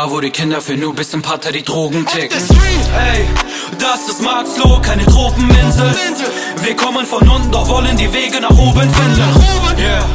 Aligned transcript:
Da 0.00 0.10
wo 0.10 0.18
die 0.18 0.30
Kinder 0.30 0.62
für 0.62 0.78
nur 0.78 0.94
bis 0.94 1.12
im 1.12 1.20
Pater 1.20 1.52
die 1.52 1.62
Drogen 1.62 2.06
ticken. 2.06 2.38
Ey, 2.40 3.26
das 3.78 4.08
ist 4.08 4.22
Marxloh, 4.22 4.80
keine 4.80 5.04
Tropeninsel. 5.04 5.94
Wir 6.62 6.74
kommen 6.74 7.04
von 7.04 7.28
unten, 7.28 7.50
doch 7.50 7.68
wollen 7.68 7.98
die 7.98 8.10
Wege 8.10 8.40
nach 8.40 8.56
oben 8.56 8.88
finden. 8.94 9.44
Yeah, 9.78 10.06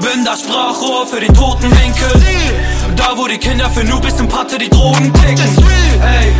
bin 0.00 0.24
das 0.24 0.40
Sprachrohr 0.40 1.06
für 1.06 1.20
den 1.20 1.34
toten 1.34 1.70
Winkel. 1.70 2.08
Da 2.96 3.12
wo 3.16 3.26
die 3.26 3.36
Kinder 3.36 3.68
für 3.68 3.84
nur 3.84 4.00
bis 4.00 4.18
im 4.18 4.26
Pater 4.26 4.56
die 4.56 4.70
Drogen 4.70 5.12
ticken. 5.12 5.58
Ey, 6.00 6.32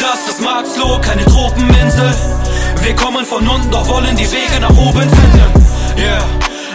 das 0.00 0.32
ist 0.32 0.40
Marxloh, 0.40 0.98
keine 1.02 1.26
Tropeninsel. 1.26 2.14
Wir 2.80 2.96
kommen 2.96 3.26
von 3.26 3.46
unten, 3.46 3.70
doch 3.70 3.86
wollen 3.88 4.16
die 4.16 4.30
Wege 4.32 4.58
nach 4.58 4.70
oben 4.70 5.02
finden. 5.02 5.52
Yeah, 5.98 6.24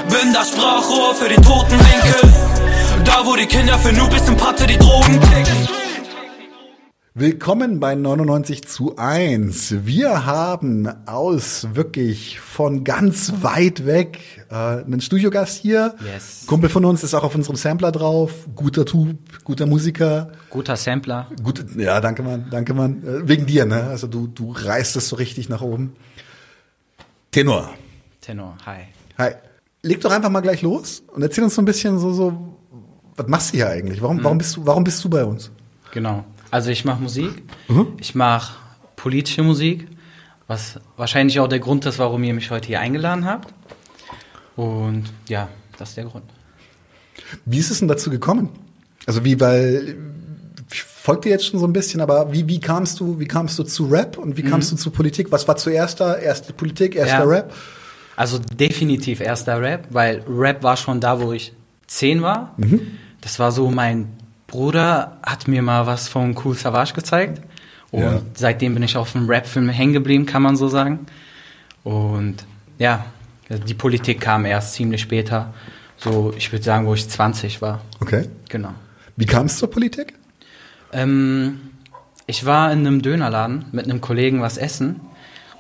bin 0.08 0.34
das 0.35 0.49
Sprachrohr 0.49 1.16
für 1.16 1.30
den 1.30 1.41
toten 1.41 1.80
Winkel 1.80 2.52
da 3.05 3.25
wo 3.25 3.35
die 3.35 3.45
Kinder 3.45 3.77
für 3.77 3.93
nur 3.93 4.09
bis 4.09 4.25
zum 4.25 4.38
Patte 4.38 4.66
die 4.66 4.77
Drogen 4.77 5.20
ticken. 5.20 5.67
Willkommen 7.16 7.79
bei 7.79 7.93
99 7.93 8.67
zu 8.67 8.98
1. 8.98 9.85
Wir 9.85 10.26
haben 10.26 10.88
aus 11.05 11.67
wirklich 11.73 12.39
von 12.39 12.84
ganz 12.84 13.43
weit 13.43 13.85
weg 13.85 14.20
äh, 14.49 14.55
einen 14.55 14.99
Studiogast 14.99 15.57
hier. 15.57 15.95
Yes. 16.03 16.45
Kumpel 16.48 16.70
von 16.70 16.85
uns 16.85 17.03
ist 17.03 17.13
auch 17.13 17.23
auf 17.23 17.35
unserem 17.35 17.55
Sampler 17.55 17.91
drauf. 17.91 18.48
Guter 18.55 18.85
Typ, 18.85 19.43
guter 19.43 19.67
Musiker. 19.67 20.31
Guter 20.49 20.76
Sampler. 20.76 21.29
Gut, 21.43 21.63
ja, 21.77 22.01
danke 22.01 22.23
Mann, 22.23 22.48
danke 22.49 22.73
Mann. 22.73 23.04
Äh, 23.04 23.27
wegen 23.27 23.45
dir, 23.45 23.65
ne? 23.65 23.84
Also 23.84 24.07
du, 24.07 24.26
du 24.26 24.51
reißt 24.51 24.95
es 24.95 25.09
so 25.09 25.15
richtig 25.15 25.49
nach 25.49 25.62
oben. 25.62 25.95
Tenor. 27.31 27.73
Tenor, 28.21 28.57
hi. 28.65 28.88
Hi. 29.17 29.34
Leg 29.84 30.01
doch 30.01 30.12
einfach 30.12 30.29
mal 30.29 30.41
gleich 30.41 30.62
los 30.62 31.04
und 31.13 31.21
erzähl 31.21 31.43
uns 31.43 31.54
so 31.54 31.62
ein 31.62 31.65
bisschen 31.65 31.99
so, 31.99 32.13
so, 32.13 32.52
was 33.16 33.28
machst 33.28 33.54
du 33.54 33.58
hier 33.58 33.70
eigentlich? 33.70 34.02
Warum, 34.02 34.24
warum 34.24 34.38
bist 34.38 34.56
du, 34.56 34.66
warum 34.66 34.84
bist 34.84 35.04
du 35.04 35.10
bei 35.10 35.24
uns? 35.24 35.52
Genau. 35.92 36.24
Also 36.52 36.70
ich 36.70 36.86
mache 36.86 37.02
Musik. 37.02 37.44
Ich 38.00 38.16
mache 38.16 38.54
politische 38.96 39.44
Musik, 39.44 39.88
was 40.48 40.80
wahrscheinlich 40.98 41.40
auch 41.40 41.48
der 41.48 41.60
Grund 41.60 41.86
ist, 41.86 42.00
warum 42.00 42.24
ihr 42.24 42.34
mich 42.34 42.52
heute 42.52 42.68
hier 42.68 42.80
eingeladen 42.80 43.26
habt. 43.26 43.54
Und 44.56 45.06
ja, 45.28 45.50
das 45.78 45.90
ist 45.90 45.98
der 45.98 46.06
Grund. 46.06 46.26
Wie 47.46 47.58
ist 47.58 47.72
es 47.72 47.80
denn 47.80 47.88
dazu 47.88 48.10
gekommen? 48.10 48.50
Also 49.06 49.26
wie, 49.26 49.40
weil 49.40 49.98
ich 50.72 50.84
folgte 50.84 51.30
jetzt 51.30 51.46
schon 51.46 51.60
so 51.60 51.68
ein 51.68 51.74
bisschen, 51.74 52.02
aber 52.02 52.32
wie, 52.32 52.48
wie 52.48 52.60
kamst 52.60 53.00
du, 53.00 53.20
wie 53.20 53.28
kamst 53.28 53.58
du 53.60 53.64
zu 53.64 53.86
Rap 53.88 54.18
und 54.18 54.38
wie 54.38 54.44
kamst 54.44 54.72
du 54.72 54.76
zu 54.76 54.91
Politik? 54.91 55.32
Was 55.32 55.48
war 55.48 55.56
zuerst 55.58 56.00
da? 56.00 56.16
Erste 56.16 56.54
Politik, 56.54 56.96
erster 56.96 57.20
Ja. 57.20 57.24
Rap? 57.26 57.54
Also 58.16 58.40
definitiv 58.40 59.20
erster 59.22 59.60
Rap, 59.60 59.88
weil 59.90 60.24
Rap 60.30 60.62
war 60.64 60.78
schon 60.78 61.00
da, 61.00 61.20
wo 61.20 61.34
ich 61.34 61.54
zehn 61.88 62.22
war. 62.22 62.56
Das 63.24 63.40
war 63.40 63.52
so, 63.52 63.70
mein 63.71 64.09
Bruder 64.47 65.18
hat 65.25 65.47
mir 65.47 65.62
mal 65.62 65.88
was 65.88 66.07
von 66.09 66.35
Cool 66.44 66.56
Savage 66.56 66.94
gezeigt. 66.94 67.41
Und 67.91 68.02
Ja. 68.02 68.22
seitdem 68.34 68.74
bin 68.74 68.84
ich 68.84 68.97
auf 68.97 69.13
dem 69.13 69.29
Rap-Film 69.29 69.69
hängen 69.69 69.94
geblieben, 69.94 70.25
kann 70.25 70.41
man 70.41 70.56
so 70.57 70.68
sagen. 70.68 71.06
Und 71.84 72.46
ja, 72.79 73.06
die 73.50 73.74
Politik 73.74 74.19
kam 74.19 74.46
erst 74.46 74.74
ziemlich 74.74 75.01
später. 75.01 75.53
So, 75.97 76.34
ich 76.38 76.51
würde 76.51 76.63
sagen, 76.66 76.85
wo 76.85 76.94
ich 76.94 77.07
20 77.07 77.62
war. 77.62 77.81
Okay. 78.01 78.28
Genau. 78.50 78.74
Wie 79.16 79.25
kam 79.25 79.46
es 79.46 79.57
zur 79.57 79.69
Politik? 79.69 80.13
Ähm, 80.91 81.62
ich 82.25 82.46
war 82.46 82.72
in 82.72 82.79
einem 82.79 83.01
Dönerladen 83.01 83.66
mit 83.72 83.85
einem 83.85 84.01
Kollegen 84.01 84.41
was 84.41 84.57
essen. 84.57 85.00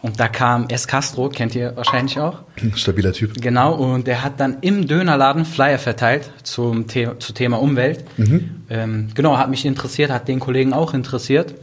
Und 0.03 0.19
da 0.19 0.27
kam 0.27 0.67
S. 0.67 0.85
Castro, 0.85 1.29
kennt 1.29 1.55
ihr 1.55 1.77
wahrscheinlich 1.77 2.19
auch. 2.19 2.39
Stabiler 2.75 3.13
Typ. 3.13 3.41
Genau, 3.41 3.73
und 3.73 4.05
der 4.05 4.21
hat 4.21 4.37
dann 4.37 4.57
im 4.59 4.85
Dönerladen 4.85 5.45
Flyer 5.45 5.79
verteilt 5.79 6.29
zum, 6.43 6.89
The 6.89 7.11
zu 7.19 7.31
Thema 7.31 7.61
Umwelt. 7.61 8.03
Ähm, 8.69 9.07
genau, 9.15 9.37
hat 9.37 9.49
mich 9.49 9.65
interessiert, 9.65 10.11
hat 10.11 10.27
den 10.27 10.41
Kollegen 10.41 10.73
auch 10.73 10.93
interessiert. 10.93 11.55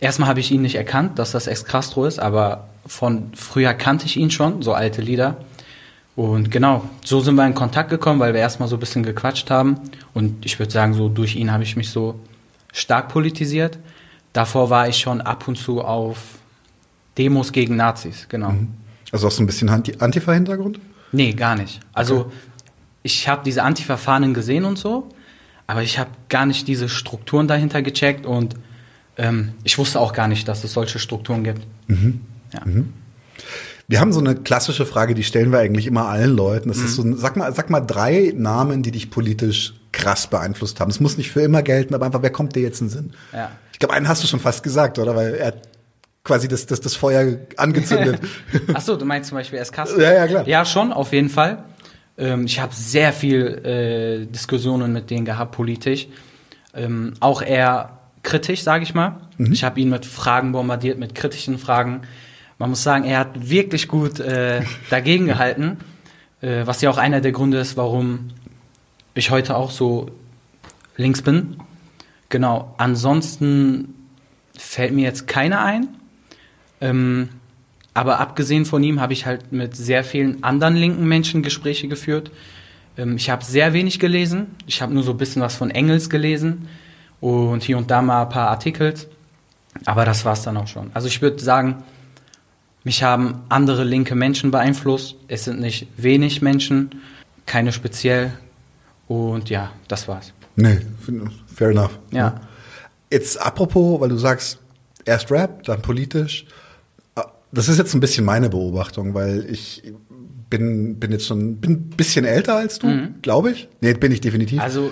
Erstmal 0.00 0.30
habe 0.30 0.40
ich 0.40 0.50
ihn 0.50 0.62
nicht 0.62 0.76
erkannt, 0.76 1.18
dass 1.18 1.32
das 1.32 1.46
Ex 1.46 1.66
Castro 1.66 2.06
ist, 2.06 2.18
aber 2.18 2.68
von 2.86 3.32
früher 3.34 3.74
kannte 3.74 4.06
ich 4.06 4.16
ihn 4.16 4.30
schon, 4.30 4.62
so 4.62 4.72
alte 4.72 5.02
Lieder. 5.02 5.36
Und 6.16 6.50
genau, 6.50 6.88
so 7.04 7.20
sind 7.20 7.34
wir 7.34 7.46
in 7.46 7.54
Kontakt 7.54 7.90
gekommen, 7.90 8.18
weil 8.18 8.32
wir 8.32 8.40
erstmal 8.40 8.70
so 8.70 8.76
ein 8.76 8.80
bisschen 8.80 9.02
gequatscht 9.02 9.50
haben. 9.50 9.78
Und 10.14 10.46
ich 10.46 10.58
würde 10.58 10.72
sagen, 10.72 10.94
so 10.94 11.10
durch 11.10 11.36
ihn 11.36 11.52
habe 11.52 11.64
ich 11.64 11.76
mich 11.76 11.90
so 11.90 12.18
stark 12.72 13.08
politisiert. 13.08 13.78
Davor 14.32 14.70
war 14.70 14.88
ich 14.88 14.96
schon 14.96 15.20
ab 15.20 15.46
und 15.48 15.56
zu 15.56 15.82
auf 15.82 16.16
Demos 17.18 17.52
gegen 17.52 17.76
Nazis, 17.76 18.26
genau. 18.28 18.54
Also 19.10 19.26
auch 19.26 19.30
so 19.30 19.42
ein 19.42 19.46
bisschen 19.46 19.68
Anti- 19.68 19.96
Antifa-Hintergrund? 19.98 20.78
Nee, 21.12 21.32
gar 21.34 21.54
nicht. 21.56 21.80
Also 21.92 22.32
ich 23.02 23.28
habe 23.28 23.42
diese 23.44 23.62
Antifa-Fahnen 23.62 24.32
gesehen 24.34 24.64
und 24.64 24.78
so, 24.78 25.08
aber 25.66 25.82
ich 25.82 25.98
habe 25.98 26.10
gar 26.28 26.46
nicht 26.46 26.66
diese 26.68 26.88
Strukturen 26.88 27.48
dahinter 27.48 27.82
gecheckt 27.82 28.24
und 28.26 28.54
ähm, 29.18 29.52
ich 29.64 29.76
wusste 29.76 30.00
auch 30.00 30.14
gar 30.14 30.28
nicht, 30.28 30.48
dass 30.48 30.64
es 30.64 30.72
solche 30.72 30.98
Strukturen 30.98 31.44
gibt. 31.44 31.66
Ja. 31.88 32.62
Wir 33.88 34.00
haben 34.00 34.12
so 34.12 34.20
eine 34.20 34.36
klassische 34.36 34.86
Frage, 34.86 35.14
die 35.14 35.22
stellen 35.24 35.52
wir 35.52 35.58
eigentlich 35.58 35.86
immer 35.86 36.06
allen 36.06 36.34
Leuten. 36.34 36.68
Das 36.70 36.78
ist 36.78 36.94
so, 36.94 37.02
ein- 37.02 37.16
sag 37.18 37.36
mal, 37.36 37.54
sag 37.54 37.68
mal 37.68 37.80
drei 37.80 38.32
Namen, 38.34 38.82
die 38.82 38.90
dich 38.90 39.10
politisch 39.10 39.74
krass 39.90 40.28
beeinflusst 40.28 40.80
haben. 40.80 40.90
Es 40.90 41.00
muss 41.00 41.18
nicht 41.18 41.30
für 41.30 41.42
immer 41.42 41.62
gelten, 41.62 41.94
aber 41.94 42.06
einfach, 42.06 42.22
wer 42.22 42.30
kommt 42.30 42.56
dir 42.56 42.62
jetzt 42.62 42.80
in 42.80 42.86
den 42.86 42.92
Sinn? 42.92 43.12
Ja. 43.34 43.50
Ich 43.72 43.78
glaube, 43.78 43.94
einen 43.94 44.08
hast 44.08 44.22
du 44.22 44.26
schon 44.26 44.40
fast 44.40 44.62
gesagt, 44.62 44.98
oder? 44.98 45.14
Weil 45.14 45.34
er 45.34 45.54
quasi 46.24 46.48
das, 46.48 46.66
das, 46.66 46.80
das 46.80 46.94
Feuer 46.94 47.38
angezündet. 47.56 48.20
Achso, 48.74 48.96
du 48.96 49.04
meinst 49.04 49.28
zum 49.28 49.38
Beispiel 49.38 49.58
erst 49.58 49.72
Kasten? 49.72 50.00
Ja, 50.00 50.12
ja, 50.12 50.26
klar. 50.26 50.48
Ja, 50.48 50.64
schon, 50.64 50.92
auf 50.92 51.12
jeden 51.12 51.28
Fall. 51.28 51.64
Ähm, 52.16 52.46
ich 52.46 52.60
habe 52.60 52.74
sehr 52.74 53.12
viel 53.12 53.46
äh, 53.64 54.26
Diskussionen 54.26 54.92
mit 54.92 55.10
denen 55.10 55.24
gehabt, 55.24 55.52
politisch. 55.52 56.08
Ähm, 56.74 57.14
auch 57.20 57.42
eher 57.42 57.98
kritisch, 58.22 58.62
sage 58.62 58.84
ich 58.84 58.94
mal. 58.94 59.20
Ich 59.38 59.64
habe 59.64 59.80
ihn 59.80 59.88
mit 59.90 60.06
Fragen 60.06 60.52
bombardiert, 60.52 60.98
mit 60.98 61.14
kritischen 61.14 61.58
Fragen. 61.58 62.02
Man 62.58 62.70
muss 62.70 62.82
sagen, 62.82 63.04
er 63.04 63.18
hat 63.18 63.50
wirklich 63.50 63.88
gut 63.88 64.20
äh, 64.20 64.62
dagegen 64.90 65.26
gehalten, 65.26 65.78
äh, 66.40 66.64
was 66.64 66.80
ja 66.80 66.90
auch 66.90 66.98
einer 66.98 67.20
der 67.20 67.32
Gründe 67.32 67.58
ist, 67.58 67.76
warum 67.76 68.28
ich 69.14 69.30
heute 69.30 69.56
auch 69.56 69.70
so 69.70 70.10
links 70.96 71.22
bin. 71.22 71.56
Genau. 72.28 72.74
Ansonsten 72.78 73.94
fällt 74.56 74.92
mir 74.92 75.02
jetzt 75.02 75.26
keiner 75.26 75.64
ein. 75.64 75.88
Ähm, 76.82 77.28
aber 77.94 78.20
abgesehen 78.20 78.64
von 78.64 78.82
ihm 78.82 79.00
habe 79.00 79.12
ich 79.12 79.24
halt 79.24 79.52
mit 79.52 79.76
sehr 79.76 80.04
vielen 80.04 80.42
anderen 80.42 80.76
linken 80.76 81.06
Menschen 81.06 81.42
Gespräche 81.42 81.88
geführt. 81.88 82.30
Ähm, 82.98 83.16
ich 83.16 83.30
habe 83.30 83.44
sehr 83.44 83.72
wenig 83.72 83.98
gelesen. 83.98 84.48
Ich 84.66 84.82
habe 84.82 84.92
nur 84.92 85.02
so 85.02 85.12
ein 85.12 85.16
bisschen 85.16 85.42
was 85.42 85.56
von 85.56 85.70
Engels 85.70 86.10
gelesen 86.10 86.68
und 87.20 87.62
hier 87.62 87.78
und 87.78 87.90
da 87.90 88.02
mal 88.02 88.22
ein 88.22 88.28
paar 88.28 88.48
Artikel. 88.48 88.94
Aber 89.86 90.04
das 90.04 90.24
war's 90.24 90.42
dann 90.42 90.56
auch 90.56 90.66
schon. 90.66 90.90
Also 90.92 91.08
ich 91.08 91.22
würde 91.22 91.42
sagen, 91.42 91.82
mich 92.84 93.02
haben 93.02 93.42
andere 93.48 93.84
linke 93.84 94.14
Menschen 94.14 94.50
beeinflusst. 94.50 95.16
Es 95.28 95.44
sind 95.44 95.60
nicht 95.60 95.86
wenig 95.96 96.42
Menschen, 96.42 97.02
keine 97.46 97.72
speziell. 97.72 98.32
Und 99.06 99.50
ja, 99.50 99.70
das 99.88 100.08
war's. 100.08 100.32
nee, 100.56 100.78
fair 101.54 101.70
enough. 101.70 101.98
Ja. 102.10 102.40
Jetzt 103.10 103.40
apropos, 103.40 104.00
weil 104.00 104.08
du 104.08 104.16
sagst, 104.16 104.58
erst 105.04 105.30
Rap, 105.30 105.62
dann 105.64 105.82
politisch. 105.82 106.46
Das 107.52 107.68
ist 107.68 107.78
jetzt 107.78 107.94
ein 107.94 108.00
bisschen 108.00 108.24
meine 108.24 108.48
Beobachtung, 108.48 109.14
weil 109.14 109.46
ich 109.48 109.82
bin, 110.48 110.98
bin 110.98 111.12
jetzt 111.12 111.26
schon, 111.26 111.56
bin 111.56 111.72
ein 111.72 111.90
bisschen 111.90 112.24
älter 112.24 112.56
als 112.56 112.78
du, 112.78 113.08
glaube 113.22 113.52
ich. 113.52 113.68
Nee, 113.80 113.94
bin 113.94 114.12
ich 114.12 114.20
definitiv. 114.20 114.60
Also, 114.60 114.90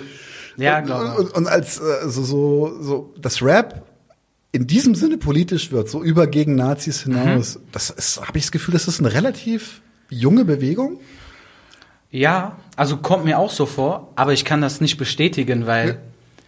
ja, 0.57 0.79
und, 0.79 0.85
glaube 0.85 1.15
und, 1.17 1.31
und 1.35 1.47
als 1.47 1.79
äh, 1.79 2.07
so, 2.09 2.81
so, 2.81 3.13
das 3.19 3.41
Rap 3.41 3.85
in 4.51 4.67
diesem 4.67 4.95
Sinne 4.95 5.17
politisch 5.17 5.71
wird, 5.71 5.89
so 5.89 6.03
über 6.03 6.27
gegen 6.27 6.55
Nazis 6.55 7.03
hinaus, 7.03 7.59
das 7.71 7.89
ist, 7.89 8.21
habe 8.21 8.37
ich 8.37 8.45
das 8.45 8.51
Gefühl, 8.51 8.73
das 8.73 8.87
ist 8.87 8.99
eine 8.99 9.13
relativ 9.13 9.81
junge 10.09 10.43
Bewegung. 10.43 10.99
Ja, 12.09 12.57
also 12.75 12.97
kommt 12.97 13.23
mir 13.23 13.39
auch 13.39 13.51
so 13.51 13.65
vor, 13.65 14.11
aber 14.15 14.33
ich 14.33 14.43
kann 14.43 14.61
das 14.61 14.81
nicht 14.81 14.97
bestätigen, 14.97 15.67
weil 15.67 15.99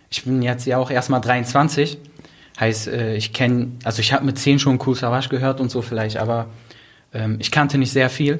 ich 0.09 0.25
bin 0.25 0.41
jetzt 0.41 0.65
ja 0.65 0.77
auch 0.77 0.91
erstmal 0.91 1.21
23. 1.21 1.97
Heißt, 2.59 2.87
äh, 2.87 3.15
ich 3.15 3.33
kenne, 3.33 3.71
also 3.83 3.99
ich 3.99 4.13
habe 4.13 4.25
mit 4.25 4.37
10 4.37 4.59
schon 4.59 4.79
Cool 4.85 4.95
Savage 4.95 5.29
gehört 5.29 5.59
und 5.59 5.71
so 5.71 5.81
vielleicht, 5.81 6.17
aber 6.17 6.47
ähm, 7.13 7.37
ich 7.39 7.51
kannte 7.51 7.77
nicht 7.77 7.91
sehr 7.91 8.09
viel. 8.09 8.39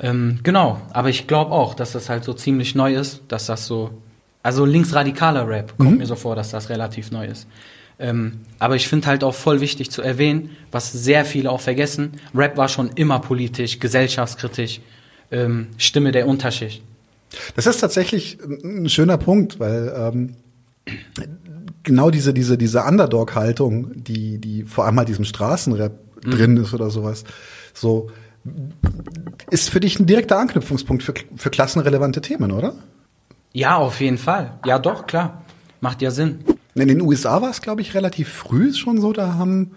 Ähm, 0.00 0.40
genau, 0.42 0.80
aber 0.92 1.08
ich 1.08 1.26
glaube 1.26 1.52
auch, 1.52 1.74
dass 1.74 1.92
das 1.92 2.08
halt 2.08 2.24
so 2.24 2.32
ziemlich 2.34 2.74
neu 2.74 2.94
ist, 2.94 3.20
dass 3.28 3.46
das 3.46 3.66
so, 3.66 3.90
also 4.42 4.64
linksradikaler 4.64 5.46
Rap 5.48 5.76
kommt 5.78 5.98
mir 5.98 6.06
so 6.06 6.16
vor, 6.16 6.34
dass 6.34 6.50
das 6.50 6.68
relativ 6.70 7.10
neu 7.10 7.26
ist. 7.26 7.46
Ähm, 7.98 8.40
aber 8.58 8.74
ich 8.74 8.88
finde 8.88 9.06
halt 9.06 9.22
auch 9.22 9.34
voll 9.34 9.60
wichtig 9.60 9.90
zu 9.90 10.02
erwähnen, 10.02 10.50
was 10.72 10.92
sehr 10.92 11.24
viele 11.24 11.50
auch 11.50 11.60
vergessen, 11.60 12.12
Rap 12.34 12.56
war 12.56 12.68
schon 12.68 12.90
immer 12.94 13.20
politisch, 13.20 13.78
gesellschaftskritisch, 13.78 14.80
ähm, 15.30 15.68
Stimme 15.78 16.10
der 16.10 16.26
Unterschicht. 16.26 16.82
Das 17.54 17.66
ist 17.66 17.78
tatsächlich 17.78 18.38
ein 18.42 18.84
ein 18.84 18.88
schöner 18.88 19.18
Punkt, 19.18 19.60
weil 19.60 19.92
ähm, 19.96 20.36
genau 21.82 22.10
diese, 22.10 22.32
diese, 22.34 22.56
diese 22.58 22.82
Underdog-Haltung, 22.84 23.92
die, 24.02 24.38
die 24.38 24.64
vor 24.64 24.84
allem 24.86 24.98
halt 24.98 25.08
diesem 25.08 25.24
Straßenrap 25.24 25.98
drin 26.22 26.56
ist 26.56 26.72
oder 26.74 26.90
sowas, 26.90 27.24
so 27.74 28.10
ist 29.50 29.70
für 29.70 29.80
dich 29.80 29.98
ein 30.00 30.06
direkter 30.06 30.38
Anknüpfungspunkt 30.38 31.02
für, 31.02 31.14
für 31.36 31.50
klassenrelevante 31.50 32.20
Themen, 32.20 32.50
oder? 32.52 32.74
Ja, 33.52 33.76
auf 33.76 34.00
jeden 34.00 34.18
Fall. 34.18 34.58
Ja, 34.64 34.78
doch, 34.78 35.06
klar. 35.06 35.44
Macht 35.80 36.02
ja 36.02 36.10
Sinn. 36.10 36.40
In 36.74 36.88
den 36.88 37.00
USA 37.02 37.42
war 37.42 37.50
es, 37.50 37.60
glaube 37.60 37.82
ich, 37.82 37.94
relativ 37.94 38.28
früh 38.28 38.72
schon 38.72 39.00
so. 39.00 39.12
Da 39.12 39.34
haben 39.34 39.72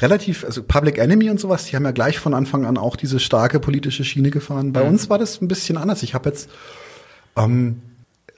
relativ, 0.00 0.44
also 0.44 0.62
Public 0.62 0.98
Enemy 0.98 1.28
und 1.30 1.38
sowas, 1.40 1.66
die 1.66 1.76
haben 1.76 1.84
ja 1.84 1.90
gleich 1.90 2.18
von 2.18 2.32
Anfang 2.34 2.64
an 2.64 2.78
auch 2.78 2.96
diese 2.96 3.20
starke 3.20 3.60
politische 3.60 4.04
Schiene 4.04 4.30
gefahren. 4.30 4.72
Bei 4.72 4.82
Mhm. 4.84 4.90
uns 4.90 5.10
war 5.10 5.18
das 5.18 5.40
ein 5.42 5.48
bisschen 5.48 5.76
anders. 5.76 6.02
Ich 6.02 6.14
habe 6.14 6.28
jetzt, 6.30 6.48
ähm, 7.36 7.82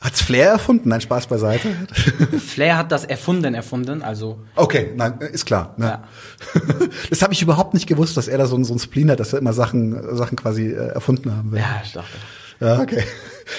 hat's 0.01 0.23
Flair 0.23 0.49
erfunden? 0.49 0.89
Nein, 0.89 1.01
Spaß 1.01 1.27
beiseite. 1.27 1.69
Flair 2.47 2.77
hat 2.79 2.91
das 2.93 3.05
erfunden, 3.05 3.55
erfunden, 3.55 4.03
also 4.03 4.41
Okay, 4.57 4.93
nein, 4.97 5.19
ist 5.33 5.45
klar. 5.47 5.75
Ne? 5.77 5.87
Ja. 5.87 6.05
Das 7.11 7.23
habe 7.23 7.33
ich 7.33 7.43
überhaupt 7.43 7.75
nicht 7.75 7.87
gewusst, 7.87 8.17
dass 8.17 8.27
er 8.29 8.39
da 8.39 8.47
so, 8.47 8.57
ein- 8.57 8.65
so 8.65 8.73
ein 8.75 8.79
Spleen 8.79 9.11
hat, 9.11 9.21
dass 9.21 9.33
er 9.33 9.39
immer 9.41 9.53
Sachen, 9.53 10.17
Sachen 10.17 10.37
quasi 10.37 10.69
äh, 10.69 10.75
erfunden 10.95 11.35
haben 11.37 11.53
will. 11.53 11.59
ja, 11.61 11.81
ich 11.85 11.93
dachte. 11.93 12.09
Ja, 12.61 12.81
okay. 12.81 13.03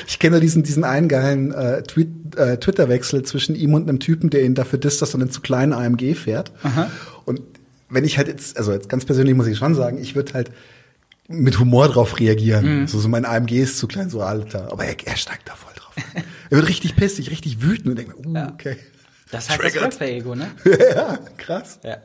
Ich 0.07 0.19
kenne 0.19 0.39
diesen, 0.39 0.61
diesen 0.63 0.83
einen 0.83 1.07
geilen 1.09 1.51
äh, 1.53 1.81
Tweet, 1.83 2.35
äh, 2.37 2.57
Twitter-Wechsel 2.57 3.23
zwischen 3.23 3.55
ihm 3.55 3.73
und 3.73 3.89
einem 3.89 3.99
Typen, 3.99 4.29
der 4.29 4.43
ihn 4.43 4.53
dafür 4.55 4.77
disst, 4.79 5.01
dass 5.01 5.13
er 5.15 5.19
einen 5.21 5.31
zu 5.31 5.41
kleinen 5.41 5.73
AMG 5.73 6.13
fährt. 6.15 6.51
Und 7.25 7.41
wenn 7.89 8.05
ich 8.05 8.17
halt 8.17 8.27
jetzt, 8.27 8.57
also 8.57 8.71
jetzt 8.73 8.89
ganz 8.89 9.05
persönlich 9.05 9.35
muss 9.35 9.47
ich 9.47 9.57
schon 9.57 9.73
sagen, 9.75 9.97
ich 9.99 10.15
würde 10.15 10.33
halt 10.33 10.51
mit 11.27 11.59
Humor 11.59 11.87
drauf 11.89 12.19
reagieren. 12.19 12.85
So, 12.87 12.99
so 12.99 13.09
mein 13.09 13.25
AMG 13.25 13.53
ist 13.63 13.79
zu 13.79 13.87
klein, 13.87 14.09
so 14.11 14.21
alter. 14.21 14.71
Aber 14.71 14.85
er, 14.85 14.95
er 15.03 15.15
steigt 15.17 15.49
da 15.49 15.55
voll 15.55 15.70
drauf. 15.70 15.70
ein. 15.70 15.70
Er 16.49 16.57
wird 16.57 16.67
richtig 16.67 16.95
pissig, 16.95 17.29
richtig 17.31 17.61
wütend 17.61 17.87
und 17.89 17.95
denkt, 17.97 18.25
mir, 18.25 18.45
uh, 18.47 18.53
okay. 18.53 18.77
Das 19.31 19.45
ist 19.45 19.49
halt 19.51 19.63
das. 19.75 19.81
Rapper-Ego, 19.81 20.35
ne? 20.35 20.47
ja, 20.95 21.17
krass. 21.37 21.79
Ja. 21.83 21.97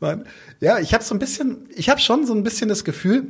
Mann. 0.00 0.24
Ja, 0.60 0.78
ich 0.78 0.94
habe 0.94 1.04
so 1.04 1.14
ein 1.14 1.18
bisschen, 1.18 1.68
ich 1.74 1.90
habe 1.90 2.00
schon 2.00 2.26
so 2.26 2.32
ein 2.34 2.42
bisschen 2.42 2.68
das 2.68 2.84
Gefühl, 2.84 3.26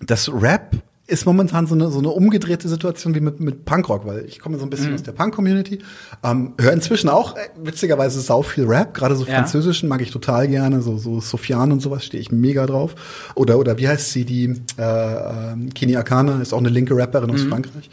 dass 0.00 0.32
Rap 0.32 0.76
ist 1.08 1.26
momentan 1.26 1.66
so 1.66 1.74
eine, 1.74 1.90
so 1.90 1.98
eine 1.98 2.08
umgedrehte 2.10 2.68
Situation 2.68 3.14
wie 3.16 3.20
mit, 3.20 3.40
mit 3.40 3.64
Punkrock, 3.64 4.06
weil 4.06 4.24
ich 4.26 4.38
komme 4.38 4.56
so 4.58 4.64
ein 4.64 4.70
bisschen 4.70 4.90
Mhm. 4.90 4.94
aus 4.94 5.02
der 5.02 5.10
Punk-Community, 5.12 5.80
ähm, 6.22 6.54
höre 6.58 6.72
inzwischen 6.72 7.08
auch 7.10 7.36
äh, 7.36 7.40
witzigerweise 7.56 8.20
sau 8.20 8.42
viel 8.42 8.64
Rap, 8.64 8.94
gerade 8.94 9.16
so 9.16 9.24
Ja. 9.24 9.34
französischen 9.34 9.88
mag 9.88 10.00
ich 10.00 10.12
total 10.12 10.46
gerne, 10.46 10.80
so, 10.80 10.96
so 10.98 11.20
Sofiane 11.20 11.72
und 11.72 11.80
sowas 11.80 12.04
stehe 12.04 12.20
ich 12.20 12.30
mega 12.30 12.64
drauf. 12.66 12.94
Oder, 13.34 13.58
oder 13.58 13.76
wie 13.78 13.88
heißt 13.88 14.12
sie, 14.12 14.24
die 14.24 14.54
äh, 14.78 15.52
ähm, 15.52 15.74
Kini 15.74 15.96
Akana, 15.96 16.40
ist 16.40 16.52
auch 16.52 16.58
eine 16.58 16.68
linke 16.68 16.96
Rapperin 16.96 17.30
Mhm. 17.30 17.34
aus 17.34 17.42
Frankreich. 17.42 17.90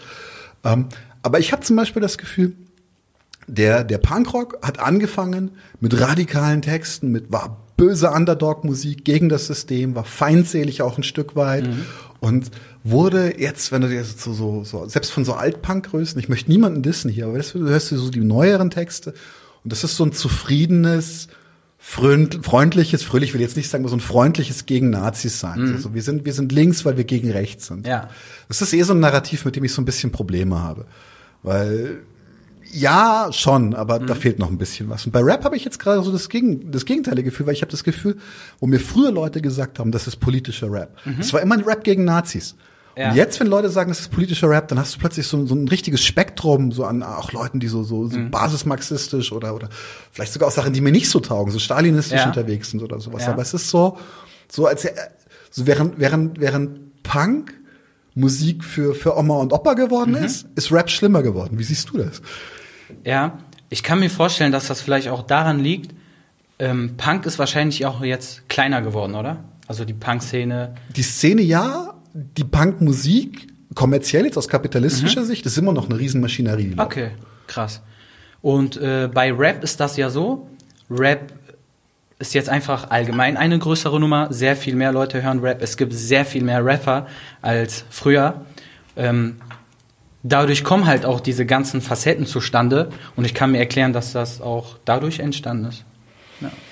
Ähm, 0.64 0.86
aber 1.24 1.40
ich 1.40 1.52
habe 1.52 1.64
zum 1.64 1.76
Beispiel 1.76 2.02
das 2.02 2.18
Gefühl, 2.18 2.54
der, 3.48 3.84
der 3.84 3.98
Punkrock 3.98 4.60
hat 4.62 4.80
angefangen 4.80 5.52
mit 5.80 6.00
radikalen 6.00 6.62
Texten, 6.62 7.12
mit 7.12 7.32
war 7.32 7.66
böse 7.78 8.12
Underdog-Musik 8.12 9.06
gegen 9.06 9.30
das 9.30 9.48
System, 9.48 9.96
war 9.96 10.04
feindselig 10.04 10.82
auch 10.82 10.98
ein 10.98 11.04
Stück 11.04 11.36
weit 11.36 11.68
und 12.20 12.52
wurde 12.84 13.40
jetzt, 13.40 13.72
wenn 13.72 13.82
du 13.82 13.88
dir 13.88 14.04
so, 14.04 14.34
so, 14.34 14.64
so 14.64 14.88
selbst 14.88 15.12
von 15.12 15.26
so 15.26 15.34
Altpunk-Größen, 15.34 16.20
ich 16.20 16.30
möchte 16.30 16.52
niemanden 16.52 16.82
dissen 16.84 17.10
hier, 17.10 17.28
aber 17.28 17.38
das, 17.38 17.54
du 17.54 17.68
hörst 17.68 17.92
dir 17.92 17.98
so 17.98 18.10
die 18.10 18.20
neueren 18.20 18.70
Texte 18.70 19.14
und 19.64 19.72
das 19.72 19.84
ist 19.84 19.96
so 19.96 20.04
ein 20.04 20.12
zufriedenes, 20.12 21.30
freundliches, 21.80 23.04
fröhlich 23.04 23.34
will 23.34 23.42
jetzt 23.42 23.56
nicht 23.56 23.70
sagen, 23.70 23.88
so 23.88 23.96
ein 23.96 24.02
freundliches 24.02 24.66
gegen 24.66 24.90
Nazis 24.90 25.40
sein. 25.40 25.74
Also 25.74 25.94
wir 25.94 26.02
sind, 26.02 26.26
wir 26.26 26.34
sind 26.34 26.52
links, 26.52 26.84
weil 26.84 26.98
wir 26.98 27.06
gegen 27.06 27.32
rechts 27.32 27.68
sind. 27.68 27.88
Ja. 27.88 28.10
Das 28.50 28.62
ist 28.62 28.74
eh 28.74 28.82
so 28.84 28.94
ein 28.94 29.00
Narrativ, 29.00 29.46
mit 29.46 29.56
dem 29.56 29.64
ich 29.64 29.72
so 29.72 29.82
ein 29.82 29.86
bisschen 29.86 30.12
Probleme 30.12 30.60
habe. 30.60 30.86
Weil 31.44 32.00
ja, 32.72 33.30
schon, 33.32 33.74
aber 33.74 33.98
da 34.00 34.14
fehlt 34.14 34.38
noch 34.38 34.52
ein 34.52 34.58
bisschen 34.60 34.90
was. 34.90 35.06
Und 35.06 35.12
bei 35.12 35.22
Rap 35.22 35.44
habe 35.44 35.56
ich 35.56 35.66
jetzt 35.66 35.80
gerade 35.80 36.04
so 36.04 36.12
das, 36.12 36.30
Gegen, 36.30 36.72
das 36.72 36.86
gegenteilige 36.86 37.32
Gefühl, 37.32 37.48
weil 37.48 37.54
ich 37.56 37.62
habe 37.64 37.72
das 37.72 37.84
Gefühl, 37.84 38.18
wo 38.60 38.68
mir 38.68 38.80
früher 38.80 39.12
Leute 39.12 39.42
gesagt 39.42 39.80
haben, 39.80 39.92
das 39.92 40.06
ist 40.08 40.18
politischer 40.18 40.72
Rap. 40.72 40.96
Es 41.20 41.34
war 41.34 41.42
immer 41.42 41.56
ein 41.56 41.62
Rap 41.64 41.84
gegen 41.84 42.06
Nazis. 42.06 42.56
Ja. 42.96 43.10
Und 43.10 43.16
jetzt, 43.16 43.40
wenn 43.40 43.48
Leute 43.48 43.70
sagen, 43.70 43.90
das 43.90 44.02
ist 44.02 44.12
politischer 44.12 44.50
Rap, 44.50 44.68
dann 44.68 44.78
hast 44.78 44.94
du 44.96 45.00
plötzlich 45.00 45.26
so, 45.26 45.46
so 45.48 45.56
ein 45.56 45.68
richtiges 45.68 46.04
Spektrum, 46.04 46.72
so 46.72 46.84
an 46.84 47.02
auch 47.02 47.32
Leuten, 47.32 47.60
die 47.60 47.70
so, 47.70 47.82
so, 47.84 48.08
so 48.08 48.20
basismarxistisch 48.30 49.32
oder, 49.32 49.56
oder 49.56 49.70
vielleicht 50.12 50.34
sogar 50.34 50.50
auch 50.50 50.54
Sachen, 50.54 50.74
die 50.74 50.82
mir 50.82 50.92
nicht 50.92 51.10
so 51.10 51.20
taugen, 51.20 51.52
so 51.52 51.60
stalinistisch 51.60 52.20
Ja. 52.20 52.28
unterwegs 52.28 52.70
sind 52.72 52.84
oder 52.84 53.00
sowas. 53.00 53.24
Ja. 53.26 53.32
Aber 53.32 53.42
es 53.42 53.54
ist 53.54 53.70
so, 53.70 53.98
so 54.52 54.68
als 54.68 54.88
so 55.50 55.66
während, 55.66 55.98
während, 56.00 56.40
während 56.40 57.02
Punk 57.04 57.54
Musik 58.20 58.64
für, 58.64 58.94
für 58.94 59.18
Oma 59.18 59.38
und 59.38 59.54
Opa 59.54 59.74
geworden 59.74 60.16
ist, 60.16 60.48
ist 60.56 60.72
Rap 60.72 60.90
schlimmer 60.90 61.24
geworden. 61.24 61.58
Wie 61.58 61.64
siehst 61.64 61.90
du 61.90 61.98
das? 61.98 62.22
Ja, 63.04 63.40
ich 63.70 63.84
kann 63.84 64.00
mir 64.00 64.10
vorstellen, 64.10 64.52
dass 64.52 64.68
das 64.68 64.82
vielleicht 64.82 65.10
auch 65.10 65.24
daran 65.24 65.60
liegt, 65.60 65.94
ähm, 66.60 66.96
Punk 66.98 67.26
ist 67.26 67.40
wahrscheinlich 67.40 67.86
auch 67.86 68.04
jetzt 68.04 68.48
kleiner 68.50 68.82
geworden, 68.82 69.16
oder? 69.16 69.44
Also 69.68 69.86
die 69.86 69.94
Punk-Szene. 69.94 70.76
Die 70.96 71.04
Szene 71.04 71.42
ja, 71.42 71.94
die 72.14 72.44
Punkmusik, 72.44 73.48
kommerziell 73.76 74.26
jetzt 74.26 74.38
aus 74.38 74.50
kapitalistischer 74.50 75.24
Sicht, 75.24 75.46
ist 75.46 75.58
immer 75.58 75.72
noch 75.72 75.90
eine 75.90 75.98
Riesenmaschinerie. 75.98 76.76
Okay, 76.78 77.12
krass. 77.48 77.82
Und 78.42 78.78
äh, 78.78 79.10
bei 79.14 79.32
Rap 79.32 79.64
ist 79.64 79.80
das 79.80 79.96
ja 79.96 80.10
so. 80.10 80.50
Rap 80.90 81.32
ist 82.20 82.34
jetzt 82.34 82.50
einfach 82.50 82.92
allgemein 82.92 83.38
eine 83.38 83.58
größere 83.58 84.00
Nummer. 84.00 84.28
Sehr 84.32 84.56
viel 84.56 84.76
mehr 84.76 84.92
Leute 84.92 85.24
hören 85.24 85.40
Rap. 85.40 85.62
Es 85.62 85.78
gibt 85.78 85.94
sehr 85.94 86.26
viel 86.26 86.44
mehr 86.44 86.64
Rapper 86.64 87.08
als 87.42 87.86
früher. 87.90 88.46
Ähm, 88.98 89.38
dadurch 90.22 90.66
kommen 90.66 90.86
halt 90.86 91.06
auch 91.06 91.22
diese 91.22 91.46
ganzen 91.46 91.82
Facetten 91.82 92.26
zustande. 92.26 92.90
Und 93.16 93.24
ich 93.24 93.34
kann 93.34 93.52
mir 93.54 93.60
erklären, 93.60 93.94
dass 93.94 94.12
das 94.12 94.42
auch 94.42 94.76
dadurch 94.84 95.20
entstanden 95.20 95.66
ist. 95.66 95.86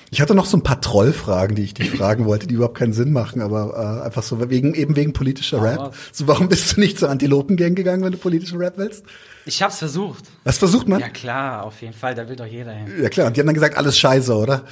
Ich 0.10 0.22
hatte 0.22 0.34
noch 0.36 0.46
so 0.46 0.56
ein 0.58 0.64
paar 0.64 0.80
Trollfragen, 0.80 1.56
die 1.56 1.64
ich 1.64 1.74
dich 1.74 1.90
fragen 1.92 2.26
wollte, 2.26 2.48
die 2.48 2.54
überhaupt 2.56 2.78
keinen 2.78 2.94
Sinn 2.94 3.12
machen, 3.12 3.42
aber 3.42 4.00
äh, 4.02 4.06
einfach 4.06 4.24
so 4.24 4.50
wegen 4.50 4.74
eben 4.74 4.96
wegen 4.96 5.12
politischer 5.14 5.62
Rap. 5.62 5.80
raus. 5.80 5.96
So, 6.14 6.28
warum 6.28 6.48
bist 6.48 6.76
du 6.76 6.80
nicht 6.80 6.98
zur 6.98 7.10
Antilopengang 7.10 7.76
gegangen, 7.76 8.04
wenn 8.04 8.14
du 8.14 8.18
politischen 8.18 8.58
Rap 8.58 8.78
willst? 8.78 9.04
Ich 9.46 9.62
hab's 9.62 9.80
versucht. 9.80 10.24
Was 10.46 10.58
versucht 10.58 10.88
man? 10.88 11.00
Ja 11.02 11.10
klar, 11.10 11.64
auf 11.66 11.82
jeden 11.82 11.94
Fall. 11.94 12.16
Da 12.16 12.28
will 12.30 12.36
doch 12.38 12.46
jeder 12.46 12.72
hin. 12.72 12.88
Ja 13.02 13.10
klar, 13.10 13.28
und 13.28 13.36
die 13.36 13.42
haben 13.42 13.48
dann 13.48 13.54
gesagt, 13.56 13.76
alles 13.78 13.98
scheiße, 14.00 14.34
oder? 14.34 14.64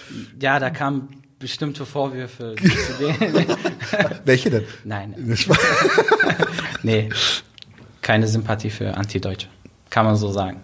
Ja, 0.42 0.58
da 0.60 0.70
kamen 0.70 1.10
bestimmte 1.40 1.86
Vorwürfe 1.86 2.56
zu 2.62 3.04
denen. 3.04 3.46
Welche 4.26 4.50
denn? 4.50 4.64
Nein, 4.86 5.16
nee. 6.84 7.10
Keine 8.02 8.28
Sympathie 8.28 8.70
für 8.70 8.96
Antideutsche. 8.96 9.48
Kann 9.90 10.06
man 10.06 10.16
so 10.16 10.31
sagen. 10.31 10.62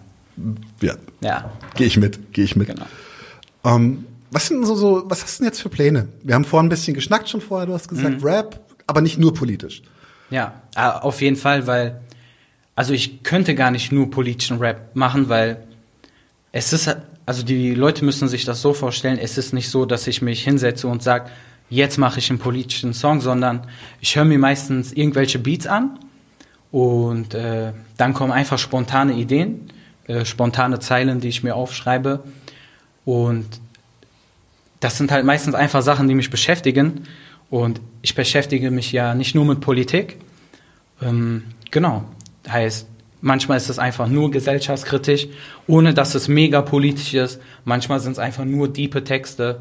ja, 0.80 0.94
Ja, 1.20 1.52
gehe 1.74 1.86
ich 1.86 1.96
mit, 1.96 2.32
gehe 2.32 2.44
ich 2.44 2.56
mit. 2.56 2.68
genau. 2.68 2.86
Ähm, 3.64 4.06
was 4.32 4.46
sind 4.46 4.64
so, 4.64 4.74
so, 4.74 5.02
was 5.06 5.22
hast 5.22 5.38
du 5.38 5.42
denn 5.42 5.52
jetzt 5.52 5.60
für 5.60 5.68
Pläne? 5.68 6.08
Wir 6.22 6.34
haben 6.34 6.44
vorhin 6.44 6.66
ein 6.66 6.70
bisschen 6.70 6.94
geschnackt 6.94 7.28
schon 7.28 7.42
vorher, 7.42 7.66
du 7.66 7.74
hast 7.74 7.88
gesagt 7.88 8.20
Mhm. 8.20 8.24
Rap, 8.24 8.60
aber 8.86 9.02
nicht 9.02 9.18
nur 9.18 9.34
politisch. 9.34 9.82
Ja, 10.30 10.62
äh, 10.74 10.80
auf 10.80 11.20
jeden 11.20 11.36
Fall, 11.36 11.66
weil, 11.66 12.00
also 12.74 12.94
ich 12.94 13.22
könnte 13.22 13.54
gar 13.54 13.70
nicht 13.70 13.92
nur 13.92 14.10
politischen 14.10 14.58
Rap 14.58 14.96
machen, 14.96 15.28
weil 15.28 15.64
es 16.50 16.72
ist, 16.72 16.96
also 17.26 17.42
die 17.42 17.74
Leute 17.74 18.06
müssen 18.06 18.26
sich 18.26 18.46
das 18.46 18.62
so 18.62 18.72
vorstellen, 18.72 19.18
es 19.18 19.36
ist 19.36 19.52
nicht 19.52 19.68
so, 19.68 19.84
dass 19.84 20.06
ich 20.06 20.22
mich 20.22 20.42
hinsetze 20.42 20.88
und 20.88 21.02
sage, 21.02 21.30
jetzt 21.68 21.98
mache 21.98 22.18
ich 22.18 22.30
einen 22.30 22.38
politischen 22.38 22.94
Song, 22.94 23.20
sondern 23.20 23.66
ich 24.00 24.16
höre 24.16 24.24
mir 24.24 24.38
meistens 24.38 24.92
irgendwelche 24.92 25.38
Beats 25.38 25.66
an 25.66 25.98
und 26.70 27.34
äh, 27.34 27.72
dann 27.98 28.14
kommen 28.14 28.32
einfach 28.32 28.58
spontane 28.58 29.12
Ideen, 29.12 29.68
äh, 30.06 30.24
spontane 30.24 30.80
Zeilen, 30.80 31.20
die 31.20 31.28
ich 31.28 31.42
mir 31.42 31.54
aufschreibe 31.54 32.22
und 33.04 33.46
das 34.82 34.98
sind 34.98 35.12
halt 35.12 35.24
meistens 35.24 35.54
einfach 35.54 35.80
Sachen, 35.80 36.08
die 36.08 36.14
mich 36.14 36.28
beschäftigen. 36.28 37.04
Und 37.50 37.80
ich 38.02 38.14
beschäftige 38.16 38.70
mich 38.70 38.90
ja 38.90 39.14
nicht 39.14 39.34
nur 39.34 39.44
mit 39.44 39.60
Politik. 39.60 40.16
Ähm, 41.00 41.44
genau. 41.70 42.04
Heißt, 42.48 42.88
manchmal 43.20 43.58
ist 43.58 43.70
es 43.70 43.78
einfach 43.78 44.08
nur 44.08 44.32
gesellschaftskritisch, 44.32 45.28
ohne 45.68 45.94
dass 45.94 46.16
es 46.16 46.26
mega 46.26 46.62
politisch 46.62 47.14
ist. 47.14 47.40
Manchmal 47.64 48.00
sind 48.00 48.12
es 48.12 48.18
einfach 48.18 48.44
nur 48.44 48.72
diepe 48.72 49.04
Texte. 49.04 49.60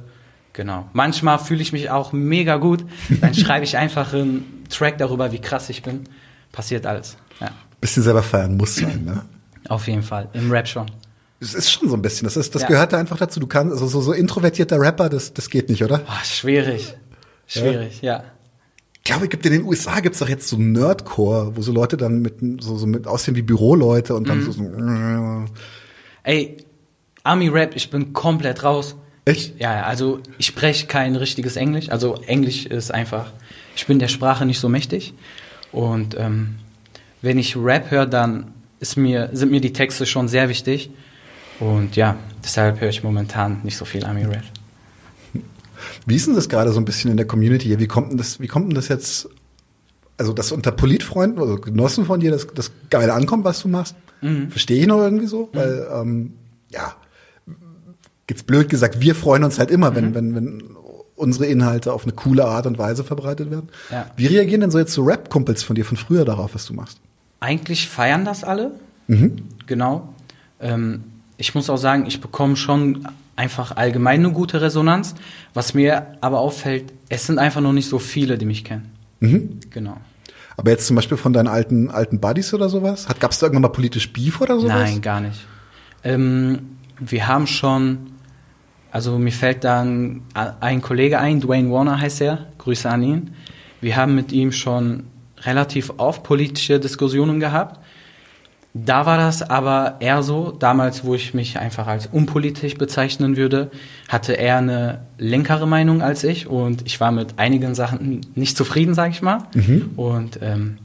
Genau. 0.53 0.89
Manchmal 0.93 1.37
fühle 1.37 1.61
ich 1.61 1.71
mich 1.71 1.91
auch 1.91 2.13
mega 2.13 2.57
gut. 2.57 2.83
Dann 3.21 3.33
schreibe 3.35 3.63
ich 3.63 3.77
einfach 3.77 4.13
einen 4.13 4.63
Track 4.69 4.97
darüber, 4.97 5.31
wie 5.31 5.39
krass 5.39 5.69
ich 5.69 5.83
bin. 5.83 6.05
Passiert 6.51 6.87
alles. 6.87 7.15
Ja. 7.39 7.49
Bisschen 7.79 8.01
selber 8.01 8.23
feiern 8.23 8.57
muss 8.57 8.75
sein, 8.75 9.05
ne? 9.05 9.21
Auf 9.69 9.87
jeden 9.87 10.03
Fall. 10.03 10.29
Im 10.33 10.51
Rap 10.51 10.67
schon. 10.67 10.87
Es 11.41 11.53
ist 11.55 11.71
schon 11.71 11.89
so 11.89 11.95
ein 11.95 12.01
bisschen, 12.01 12.25
das 12.25 12.37
ist, 12.37 12.53
das 12.55 12.61
Ja. 12.61 12.67
gehört 12.69 12.93
da 12.93 12.97
einfach 12.99 13.17
dazu. 13.17 13.39
Du 13.39 13.47
kannst, 13.47 13.73
also 13.73 13.87
so, 13.87 13.99
so 14.01 14.13
introvertierter 14.13 14.79
Rapper, 14.79 15.09
das, 15.09 15.33
das 15.33 15.49
geht 15.49 15.69
nicht, 15.69 15.83
oder? 15.83 15.97
Boah, 15.97 16.19
schwierig. 16.23 16.95
Schwierig, 17.47 18.01
ja. 18.01 18.23
Ich 18.97 19.03
glaube, 19.05 19.23
es 19.25 19.29
gibt 19.31 19.45
in 19.47 19.51
den 19.53 19.63
USA 19.63 19.99
gibt's 19.99 20.19
doch 20.19 20.29
jetzt 20.29 20.47
so 20.47 20.57
Nerdcore, 20.57 21.55
wo 21.55 21.61
so 21.63 21.71
Leute 21.71 21.97
dann 21.97 22.21
mit 22.21 22.35
so, 22.61 22.77
so 22.77 22.85
mit 22.85 23.07
aussehen 23.07 23.35
wie 23.35 23.41
Büroleute 23.41 24.13
und 24.15 24.29
dann 24.29 24.39
Mhm. 24.39 24.43
so, 24.43 24.51
so 24.51 25.45
Ey, 26.23 26.57
Army-Rap, 27.23 27.75
ich 27.75 27.89
bin 27.89 28.13
komplett 28.13 28.63
raus. 28.63 28.95
Echt? 29.25 29.59
Ja, 29.59 29.75
ja, 29.75 29.83
also 29.83 30.19
ich 30.37 30.45
spreche 30.47 30.87
kein 30.87 31.15
richtiges 31.15 31.55
Englisch. 31.55 31.89
Also 31.89 32.15
Englisch 32.27 32.65
ist 32.67 32.91
einfach, 32.93 33.31
ich 33.75 33.85
bin 33.87 33.99
der 33.99 34.07
Sprache 34.07 34.45
nicht 34.45 34.59
so 34.59 34.69
mächtig. 34.69 35.13
Und 35.71 36.15
ähm, 36.17 36.55
wenn 37.21 37.37
ich 37.39 37.55
Rap 37.57 37.89
höre, 37.91 38.05
dann 38.05 38.53
ist 38.79 38.97
mir, 38.97 39.29
sind 39.33 39.51
mir 39.51 39.61
die 39.61 39.73
Texte 39.73 40.05
schon 40.05 40.27
sehr 40.27 40.49
wichtig. 40.49 40.91
Und 41.61 41.95
ja, 41.95 42.17
deshalb 42.43 42.81
höre 42.81 42.89
ich 42.89 43.03
momentan 43.03 43.59
nicht 43.61 43.77
so 43.77 43.85
viel 43.85 44.03
Army-Rap. 44.03 44.43
Wie 46.07 46.15
ist 46.15 46.25
denn 46.25 46.33
das 46.33 46.49
gerade 46.49 46.71
so 46.71 46.79
ein 46.79 46.85
bisschen 46.85 47.11
in 47.11 47.17
der 47.17 47.27
Community 47.27 47.67
hier? 47.67 47.79
Wie 47.79 47.87
kommt 47.87 48.09
denn 48.09 48.17
das, 48.17 48.39
wie 48.39 48.47
kommt 48.47 48.67
denn 48.69 48.75
das 48.75 48.87
jetzt, 48.87 49.29
also 50.17 50.33
dass 50.33 50.51
unter 50.51 50.71
Politfreunden 50.71 51.39
oder 51.39 51.61
Genossen 51.61 52.05
von 52.05 52.19
dir 52.19 52.31
das, 52.31 52.47
das 52.47 52.71
geil 52.89 53.11
ankommt, 53.11 53.43
was 53.45 53.61
du 53.61 53.67
machst? 53.67 53.95
Mhm. 54.21 54.49
Verstehe 54.49 54.81
ich 54.81 54.87
noch 54.87 54.97
irgendwie 54.97 55.27
so? 55.27 55.49
Weil, 55.53 55.87
ähm, 55.93 56.33
ja, 56.69 56.95
jetzt 58.27 58.47
blöd 58.47 58.67
gesagt, 58.67 58.99
wir 58.99 59.13
freuen 59.13 59.43
uns 59.43 59.59
halt 59.59 59.69
immer, 59.69 59.95
wenn, 59.95 60.15
wenn, 60.15 60.33
wenn 60.33 60.63
unsere 61.15 61.45
Inhalte 61.45 61.93
auf 61.93 62.05
eine 62.05 62.13
coole 62.13 62.45
Art 62.45 62.65
und 62.65 62.79
Weise 62.79 63.03
verbreitet 63.03 63.51
werden. 63.51 63.69
Ja. 63.91 64.09
Wie 64.15 64.25
reagieren 64.25 64.61
denn 64.61 64.71
so 64.71 64.79
jetzt 64.79 64.93
so 64.93 65.03
Rap-Kumpels 65.03 65.61
von 65.61 65.75
dir 65.75 65.85
von 65.85 65.97
früher 65.97 66.25
darauf, 66.25 66.55
was 66.55 66.65
du 66.65 66.73
machst? 66.73 66.99
Eigentlich 67.39 67.87
feiern 67.87 68.25
das 68.25 68.43
alle. 68.43 68.71
Genau. 69.67 70.09
Ähm, 70.59 71.03
ich 71.41 71.55
muss 71.55 71.71
auch 71.71 71.77
sagen, 71.77 72.05
ich 72.05 72.21
bekomme 72.21 72.55
schon 72.55 73.07
einfach 73.35 73.75
allgemein 73.75 74.19
eine 74.19 74.31
gute 74.31 74.61
Resonanz. 74.61 75.15
Was 75.55 75.73
mir 75.73 76.17
aber 76.21 76.39
auffällt, 76.39 76.93
es 77.09 77.25
sind 77.25 77.39
einfach 77.39 77.61
noch 77.61 77.73
nicht 77.73 77.89
so 77.89 77.97
viele, 77.97 78.37
die 78.37 78.45
mich 78.45 78.63
kennen. 78.63 78.91
Genau. 79.71 79.97
Aber 80.55 80.69
jetzt 80.69 80.85
zum 80.85 80.95
Beispiel 80.95 81.17
von 81.17 81.33
deinen 81.33 81.47
alten, 81.47 81.89
alten 81.89 82.19
Buddies 82.19 82.53
oder 82.53 82.69
sowas? 82.69 83.09
Hat, 83.09 83.19
gab's 83.19 83.39
da 83.39 83.47
irgendwann 83.47 83.63
mal 83.63 83.69
politisch 83.69 84.13
Beef 84.13 84.39
oder 84.39 84.59
sowas? 84.59 84.91
Nein, 84.91 85.01
gar 85.01 85.19
nicht. 85.19 85.39
Ähm, 86.03 86.77
wir 86.99 87.27
haben 87.27 87.47
schon, 87.47 88.11
also 88.91 89.17
mir 89.17 89.31
fällt 89.31 89.63
dann 89.63 90.21
ein 90.35 90.83
Kollege 90.83 91.17
ein, 91.17 91.41
Dwayne 91.41 91.71
Warner 91.71 91.99
heißt 91.99 92.21
er, 92.21 92.45
Grüße 92.59 92.87
an 92.87 93.01
ihn. 93.01 93.33
Wir 93.81 93.95
haben 93.95 94.13
mit 94.13 94.31
ihm 94.31 94.51
schon 94.51 95.05
relativ 95.39 95.93
oft 95.97 96.21
politische 96.21 96.79
Diskussionen 96.79 97.39
gehabt. 97.39 97.80
Da 98.73 99.05
war 99.05 99.17
das 99.17 99.41
aber 99.41 99.97
eher 99.99 100.23
so, 100.23 100.51
damals, 100.51 101.03
wo 101.03 101.13
ich 101.13 101.33
mich 101.33 101.59
einfach 101.59 101.87
als 101.87 102.07
unpolitisch 102.07 102.75
bezeichnen 102.75 103.35
würde, 103.35 103.69
hatte 104.07 104.37
er 104.37 104.57
eine 104.57 105.01
linkere 105.17 105.67
Meinung 105.67 106.01
als 106.01 106.23
ich 106.23 106.47
und 106.47 106.85
ich 106.85 107.01
war 107.01 107.11
mit 107.11 107.37
einigen 107.37 107.75
Sachen 107.75 108.21
nicht 108.33 108.55
zufrieden, 108.55 108.93
sage 108.93 109.11
ich 109.11 109.21
mal. 109.21 109.39
Und 109.97 110.39
ähm, 110.41 110.77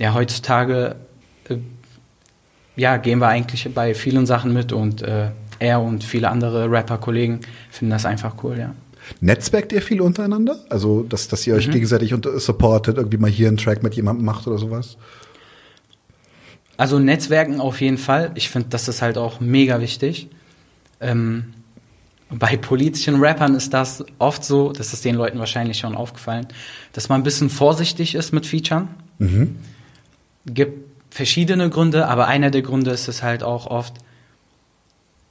ja, 0.00 0.12
heutzutage 0.14 0.96
äh, 1.48 1.58
ja, 2.74 2.96
gehen 2.96 3.20
wir 3.20 3.28
eigentlich 3.28 3.72
bei 3.72 3.94
vielen 3.94 4.26
Sachen 4.26 4.52
mit 4.52 4.72
und 4.72 5.02
äh, 5.02 5.28
er 5.60 5.80
und 5.80 6.02
viele 6.02 6.30
andere 6.30 6.68
Rapper-Kollegen 6.68 7.40
finden 7.70 7.90
das 7.90 8.06
einfach 8.06 8.42
cool, 8.42 8.58
ja. 8.58 8.74
Netzwerkt 9.20 9.72
ihr 9.72 9.82
viel 9.82 10.00
untereinander? 10.00 10.56
Also, 10.68 11.02
dass, 11.02 11.28
dass 11.28 11.46
ihr 11.46 11.54
euch 11.54 11.70
gegenseitig 11.70 12.14
unter 12.14 12.38
supportet, 12.38 12.96
irgendwie 12.98 13.18
mal 13.18 13.30
hier 13.30 13.48
einen 13.48 13.56
Track 13.56 13.82
mit 13.82 13.94
jemandem 13.94 14.24
macht 14.24 14.46
oder 14.46 14.58
sowas? 14.58 14.96
Also 16.82 16.98
Netzwerken 16.98 17.60
auf 17.60 17.80
jeden 17.80 17.96
Fall. 17.96 18.32
Ich 18.34 18.50
finde, 18.50 18.70
das 18.70 18.88
ist 18.88 19.02
halt 19.02 19.16
auch 19.16 19.38
mega 19.38 19.80
wichtig. 19.80 20.26
Ähm, 21.00 21.54
bei 22.28 22.56
politischen 22.56 23.22
Rappern 23.22 23.54
ist 23.54 23.72
das 23.72 24.04
oft 24.18 24.44
so, 24.44 24.72
das 24.72 24.92
ist 24.92 25.04
den 25.04 25.14
Leuten 25.14 25.38
wahrscheinlich 25.38 25.78
schon 25.78 25.94
aufgefallen, 25.94 26.48
dass 26.92 27.08
man 27.08 27.20
ein 27.20 27.22
bisschen 27.22 27.50
vorsichtig 27.50 28.16
ist 28.16 28.32
mit 28.32 28.46
Featuren. 28.46 28.88
Gibt 30.44 30.88
verschiedene 31.10 31.70
Gründe, 31.70 32.08
aber 32.08 32.26
einer 32.26 32.50
der 32.50 32.62
Gründe 32.62 32.90
ist 32.90 33.06
es 33.06 33.22
halt 33.22 33.44
auch 33.44 33.68
oft, 33.68 33.94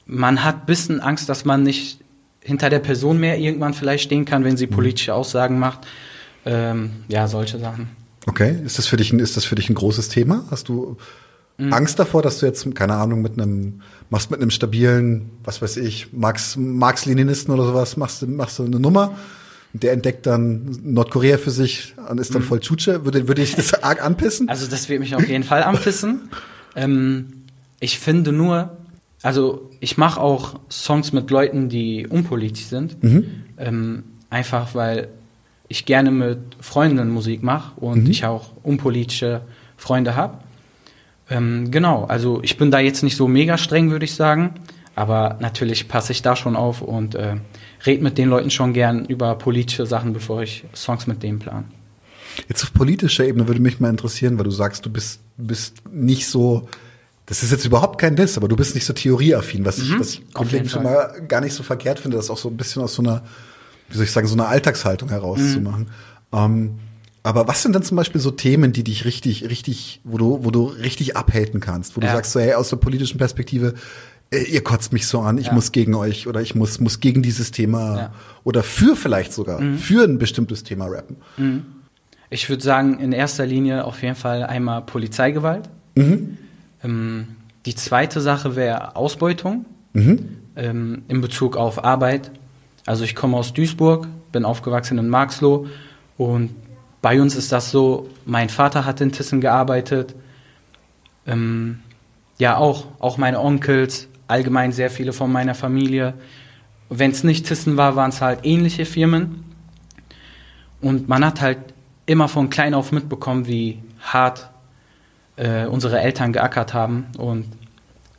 man 0.05 0.45
hat 0.45 0.55
ein 0.55 0.65
bisschen 0.67 1.01
Angst, 1.01 1.27
dass 1.27 1.43
man 1.43 1.63
nicht 1.63 1.99
hinter 2.39 2.69
der 2.69 2.79
Person 2.79 3.19
mehr 3.19 3.39
irgendwann 3.39 3.73
vielleicht 3.73 4.05
stehen 4.05 4.23
kann, 4.23 4.45
wenn 4.45 4.55
sie 4.55 4.67
politische 4.67 5.13
Aussagen 5.13 5.59
macht. 5.59 5.85
Ähm, 6.45 7.03
ja, 7.09 7.27
solche 7.27 7.59
Sachen. 7.59 7.89
Okay. 8.25 8.55
Ist 8.63 8.77
das 8.77 8.87
für 8.87 8.95
dich 8.95 9.11
ein, 9.11 9.19
ist 9.19 9.35
das 9.35 9.43
für 9.43 9.55
dich 9.55 9.69
ein 9.69 9.75
großes 9.75 10.07
Thema? 10.07 10.45
Hast 10.49 10.69
du 10.69 10.95
Angst 11.57 11.99
davor, 11.99 12.23
dass 12.23 12.39
du 12.39 12.47
jetzt, 12.47 12.73
keine 12.73 12.93
Ahnung, 12.95 13.21
mit 13.21 13.33
einem, 13.39 13.81
machst 14.09 14.31
mit 14.31 14.41
einem 14.41 14.49
stabilen, 14.49 15.29
was 15.43 15.61
weiß 15.61 15.77
ich, 15.77 16.11
Marx, 16.11 16.55
Marx-Leninisten 16.57 17.53
oder 17.53 17.65
sowas, 17.67 17.97
machst, 17.97 18.23
du- 18.23 18.27
machst 18.27 18.57
du 18.57 18.63
eine 18.63 18.79
Nummer 18.79 19.15
und 19.73 19.83
der 19.83 19.91
entdeckt 19.93 20.25
dann 20.25 20.75
Nordkorea 20.83 21.37
für 21.37 21.51
sich 21.51 21.93
und 22.09 22.19
ist 22.19 22.33
dann 22.33 22.41
voll 22.41 22.61
Tschutsche? 22.61 23.05
Würde, 23.05 23.27
würde 23.27 23.43
ich 23.43 23.53
das 23.55 23.73
arg 23.83 24.03
anpissen? 24.03 24.49
Also 24.49 24.65
das 24.65 24.89
wird 24.89 24.99
mich 25.01 25.15
auf 25.15 25.27
jeden 25.27 25.43
Fall 25.43 25.61
anpissen. 25.61 26.29
Ähm, 26.75 27.27
ich 27.79 27.99
finde 27.99 28.31
nur, 28.31 28.75
also 29.21 29.69
ich 29.79 29.97
mache 29.97 30.19
auch 30.19 30.59
Songs 30.71 31.13
mit 31.13 31.29
Leuten, 31.29 31.69
die 31.69 32.07
unpolitisch 32.07 32.65
sind. 32.65 32.97
Ähm, 33.57 34.03
einfach 34.31 34.73
weil 34.73 35.09
ich 35.67 35.85
gerne 35.85 36.09
mit 36.11 36.39
Freunden 36.59 37.09
Musik 37.11 37.43
mache 37.43 37.79
und 37.79 38.09
ich 38.09 38.25
auch 38.25 38.51
unpolitische 38.63 39.41
Freunde 39.77 40.15
habe. 40.15 40.39
Ähm, 41.31 41.71
genau, 41.71 42.03
also 42.03 42.39
ich 42.43 42.57
bin 42.57 42.69
da 42.69 42.79
jetzt 42.79 43.01
nicht 43.01 43.15
so 43.15 43.27
mega 43.27 43.57
streng, 43.57 43.89
würde 43.89 44.05
ich 44.05 44.13
sagen. 44.13 44.53
Aber 44.93 45.37
natürlich 45.39 45.87
passe 45.87 46.11
ich 46.11 46.21
da 46.21 46.35
schon 46.35 46.57
auf 46.57 46.81
und 46.81 47.15
äh, 47.15 47.37
red 47.85 48.01
mit 48.01 48.17
den 48.17 48.29
Leuten 48.29 48.51
schon 48.51 48.73
gern 48.73 49.05
über 49.05 49.35
politische 49.35 49.85
Sachen, 49.85 50.11
bevor 50.11 50.43
ich 50.43 50.65
Songs 50.75 51.07
mit 51.07 51.23
denen 51.23 51.39
plan. 51.39 51.63
Jetzt 52.49 52.63
auf 52.63 52.73
politischer 52.73 53.25
Ebene 53.25 53.47
würde 53.47 53.61
mich 53.61 53.79
mal 53.79 53.89
interessieren, 53.89 54.37
weil 54.37 54.43
du 54.43 54.51
sagst, 54.51 54.85
du 54.85 54.89
bist, 54.89 55.21
bist 55.37 55.81
nicht 55.89 56.27
so, 56.27 56.67
das 57.25 57.41
ist 57.41 57.51
jetzt 57.51 57.65
überhaupt 57.65 57.99
kein 57.99 58.17
Diss, 58.17 58.37
aber 58.37 58.49
du 58.49 58.57
bist 58.57 58.75
nicht 58.75 58.85
so 58.85 58.91
theorieaffin, 58.91 59.65
was 59.65 59.79
ich, 59.79 59.97
was 59.97 60.13
ich 60.13 60.19
Mhm. 60.19 60.25
auf 60.27 60.33
grundlegend 60.33 60.69
jeden 60.69 60.69
schon 60.69 60.83
mal 60.83 61.21
gar 61.27 61.39
nicht 61.39 61.53
so 61.53 61.63
verkehrt 61.63 61.99
finde, 61.99 62.17
das 62.17 62.29
auch 62.29 62.37
so 62.37 62.49
ein 62.49 62.57
bisschen 62.57 62.81
aus 62.81 62.93
so 62.93 63.01
einer, 63.01 63.23
wie 63.89 63.95
soll 63.95 64.03
ich 64.03 64.11
sagen, 64.11 64.27
so 64.27 64.35
einer 64.35 64.49
Alltagshaltung 64.49 65.07
herauszumachen. 65.09 65.87
Mhm. 66.31 66.37
Ähm, 66.37 66.79
aber 67.23 67.47
was 67.47 67.61
sind 67.63 67.73
denn 67.75 67.83
zum 67.83 67.97
Beispiel 67.97 68.19
so 68.21 68.31
Themen, 68.31 68.73
die 68.73 68.83
dich 68.83 69.05
richtig, 69.05 69.43
richtig, 69.49 70.01
wo 70.03 70.17
du, 70.17 70.39
wo 70.43 70.51
du 70.51 70.65
richtig 70.65 71.15
abhaten 71.17 71.59
kannst, 71.59 71.95
wo 71.95 72.01
du 72.01 72.07
Ja. 72.07 72.13
sagst, 72.13 72.31
so, 72.31 72.39
hey, 72.39 72.53
aus 72.53 72.69
der 72.69 72.77
politischen 72.77 73.17
Perspektive, 73.17 73.75
äh, 74.31 74.43
ihr 74.43 74.63
kotzt 74.63 74.91
mich 74.93 75.05
so 75.07 75.19
an, 75.19 75.37
ich 75.37 75.47
Ja. 75.47 75.53
muss 75.53 75.71
gegen 75.71 75.93
euch 75.93 76.27
oder 76.27 76.41
ich 76.41 76.55
muss, 76.55 76.79
muss 76.79 76.99
gegen 76.99 77.21
dieses 77.21 77.51
Thema 77.51 77.97
Ja. 77.97 78.07
Mhm. 78.07 78.13
oder 78.43 78.63
für 78.63 78.95
vielleicht 78.95 79.33
sogar, 79.33 79.61
für 79.77 80.03
ein 80.03 80.17
bestimmtes 80.17 80.63
Thema 80.63 80.85
rappen. 80.87 81.17
Ich 82.29 82.49
würde 82.49 82.63
sagen, 82.63 82.97
in 82.99 83.11
erster 83.11 83.45
Linie 83.45 83.85
auf 83.85 84.01
jeden 84.01 84.15
Fall 84.15 84.43
einmal 84.43 84.81
Polizeigewalt. 84.83 85.69
Ähm, 86.83 87.27
die 87.65 87.75
zweite 87.75 88.21
Sache 88.21 88.55
wäre 88.55 88.95
Ausbeutung 88.95 89.65
ähm, 89.93 91.03
in 91.07 91.21
Bezug 91.21 91.57
auf 91.57 91.83
Arbeit. 91.83 92.31
Also 92.85 93.03
ich 93.03 93.13
komme 93.15 93.37
aus 93.37 93.53
Duisburg, 93.53 94.07
bin 94.31 94.45
aufgewachsen 94.45 94.97
in 94.97 95.07
Marxloh 95.09 95.67
und 96.17 96.49
bei 97.01 97.21
uns 97.21 97.35
ist 97.35 97.51
das 97.51 97.71
so, 97.71 98.09
mein 98.25 98.49
Vater 98.49 98.85
hat 98.85 99.01
in 99.01 99.11
Tissen 99.11 99.41
gearbeitet, 99.41 100.15
ähm, 101.25 101.79
ja 102.37 102.57
auch, 102.57 102.85
auch 102.99 103.17
meine 103.17 103.39
Onkels, 103.39 104.07
allgemein 104.27 104.71
sehr 104.71 104.89
viele 104.89 105.13
von 105.13 105.31
meiner 105.31 105.55
Familie. 105.55 106.13
Wenn 106.89 107.11
es 107.11 107.23
nicht 107.23 107.47
Tissen 107.47 107.77
war, 107.77 107.95
waren 107.95 108.09
es 108.09 108.21
halt 108.21 108.39
ähnliche 108.43 108.85
Firmen. 108.85 109.43
Und 110.81 111.09
man 111.09 111.23
hat 111.25 111.41
halt 111.41 111.59
immer 112.05 112.27
von 112.27 112.49
klein 112.49 112.73
auf 112.73 112.91
mitbekommen, 112.91 113.47
wie 113.47 113.79
hart 114.01 114.49
äh, 115.35 115.65
unsere 115.65 115.99
Eltern 115.99 116.33
geackert 116.33 116.73
haben 116.73 117.07
und 117.17 117.45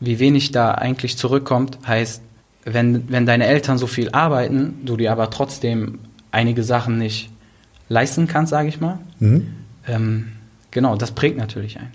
wie 0.00 0.18
wenig 0.18 0.52
da 0.52 0.72
eigentlich 0.72 1.18
zurückkommt. 1.18 1.78
Heißt, 1.86 2.22
wenn, 2.64 3.10
wenn 3.10 3.26
deine 3.26 3.46
Eltern 3.46 3.78
so 3.78 3.86
viel 3.86 4.10
arbeiten, 4.10 4.80
du 4.84 4.96
dir 4.96 5.12
aber 5.12 5.30
trotzdem 5.30 5.98
einige 6.30 6.62
Sachen 6.62 6.98
nicht 6.98 7.31
leisten 7.92 8.26
kannst, 8.26 8.50
sage 8.50 8.68
ich 8.68 8.80
mal. 8.80 8.98
Ähm, 9.86 10.28
genau, 10.70 10.96
das 10.96 11.12
prägt 11.12 11.36
natürlich 11.36 11.78
ein. 11.78 11.90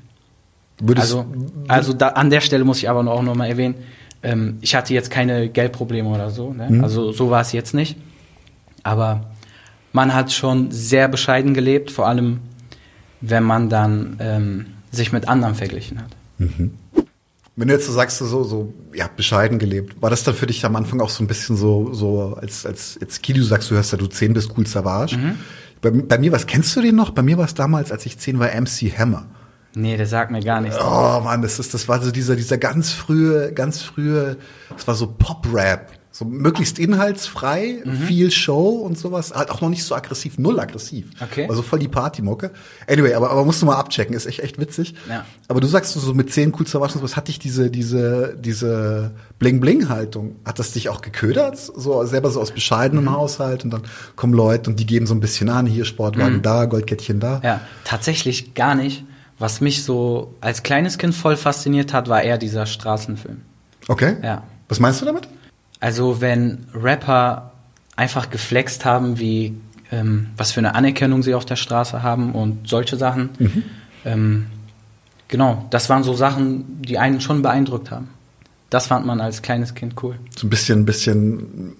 Würdest, 0.80 1.14
Also, 1.14 1.26
also 1.68 1.94
da, 1.94 2.10
an 2.10 2.30
der 2.30 2.42
Stelle 2.42 2.64
muss 2.64 2.78
ich 2.78 2.90
aber 2.90 3.00
auch 3.12 3.24
noch 3.24 3.36
mal 3.36 3.48
erwähnen, 3.48 3.76
ähm, 4.24 4.58
ich 4.62 4.76
hatte 4.76 4.94
jetzt 4.94 5.10
keine 5.10 5.50
Geldprobleme 5.50 6.08
oder 6.08 6.30
so. 6.30 6.54
Ne? 6.54 6.70
Also 6.84 7.12
so 7.12 7.30
war 7.30 7.42
es 7.42 7.52
jetzt 7.52 7.74
nicht. 7.74 7.98
Aber 8.84 9.32
man 9.92 10.14
hat 10.14 10.32
schon 10.32 10.72
sehr 10.72 11.08
bescheiden 11.08 11.54
gelebt, 11.54 11.92
vor 11.92 12.08
allem 12.08 12.40
wenn 13.22 13.44
man 13.44 13.70
dann 13.70 14.18
ähm, 14.20 14.66
sich 14.92 15.12
mit 15.12 15.28
anderen 15.28 15.56
verglichen 15.56 16.00
hat. 16.00 16.12
Wenn 17.56 17.68
du 17.70 17.74
jetzt 17.74 17.88
so 17.88 17.92
sagst, 17.92 18.20
so, 18.20 18.44
so, 18.44 18.74
ja, 18.94 19.10
bescheiden 19.16 19.58
gelebt, 19.58 20.00
war 20.00 20.12
das 20.12 20.24
dann 20.24 20.36
für 20.36 20.46
dich 20.46 20.64
am 20.64 20.76
Anfang 20.76 21.02
auch 21.02 21.10
so 21.10 21.24
ein 21.24 21.28
bisschen 21.28 21.56
so, 21.58 21.92
so, 21.94 22.38
als, 22.40 22.68
als, 22.68 23.00
jetzt 23.02 23.24
Kili, 23.24 23.40
du 23.40 23.46
sagst, 23.46 23.72
du 23.72 23.76
hörst 23.76 23.92
ja, 23.92 23.98
du 23.98 24.06
10 24.06 24.34
bist 24.34 24.52
cool 24.56 24.68
Savage. 24.68 25.18
Bei, 25.82 25.92
bei 25.92 26.18
mir, 26.18 26.32
was 26.32 26.48
kennst 26.48 26.76
du 26.76 26.82
den 26.82 26.96
noch? 26.96 27.12
Bei 27.12 27.22
mir 27.22 27.38
war 27.38 27.46
es 27.46 27.54
damals, 27.54 27.92
als 27.92 28.06
ich 28.06 28.18
10 28.18 28.40
war, 28.40 28.48
MC 28.50 28.98
Hammer. 28.98 29.26
Nee, 29.76 29.96
der 29.96 30.08
sagt 30.08 30.32
mir 30.32 30.42
gar 30.42 30.60
nichts. 30.60 30.78
Oh 30.80 31.22
Mann, 31.24 31.42
das 31.44 31.60
ist, 31.60 31.74
das 31.74 31.88
war 31.88 32.02
so 32.02 32.10
dieser, 32.10 32.36
dieser 32.36 32.58
ganz 32.58 32.92
frühe, 32.92 33.54
ganz 33.54 33.84
frühe, 33.84 34.38
das 34.70 34.88
war 34.88 34.96
so 34.96 35.08
Pop-Rap. 35.08 35.92
So 36.18 36.26
möglichst 36.26 36.80
inhaltsfrei, 36.80 37.84
viel 38.08 38.32
Show 38.32 38.70
und 38.70 38.98
sowas. 38.98 39.34
Halt 39.36 39.52
auch 39.52 39.62
noch 39.62 39.70
nicht 39.70 39.84
so 39.84 39.94
aggressiv, 39.94 40.40
null 40.40 40.60
aggressiv. 40.60 41.12
Okay. 41.22 41.46
Also 41.48 41.62
voll 41.62 41.78
die 41.78 41.88
Partymucke. 41.88 42.50
Anyway, 42.88 43.14
aber, 43.14 43.30
aber 43.30 43.46
musst 43.46 43.62
du 43.62 43.68
mal 43.68 43.76
abchecken, 43.76 44.16
ist 44.16 44.26
echt, 44.26 44.40
echt 44.40 44.60
witzig. 44.60 44.96
Ja. 45.08 45.26
Aber 45.48 45.62
du 45.62 45.68
sagst 45.68 45.94
so 45.94 46.14
mit 46.16 46.34
zehn 46.34 46.56
cool 46.58 46.66
zerwaschen, 46.66 47.04
was 47.04 47.16
hat 47.16 47.28
dich 47.28 47.38
diese, 47.38 47.70
diese, 47.70 48.36
diese 48.36 49.12
Bling-Bling-Haltung? 49.38 50.38
Hat 50.44 50.58
das 50.58 50.72
dich 50.72 50.90
auch 50.90 51.02
geködert? 51.02 51.60
So 51.60 52.04
selber 52.06 52.32
so 52.32 52.42
aus 52.42 52.50
bescheidenem 52.50 53.04
Mhm. 53.04 53.12
Haushalt 53.12 53.64
und 53.64 53.70
dann 53.70 53.84
kommen 54.16 54.34
Leute 54.34 54.72
und 54.72 54.80
die 54.80 54.88
geben 54.88 55.06
so 55.06 55.14
ein 55.14 55.20
bisschen 55.20 55.50
an, 55.50 55.68
hier 55.68 55.86
Sportwagen 55.86 56.42
da, 56.42 56.66
Goldkettchen 56.66 57.20
da. 57.20 57.38
Mhm. 57.38 57.44
Ja, 57.44 57.62
tatsächlich 57.84 58.56
gar 58.56 58.74
nicht. 58.74 59.06
Was 59.38 59.62
mich 59.62 59.84
so 59.84 60.34
als 60.42 60.64
kleines 60.64 60.98
Kind 60.98 61.14
voll 61.14 61.36
fasziniert 61.36 61.94
hat, 61.94 62.10
war 62.10 62.24
eher 62.24 62.40
dieser 62.40 62.66
Straßenfilm. 62.66 63.42
Okay. 63.88 64.16
Ja. 64.24 64.42
Was 64.68 64.80
meinst 64.80 65.00
du 65.00 65.06
damit? 65.06 65.28
Also 65.80 66.22
wenn 66.22 66.66
Rapper 66.74 67.52
einfach 67.96 68.30
geflext 68.30 68.86
haben, 68.86 69.20
wie 69.20 69.56
ähm, 69.92 70.28
was 70.36 70.52
für 70.52 70.60
eine 70.60 70.76
Anerkennung 70.76 71.24
sie 71.24 71.34
auf 71.34 71.46
der 71.46 71.56
Straße 71.56 72.04
haben 72.04 72.34
und 72.34 72.68
solche 72.68 72.98
Sachen. 72.98 73.30
Ähm, 74.06 74.48
genau, 75.28 75.66
das 75.70 75.90
waren 75.90 76.04
so 76.04 76.14
Sachen, 76.14 76.82
die 76.82 76.98
einen 76.98 77.22
schon 77.22 77.42
beeindruckt 77.42 77.90
haben. 77.92 78.10
Das 78.70 78.88
fand 78.88 79.06
man 79.06 79.22
als 79.22 79.42
kleines 79.42 79.76
Kind 79.76 79.96
cool. 80.04 80.16
So 80.38 80.46
ein 80.46 80.50
bisschen, 80.50 80.80
ein 80.82 80.86
bisschen, 80.86 81.74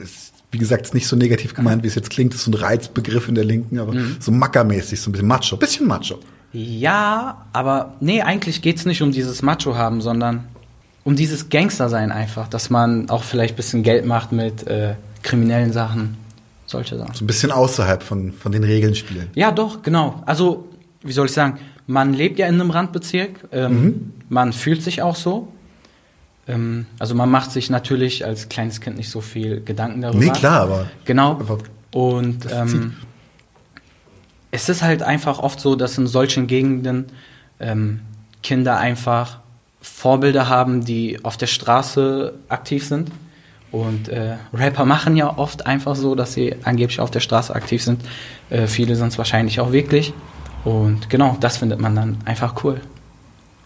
ist, 0.00 0.32
wie 0.50 0.58
gesagt, 0.58 0.86
ist 0.86 0.94
nicht 0.94 1.06
so 1.06 1.14
negativ 1.14 1.54
gemeint, 1.54 1.84
wie 1.84 1.86
es 1.86 1.94
jetzt 1.94 2.10
klingt, 2.10 2.34
ist 2.34 2.44
so 2.44 2.50
ein 2.50 2.54
Reizbegriff 2.54 3.28
in 3.28 3.36
der 3.36 3.44
Linken, 3.44 3.78
aber 3.78 3.92
Mhm. 3.94 4.16
so 4.18 4.32
mackermäßig, 4.32 5.00
so 5.00 5.10
ein 5.10 5.12
bisschen 5.12 5.28
macho, 5.28 5.56
bisschen 5.56 5.86
macho. 5.86 6.18
Ja, 6.52 7.46
aber 7.52 7.94
nee, 8.00 8.20
eigentlich 8.22 8.60
geht's 8.60 8.84
nicht 8.84 9.00
um 9.02 9.12
dieses 9.12 9.40
Macho 9.40 9.76
haben, 9.76 10.00
sondern 10.00 10.44
um 11.04 11.16
dieses 11.16 11.48
Gangster-Sein 11.48 12.12
einfach, 12.12 12.48
dass 12.48 12.70
man 12.70 13.10
auch 13.10 13.22
vielleicht 13.22 13.54
ein 13.54 13.56
bisschen 13.56 13.82
Geld 13.82 14.06
macht 14.06 14.32
mit 14.32 14.66
äh, 14.66 14.94
kriminellen 15.22 15.72
Sachen, 15.72 16.16
solche 16.66 16.96
Sachen. 16.96 17.14
So 17.14 17.24
ein 17.24 17.26
bisschen 17.26 17.50
außerhalb 17.50 18.02
von, 18.02 18.32
von 18.32 18.52
den 18.52 18.64
Regeln 18.64 18.94
spielen. 18.94 19.28
Ja, 19.34 19.50
doch, 19.50 19.82
genau. 19.82 20.22
Also, 20.26 20.68
wie 21.02 21.12
soll 21.12 21.26
ich 21.26 21.32
sagen, 21.32 21.58
man 21.86 22.14
lebt 22.14 22.38
ja 22.38 22.46
in 22.46 22.54
einem 22.54 22.70
Randbezirk, 22.70 23.48
ähm, 23.52 24.12
man 24.28 24.52
fühlt 24.52 24.82
sich 24.82 25.02
auch 25.02 25.16
so. 25.16 25.48
Ähm, 26.48 26.86
also 26.98 27.14
man 27.14 27.30
macht 27.30 27.52
sich 27.52 27.70
natürlich 27.70 28.24
als 28.24 28.48
kleines 28.48 28.80
Kind 28.80 28.96
nicht 28.96 29.10
so 29.10 29.20
viel 29.20 29.62
Gedanken 29.62 30.02
darüber. 30.02 30.24
Nee, 30.24 30.30
klar, 30.30 30.62
aber 30.62 30.86
Genau. 31.04 31.32
Aber 31.32 31.58
Und 31.92 32.46
ähm, 32.50 32.94
es 34.50 34.68
ist 34.68 34.82
halt 34.82 35.02
einfach 35.02 35.38
oft 35.38 35.60
so, 35.60 35.76
dass 35.76 35.98
in 35.98 36.06
solchen 36.06 36.46
Gegenden 36.46 37.06
ähm, 37.60 38.00
Kinder 38.42 38.78
einfach 38.78 39.41
Vorbilder 39.82 40.48
haben, 40.48 40.84
die 40.84 41.22
auf 41.24 41.36
der 41.36 41.46
Straße 41.48 42.32
aktiv 42.48 42.86
sind. 42.86 43.10
Und 43.70 44.08
äh, 44.08 44.36
Rapper 44.54 44.84
machen 44.84 45.16
ja 45.16 45.36
oft 45.38 45.66
einfach 45.66 45.96
so, 45.96 46.14
dass 46.14 46.32
sie 46.34 46.54
angeblich 46.64 47.00
auf 47.00 47.10
der 47.10 47.20
Straße 47.20 47.54
aktiv 47.54 47.82
sind. 47.82 48.02
Äh, 48.50 48.66
viele 48.66 48.96
sind 48.96 49.08
es 49.08 49.18
wahrscheinlich 49.18 49.60
auch 49.60 49.72
wirklich. 49.72 50.12
Und 50.64 51.08
genau, 51.10 51.36
das 51.40 51.56
findet 51.56 51.80
man 51.80 51.94
dann 51.96 52.18
einfach 52.24 52.62
cool. 52.64 52.80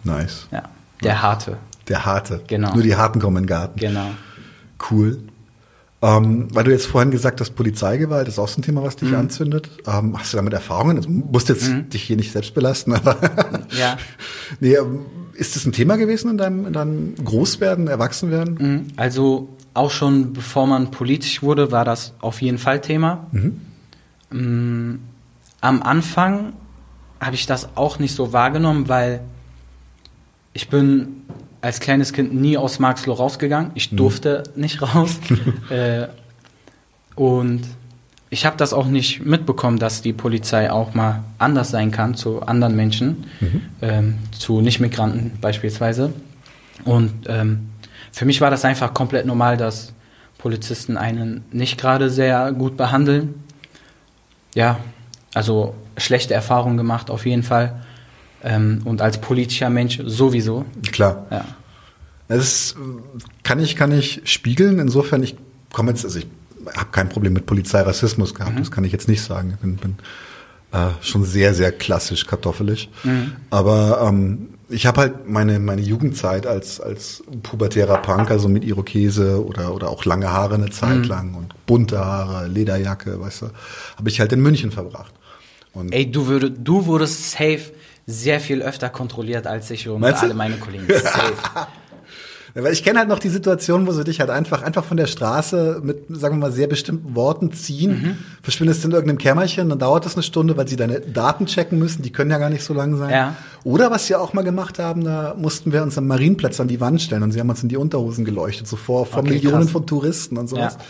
nice. 0.04 0.46
Ja, 0.52 0.62
der 1.02 1.22
Harte. 1.22 1.58
Der 1.88 2.04
Harte. 2.06 2.40
Genau. 2.46 2.72
Nur 2.74 2.82
die 2.82 2.96
Harten 2.96 3.20
kommen 3.20 3.36
in 3.38 3.42
den 3.44 3.48
Garten. 3.48 3.78
Genau. 3.78 4.06
Cool. 4.90 5.18
Ähm, 6.02 6.48
weil 6.54 6.64
du 6.64 6.70
jetzt 6.70 6.86
vorhin 6.86 7.10
gesagt 7.10 7.40
hast, 7.40 7.54
Polizeigewalt 7.56 8.28
ist 8.28 8.38
auch 8.38 8.48
so 8.48 8.60
ein 8.60 8.62
Thema, 8.62 8.82
was 8.82 8.96
dich 8.96 9.10
Mhm. 9.10 9.16
anzündet. 9.16 9.70
Ähm, 9.86 10.16
hast 10.18 10.32
du 10.32 10.36
damit 10.36 10.52
Erfahrungen? 10.52 10.96
Also, 10.98 11.08
du 11.08 11.14
musst 11.14 11.48
jetzt 11.48 11.68
dich 11.92 12.02
hier 12.02 12.16
nicht 12.16 12.32
selbst 12.32 12.54
belasten, 12.54 12.92
aber 12.94 13.16
Ja. 13.78 13.96
nee, 14.60 14.74
ähm, 14.74 15.00
ist 15.36 15.56
das 15.56 15.66
ein 15.66 15.72
Thema 15.72 15.96
gewesen 15.96 16.30
in 16.30 16.38
deinem, 16.38 16.66
in 16.66 16.72
deinem 16.72 17.14
Großwerden, 17.16 17.88
Erwachsenwerden? 17.88 18.54
Mhm. 18.58 18.86
Also 18.96 19.48
auch 19.74 19.90
schon 19.90 20.32
bevor 20.32 20.66
man 20.66 20.90
politisch 20.90 21.42
wurde, 21.42 21.70
war 21.70 21.84
das 21.84 22.14
auf 22.20 22.40
jeden 22.40 22.58
Fall 22.58 22.80
Thema. 22.80 23.26
Mm, 24.30 24.94
Am 25.60 25.82
Anfang 25.82 26.54
habe 27.20 27.34
ich 27.34 27.46
das 27.46 27.76
auch 27.76 27.98
nicht 27.98 28.14
so 28.14 28.32
wahrgenommen, 28.32 28.88
weil 28.88 29.20
ich 30.52 30.68
bin 30.68 31.22
als 31.60 31.80
kleines 31.80 32.12
Kind 32.12 32.34
nie 32.34 32.56
aus 32.56 32.78
Marxloh 32.78 33.14
rausgegangen. 33.14 33.72
Ich 33.74 33.90
durfte 33.90 34.44
nicht 34.56 34.80
raus. 34.82 35.18
äh, 35.70 36.08
und 37.14 37.62
ich 38.28 38.44
habe 38.44 38.56
das 38.56 38.72
auch 38.72 38.86
nicht 38.86 39.24
mitbekommen, 39.24 39.78
dass 39.78 40.02
die 40.02 40.12
Polizei 40.12 40.70
auch 40.70 40.94
mal 40.94 41.22
anders 41.38 41.70
sein 41.70 41.90
kann 41.90 42.14
zu 42.14 42.42
anderen 42.42 42.74
Menschen, 42.74 43.26
ähm, 43.82 44.18
zu 44.36 44.60
Nichtmigranten 44.60 45.32
beispielsweise. 45.40 46.12
Und 46.84 47.12
ähm, 47.28 47.68
für 48.12 48.24
mich 48.24 48.40
war 48.40 48.50
das 48.50 48.64
einfach 48.64 48.94
komplett 48.94 49.26
normal, 49.26 49.56
dass 49.56 49.92
Polizisten 50.38 50.96
einen 50.96 51.44
nicht 51.52 51.78
gerade 51.78 52.10
sehr 52.10 52.52
gut 52.52 52.76
behandeln. 52.76 53.34
Ja, 54.54 54.78
also 55.34 55.74
schlechte 55.96 56.34
Erfahrungen 56.34 56.76
gemacht 56.76 57.10
auf 57.10 57.26
jeden 57.26 57.42
Fall. 57.42 57.82
Ähm, 58.42 58.80
und 58.84 59.02
als 59.02 59.18
politischer 59.18 59.70
Mensch 59.70 60.00
sowieso. 60.04 60.64
Klar. 60.92 61.26
Ja. 61.30 61.44
Das 62.28 62.74
kann 63.44 63.60
ich, 63.60 63.76
kann 63.76 63.92
ich 63.92 64.22
spiegeln. 64.24 64.78
Insofern, 64.78 65.22
ich 65.22 65.36
komme 65.72 65.90
jetzt, 65.90 66.04
also 66.04 66.18
ich 66.18 66.26
habe 66.76 66.90
kein 66.92 67.08
Problem 67.08 67.32
mit 67.32 67.46
Polizeirassismus 67.46 68.34
gehabt, 68.34 68.58
das 68.58 68.70
kann 68.70 68.84
ich 68.84 68.92
jetzt 68.92 69.08
nicht 69.08 69.22
sagen. 69.22 69.52
Ich 69.54 69.60
bin, 69.60 69.76
bin 69.76 69.96
äh, 70.72 70.88
schon 71.00 71.24
sehr, 71.24 71.54
sehr 71.54 71.72
klassisch 71.72 72.26
kartoffelig. 72.26 72.90
Aber 73.50 74.06
ähm, 74.08 74.48
ich 74.68 74.86
habe 74.86 75.00
halt 75.00 75.28
meine, 75.28 75.58
meine 75.58 75.82
Jugendzeit 75.82 76.46
als, 76.46 76.80
als 76.80 77.22
pubertärer 77.42 77.98
Punk, 77.98 78.30
also 78.30 78.48
mit 78.48 78.64
Irokese 78.64 79.44
oder, 79.44 79.72
oder 79.74 79.90
auch 79.90 80.04
lange 80.04 80.32
Haare 80.32 80.54
eine 80.54 80.70
Zeit 80.70 81.06
lang 81.06 81.34
und 81.34 81.54
bunte 81.66 81.98
Haare, 81.98 82.48
Lederjacke, 82.48 83.20
weißt 83.20 83.42
du, 83.42 83.46
habe 83.96 84.08
ich 84.08 84.18
halt 84.20 84.32
in 84.32 84.40
München 84.40 84.72
verbracht. 84.72 85.12
Und 85.72 85.92
Ey, 85.92 86.10
du, 86.10 86.26
würde, 86.26 86.50
du 86.50 86.86
wurdest 86.86 87.30
safe 87.32 87.72
sehr 88.06 88.40
viel 88.40 88.62
öfter 88.62 88.88
kontrolliert 88.88 89.46
als 89.46 89.70
ich 89.70 89.88
und 89.88 90.02
alle 90.02 90.34
meine 90.34 90.56
Kollegen. 90.56 90.86
Safe. 90.88 91.34
Weil 92.62 92.72
ich 92.72 92.82
kenne 92.82 92.98
halt 92.98 93.08
noch 93.08 93.18
die 93.18 93.28
Situation, 93.28 93.86
wo 93.86 93.92
sie 93.92 94.02
dich 94.04 94.20
halt 94.20 94.30
einfach, 94.30 94.62
einfach 94.62 94.84
von 94.84 94.96
der 94.96 95.06
Straße 95.06 95.80
mit, 95.82 96.04
sagen 96.08 96.36
wir 96.36 96.46
mal, 96.48 96.52
sehr 96.52 96.66
bestimmten 96.66 97.14
Worten 97.14 97.52
ziehen, 97.52 97.90
Mhm. 98.02 98.18
verschwindest 98.42 98.84
in 98.84 98.92
irgendeinem 98.92 99.18
Kämmerchen, 99.18 99.68
dann 99.68 99.78
dauert 99.78 100.04
das 100.06 100.14
eine 100.14 100.22
Stunde, 100.22 100.56
weil 100.56 100.66
sie 100.66 100.76
deine 100.76 101.00
Daten 101.00 101.46
checken 101.46 101.78
müssen, 101.78 102.02
die 102.02 102.10
können 102.12 102.30
ja 102.30 102.38
gar 102.38 102.50
nicht 102.50 102.64
so 102.64 102.72
lang 102.74 102.96
sein. 102.96 103.10
Ja. 103.10 103.34
Oder 103.64 103.90
was 103.90 104.06
sie 104.06 104.14
auch 104.14 104.32
mal 104.32 104.42
gemacht 104.44 104.78
haben, 104.78 105.04
da 105.04 105.34
mussten 105.38 105.72
wir 105.72 105.82
uns 105.82 105.98
am 105.98 106.06
Marienplatz 106.06 106.58
an 106.60 106.68
die 106.68 106.80
Wand 106.80 107.02
stellen 107.02 107.22
und 107.22 107.32
sie 107.32 107.40
haben 107.40 107.50
uns 107.50 107.62
in 107.62 107.68
die 107.68 107.76
Unterhosen 107.76 108.24
geleuchtet, 108.24 108.66
so 108.68 108.76
vor, 108.76 109.06
vor 109.06 109.20
Okay, 109.20 109.32
Millionen 109.34 109.62
krass. 109.62 109.70
von 109.72 109.86
Touristen 109.86 110.36
und 110.38 110.48
sowas. 110.48 110.74
Ja. 110.78 110.84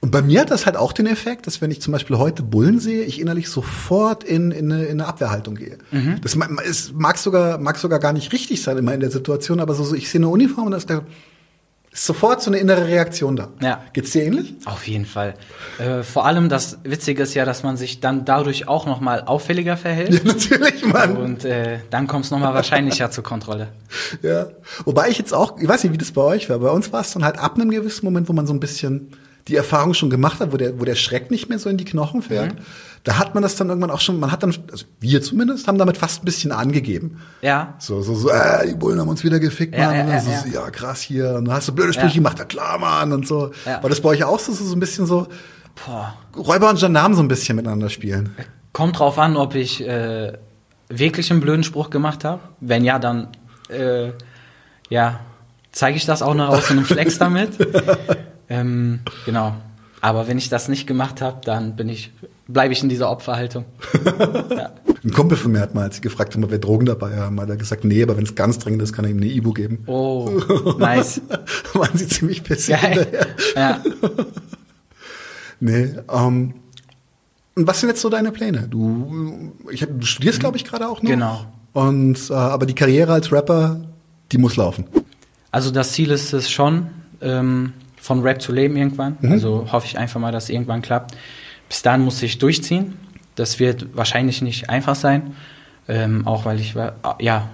Und 0.00 0.12
bei 0.12 0.22
mir 0.22 0.42
hat 0.42 0.50
das 0.50 0.66
halt 0.66 0.76
auch 0.76 0.92
den 0.92 1.06
Effekt, 1.06 1.46
dass 1.46 1.60
wenn 1.60 1.70
ich 1.70 1.80
zum 1.80 1.92
Beispiel 1.92 2.18
heute 2.18 2.42
Bullen 2.42 2.78
sehe, 2.78 3.02
ich 3.02 3.20
innerlich 3.20 3.48
sofort 3.48 4.22
in, 4.22 4.52
in, 4.52 4.72
eine, 4.72 4.84
in 4.84 5.00
eine 5.00 5.06
Abwehrhaltung 5.06 5.56
gehe. 5.56 5.78
Mhm. 5.90 6.20
Das 6.22 6.36
es 6.64 6.92
mag 6.92 7.18
sogar, 7.18 7.58
mag 7.58 7.78
sogar 7.78 7.98
gar 7.98 8.12
nicht 8.12 8.32
richtig 8.32 8.62
sein 8.62 8.78
immer 8.78 8.94
in 8.94 9.00
der 9.00 9.10
Situation, 9.10 9.58
aber 9.60 9.74
so, 9.74 9.82
so 9.82 9.94
ich 9.96 10.08
sehe 10.08 10.20
eine 10.20 10.28
Uniform 10.28 10.66
und 10.66 10.70
da 10.72 10.76
ist, 10.76 10.88
der, 10.88 11.02
ist 11.90 12.06
sofort 12.06 12.42
so 12.42 12.50
eine 12.50 12.58
innere 12.58 12.86
Reaktion 12.86 13.34
da. 13.34 13.48
Ja. 13.60 13.82
Geht's 13.92 14.12
dir 14.12 14.22
ähnlich? 14.22 14.54
Auf 14.66 14.86
jeden 14.86 15.04
Fall. 15.04 15.34
Äh, 15.78 16.04
vor 16.04 16.26
allem 16.26 16.48
das 16.48 16.78
Witzige 16.84 17.24
ist 17.24 17.34
ja, 17.34 17.44
dass 17.44 17.64
man 17.64 17.76
sich 17.76 17.98
dann 17.98 18.24
dadurch 18.24 18.68
auch 18.68 18.86
noch 18.86 19.00
mal 19.00 19.22
auffälliger 19.22 19.76
verhält. 19.76 20.08
Ja, 20.18 20.20
natürlich, 20.24 20.84
Mann. 20.84 21.16
Und 21.16 21.44
äh, 21.44 21.80
dann 21.90 22.06
kommt 22.06 22.24
es 22.24 22.30
nochmal 22.30 22.54
wahrscheinlicher 22.54 23.10
zur 23.10 23.24
Kontrolle. 23.24 23.68
Ja. 24.22 24.46
Wobei 24.84 25.08
ich 25.08 25.18
jetzt 25.18 25.34
auch, 25.34 25.58
ich 25.58 25.68
weiß 25.68 25.82
nicht, 25.84 25.92
wie 25.92 25.98
das 25.98 26.12
bei 26.12 26.22
euch 26.22 26.48
war. 26.48 26.58
Bei 26.58 26.70
uns 26.70 26.92
war 26.92 27.00
es 27.00 27.12
dann 27.12 27.24
halt 27.24 27.38
ab 27.38 27.56
einem 27.56 27.70
gewissen 27.70 28.04
Moment, 28.04 28.28
wo 28.28 28.32
man 28.32 28.46
so 28.46 28.52
ein 28.52 28.60
bisschen 28.60 29.12
die 29.48 29.56
Erfahrung 29.56 29.94
schon 29.94 30.10
gemacht 30.10 30.40
hat, 30.40 30.52
wo 30.52 30.56
der, 30.56 30.78
wo 30.78 30.84
der 30.84 30.94
Schreck 30.94 31.30
nicht 31.30 31.48
mehr 31.48 31.58
so 31.58 31.68
in 31.68 31.76
die 31.76 31.84
Knochen 31.84 32.22
fährt. 32.22 32.54
Mhm. 32.54 32.58
Da 33.04 33.18
hat 33.18 33.34
man 33.34 33.42
das 33.42 33.56
dann 33.56 33.68
irgendwann 33.68 33.90
auch 33.90 34.00
schon, 34.00 34.20
man 34.20 34.30
hat 34.30 34.42
dann, 34.42 34.54
also 34.70 34.84
wir 35.00 35.22
zumindest, 35.22 35.66
haben 35.66 35.78
damit 35.78 35.96
fast 35.96 36.22
ein 36.22 36.24
bisschen 36.24 36.52
angegeben. 36.52 37.20
Ja. 37.42 37.74
So, 37.78 38.02
so, 38.02 38.14
so, 38.14 38.28
äh, 38.30 38.66
die 38.68 38.74
Bullen 38.74 39.00
haben 39.00 39.08
uns 39.08 39.24
wieder 39.24 39.38
gefickt, 39.40 39.74
Ja, 39.76 39.86
Mann. 39.86 40.08
ja, 40.08 40.14
ja, 40.14 40.20
so, 40.20 40.30
ja. 40.30 40.40
so, 40.40 40.48
ja, 40.48 40.70
krass 40.70 41.00
hier. 41.00 41.34
Und 41.36 41.46
dann 41.46 41.54
hast 41.54 41.68
du 41.68 41.72
blöde 41.74 41.92
Sprüche 41.92 42.08
Ja. 42.08 42.14
gemacht, 42.14 42.38
ja 42.38 42.44
klar, 42.44 42.78
Mann, 42.78 43.12
und 43.12 43.26
so. 43.26 43.52
Ja. 43.64 43.82
War 43.82 43.88
das 43.88 44.00
bei 44.00 44.10
euch 44.10 44.24
auch 44.24 44.38
so, 44.38 44.52
so, 44.52 44.64
so 44.64 44.76
ein 44.76 44.80
bisschen 44.80 45.06
so, 45.06 45.26
Boah. 45.86 46.14
Räuber 46.36 46.70
und 46.70 46.80
Gendarmen 46.80 47.16
so 47.16 47.22
ein 47.22 47.28
bisschen 47.28 47.56
miteinander 47.56 47.88
spielen? 47.88 48.34
Kommt 48.72 48.98
drauf 48.98 49.18
an, 49.18 49.36
ob 49.36 49.54
ich 49.54 49.80
äh, 49.86 50.32
wirklich 50.88 51.30
einen 51.30 51.40
blöden 51.40 51.62
Spruch 51.64 51.90
gemacht 51.90 52.24
habe. 52.24 52.40
Wenn 52.60 52.84
ja, 52.84 52.98
dann 52.98 53.28
äh, 53.70 54.10
ja, 54.88 55.20
zeige 55.70 55.96
ich 55.96 56.04
das 56.04 56.20
auch 56.20 56.34
nach 56.34 56.48
außen 56.48 56.76
im 56.78 56.84
Flex 56.84 57.18
damit. 57.18 57.50
Ähm, 58.48 59.00
genau. 59.24 59.54
Aber 60.00 60.28
wenn 60.28 60.38
ich 60.38 60.48
das 60.48 60.68
nicht 60.68 60.86
gemacht 60.86 61.20
habe, 61.20 61.40
dann 61.44 61.74
bin 61.74 61.88
ich, 61.88 62.12
bleibe 62.46 62.72
ich 62.72 62.82
in 62.82 62.88
dieser 62.88 63.10
Opferhaltung. 63.10 63.64
ja. 64.50 64.70
Ein 65.04 65.12
Kumpel 65.12 65.36
von 65.36 65.52
mir 65.52 65.60
hat 65.60 65.74
mal, 65.74 65.84
als 65.84 65.96
ich 65.96 66.02
gefragt 66.02 66.34
habe, 66.34 66.44
ob 66.44 66.50
wir 66.50 66.58
Drogen 66.58 66.86
dabei 66.86 67.16
haben, 67.16 67.40
hat 67.40 67.48
er 67.48 67.56
gesagt, 67.56 67.84
nee, 67.84 68.02
aber 68.02 68.16
wenn 68.16 68.24
es 68.24 68.34
ganz 68.34 68.58
dringend 68.58 68.82
ist, 68.82 68.92
kann 68.92 69.04
er 69.04 69.10
ihm 69.10 69.16
eine 69.16 69.26
Ibu 69.26 69.52
geben. 69.52 69.82
Oh, 69.86 70.30
nice. 70.78 71.20
Waren 71.74 71.96
sie 71.96 72.06
ziemlich 72.06 72.42
pissig 72.42 72.76
hinterher. 72.76 73.26
Ja. 73.54 73.82
Nee, 75.60 75.92
ähm, 76.08 76.54
und 77.56 77.66
was 77.66 77.80
sind 77.80 77.88
jetzt 77.88 78.00
so 78.00 78.08
deine 78.08 78.30
Pläne? 78.30 78.68
Du, 78.68 79.52
ich, 79.72 79.80
du 79.80 80.06
studierst, 80.06 80.38
glaube 80.38 80.56
ich, 80.56 80.64
gerade 80.64 80.86
auch 80.88 81.02
noch. 81.02 81.10
Genau. 81.10 81.44
Und, 81.72 82.30
äh, 82.30 82.34
aber 82.34 82.66
die 82.66 82.74
Karriere 82.74 83.12
als 83.12 83.32
Rapper, 83.32 83.80
die 84.30 84.38
muss 84.38 84.54
laufen. 84.54 84.84
Also 85.50 85.72
das 85.72 85.92
Ziel 85.92 86.12
ist 86.12 86.32
es 86.32 86.48
schon, 86.50 86.86
ähm, 87.20 87.72
von 88.08 88.22
Rap 88.22 88.40
zu 88.40 88.52
leben 88.52 88.74
irgendwann. 88.76 89.18
Also 89.22 89.68
hoffe 89.70 89.86
ich 89.86 89.98
einfach 89.98 90.18
mal, 90.18 90.32
dass 90.32 90.44
es 90.44 90.50
irgendwann 90.50 90.80
klappt. 90.82 91.14
Bis 91.68 91.82
dahin 91.82 92.00
muss 92.02 92.22
ich 92.22 92.38
durchziehen. 92.38 92.94
Das 93.34 93.60
wird 93.60 93.86
wahrscheinlich 93.94 94.40
nicht 94.40 94.70
einfach 94.70 94.94
sein, 94.96 95.34
ähm, 95.88 96.26
auch 96.26 96.44
weil 96.46 96.58
ich 96.58 96.74
wa- 96.74 96.94
ja 97.20 97.48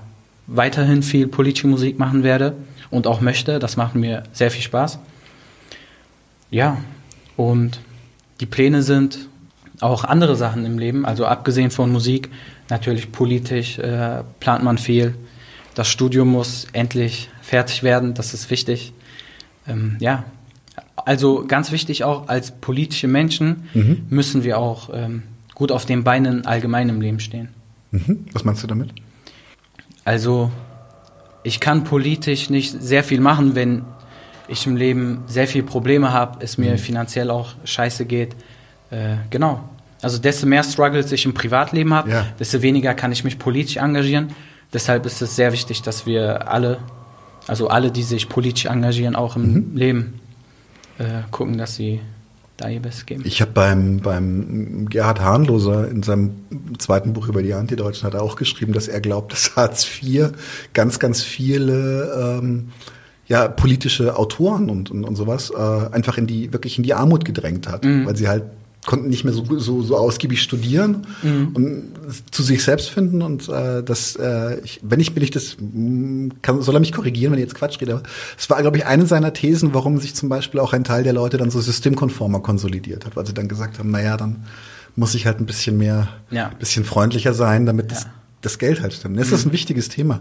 weiterhin 0.47 1.03
viel 1.03 1.27
politische 1.27 1.67
Musik 1.67 1.99
machen 1.99 2.23
werde 2.23 2.55
und 2.91 3.07
auch 3.09 3.21
möchte. 3.21 3.59
Das 3.59 3.77
macht 3.77 3.95
mir 3.97 4.23
sehr 4.33 4.51
viel 4.53 4.63
Spaß. 4.63 4.99
Ja, 6.51 6.79
und 7.37 7.81
die 8.41 8.47
Pläne 8.47 8.83
sind 8.83 9.29
auch 9.81 10.05
andere 10.05 10.37
Sachen 10.37 10.65
im 10.65 10.79
Leben, 10.79 11.05
also 11.05 11.27
abgesehen 11.27 11.73
von 11.73 11.91
Musik, 11.91 12.31
natürlich 12.71 13.11
politisch 13.11 13.79
äh, 13.79 14.23
plant 14.39 14.63
man 14.63 14.79
viel. 14.79 15.15
Das 15.75 15.89
Studium 15.89 16.29
muss 16.29 16.69
endlich 16.73 17.29
fertig 17.43 17.83
werden, 17.83 18.15
das 18.15 18.33
ist 18.35 18.51
wichtig. 18.51 18.93
Ähm, 19.67 19.97
ja, 19.99 20.25
also 21.05 21.45
ganz 21.47 21.71
wichtig 21.73 22.05
auch, 22.05 22.29
als 22.29 22.51
politische 22.53 23.09
Menschen 23.09 23.65
Mhm. 23.75 24.07
müssen 24.11 24.45
wir 24.45 24.59
auch 24.59 24.91
ähm, 24.93 25.23
gut 25.55 25.71
auf 25.73 25.85
den 25.87 26.03
Beinen 26.05 26.47
allgemein 26.47 26.89
im 26.89 27.01
Leben 27.01 27.21
stehen. 27.21 27.49
Mhm. 27.91 28.27
Was 28.33 28.45
meinst 28.45 28.63
du 28.63 28.67
damit? 28.67 28.91
Also 30.05 30.51
ich 31.43 31.61
kann 31.61 31.85
politisch 31.85 32.51
nicht 32.51 32.75
sehr 32.83 33.05
viel 33.05 33.21
machen, 33.21 33.55
wenn 33.55 33.83
ich 34.49 34.67
im 34.67 34.77
Leben 34.77 35.23
sehr 35.27 35.47
viele 35.47 35.65
Probleme 35.65 36.13
habe, 36.13 36.39
es 36.45 36.59
mir 36.59 36.77
finanziell 36.79 37.31
auch 37.31 37.55
scheiße 37.65 38.05
geht. 38.05 38.35
Äh, 38.91 39.17
genau. 39.31 39.61
Also 40.03 40.19
desto 40.19 40.47
mehr 40.47 40.63
Struggles 40.63 41.11
ich 41.13 41.25
im 41.25 41.33
Privatleben 41.33 41.95
habe, 41.95 42.11
Ja. 42.11 42.27
desto 42.39 42.61
weniger 42.61 42.93
kann 42.95 43.11
ich 43.13 43.25
mich 43.25 43.39
politisch 43.39 43.77
engagieren. 43.79 44.31
Deshalb 44.73 45.07
ist 45.07 45.23
es 45.23 45.37
sehr 45.37 45.53
wichtig, 45.53 45.81
dass 45.83 46.05
wir 46.05 46.51
alle, 46.51 46.79
also 47.47 47.69
alle, 47.69 47.91
die 47.91 48.03
sich 48.03 48.29
politisch 48.29 48.67
engagieren, 48.67 49.17
auch 49.17 49.37
im 49.37 49.75
Leben 49.77 50.21
äh, 50.99 51.23
gucken, 51.31 51.59
dass 51.59 51.77
sie 51.77 52.01
da 52.57 52.69
ihr 52.69 52.81
Bestes 52.81 53.07
geben. 53.07 53.23
Ich 53.27 53.41
habe 53.41 53.51
beim, 53.51 53.99
beim 53.99 54.89
Gerhard 54.89 55.21
Hahnloser 55.21 55.89
in 55.89 56.03
seinem 56.03 56.31
zweiten 56.79 57.13
Buch 57.13 57.29
über 57.29 57.43
die 57.43 57.53
Antideutschen 57.53 58.07
hat 58.07 58.15
er 58.15 58.23
auch 58.23 58.37
geschrieben, 58.37 58.73
dass 58.73 58.87
er 58.87 59.01
glaubt, 59.01 59.33
dass 59.33 59.57
Hartz 59.57 59.85
IV 59.85 60.33
ganz, 60.73 60.99
ganz 60.99 61.23
viele 61.23 62.39
ähm, 62.41 62.69
ja, 63.27 63.49
politische 63.49 64.17
Autoren 64.17 64.71
und, 64.71 64.91
und, 64.91 65.05
und 65.05 65.17
sowas 65.17 65.51
äh, 65.51 65.93
einfach 65.93 66.19
in 66.19 66.27
die, 66.27 66.53
wirklich 66.53 66.77
in 66.79 66.85
die 66.85 66.95
Armut 66.95 67.25
gedrängt 67.25 67.69
hat, 67.69 67.85
weil 67.85 68.17
sie 68.17 68.29
halt 68.29 68.45
konnten 68.87 69.09
nicht 69.09 69.25
mehr 69.25 69.33
so, 69.33 69.45
so, 69.59 69.83
so 69.83 69.97
ausgiebig 69.97 70.43
studieren 70.43 71.07
und 71.55 71.85
zu 72.31 72.43
sich 72.43 72.63
selbst 72.63 72.91
finden 72.91 73.23
und 73.23 73.49
äh, 73.49 73.83
das, 73.83 74.17
äh, 74.17 74.61
ich, 74.61 74.81
wenn 74.83 75.01
ich, 75.01 75.15
wenn 75.17 75.23
ich 75.23 75.31
das, 75.31 75.57
mh, 75.59 76.35
kann, 76.43 76.61
soll 76.63 76.77
er 76.77 76.81
mich 76.81 76.93
korrigieren, 76.93 77.33
wenn 77.33 77.39
ich 77.39 77.45
jetzt 77.45 77.55
Quatsch 77.55 77.81
rede, 77.81 77.95
aber 77.95 78.03
es 78.39 78.49
war, 78.51 78.61
glaube 78.61 78.77
ich, 78.77 78.87
eine 78.87 79.07
seiner 79.07 79.33
Thesen, 79.33 79.73
warum 79.75 79.99
sich 79.99 80.15
zum 80.15 80.29
Beispiel 80.29 80.61
auch 80.61 80.73
ein 80.73 80.85
Teil 80.85 81.03
der 81.05 81.13
Leute 81.15 81.37
dann 81.39 81.51
so 81.51 81.61
systemkonformer 81.61 82.41
konsolidiert 82.41 83.07
hat, 83.07 83.17
weil 83.17 83.27
sie 83.27 83.35
dann 83.35 83.49
gesagt 83.49 83.79
haben, 83.79 83.91
naja, 83.91 84.17
dann 84.17 84.45
muss 84.97 85.15
ich 85.15 85.27
halt 85.27 85.41
ein 85.41 85.47
bisschen 85.47 85.77
mehr, 85.79 86.09
Ja. 86.31 86.49
ein 86.49 86.59
bisschen 86.59 86.85
freundlicher 86.85 87.35
sein, 87.35 87.67
damit 87.67 87.91
das, 87.91 88.05
Ja. 88.05 88.11
das 88.43 88.59
Geld 88.59 88.81
halt 88.83 88.93
stimmt. 88.93 89.19
Das 89.19 89.33
ist 89.33 89.47
ein 89.47 89.53
wichtiges 89.53 89.89
Thema. 89.89 90.21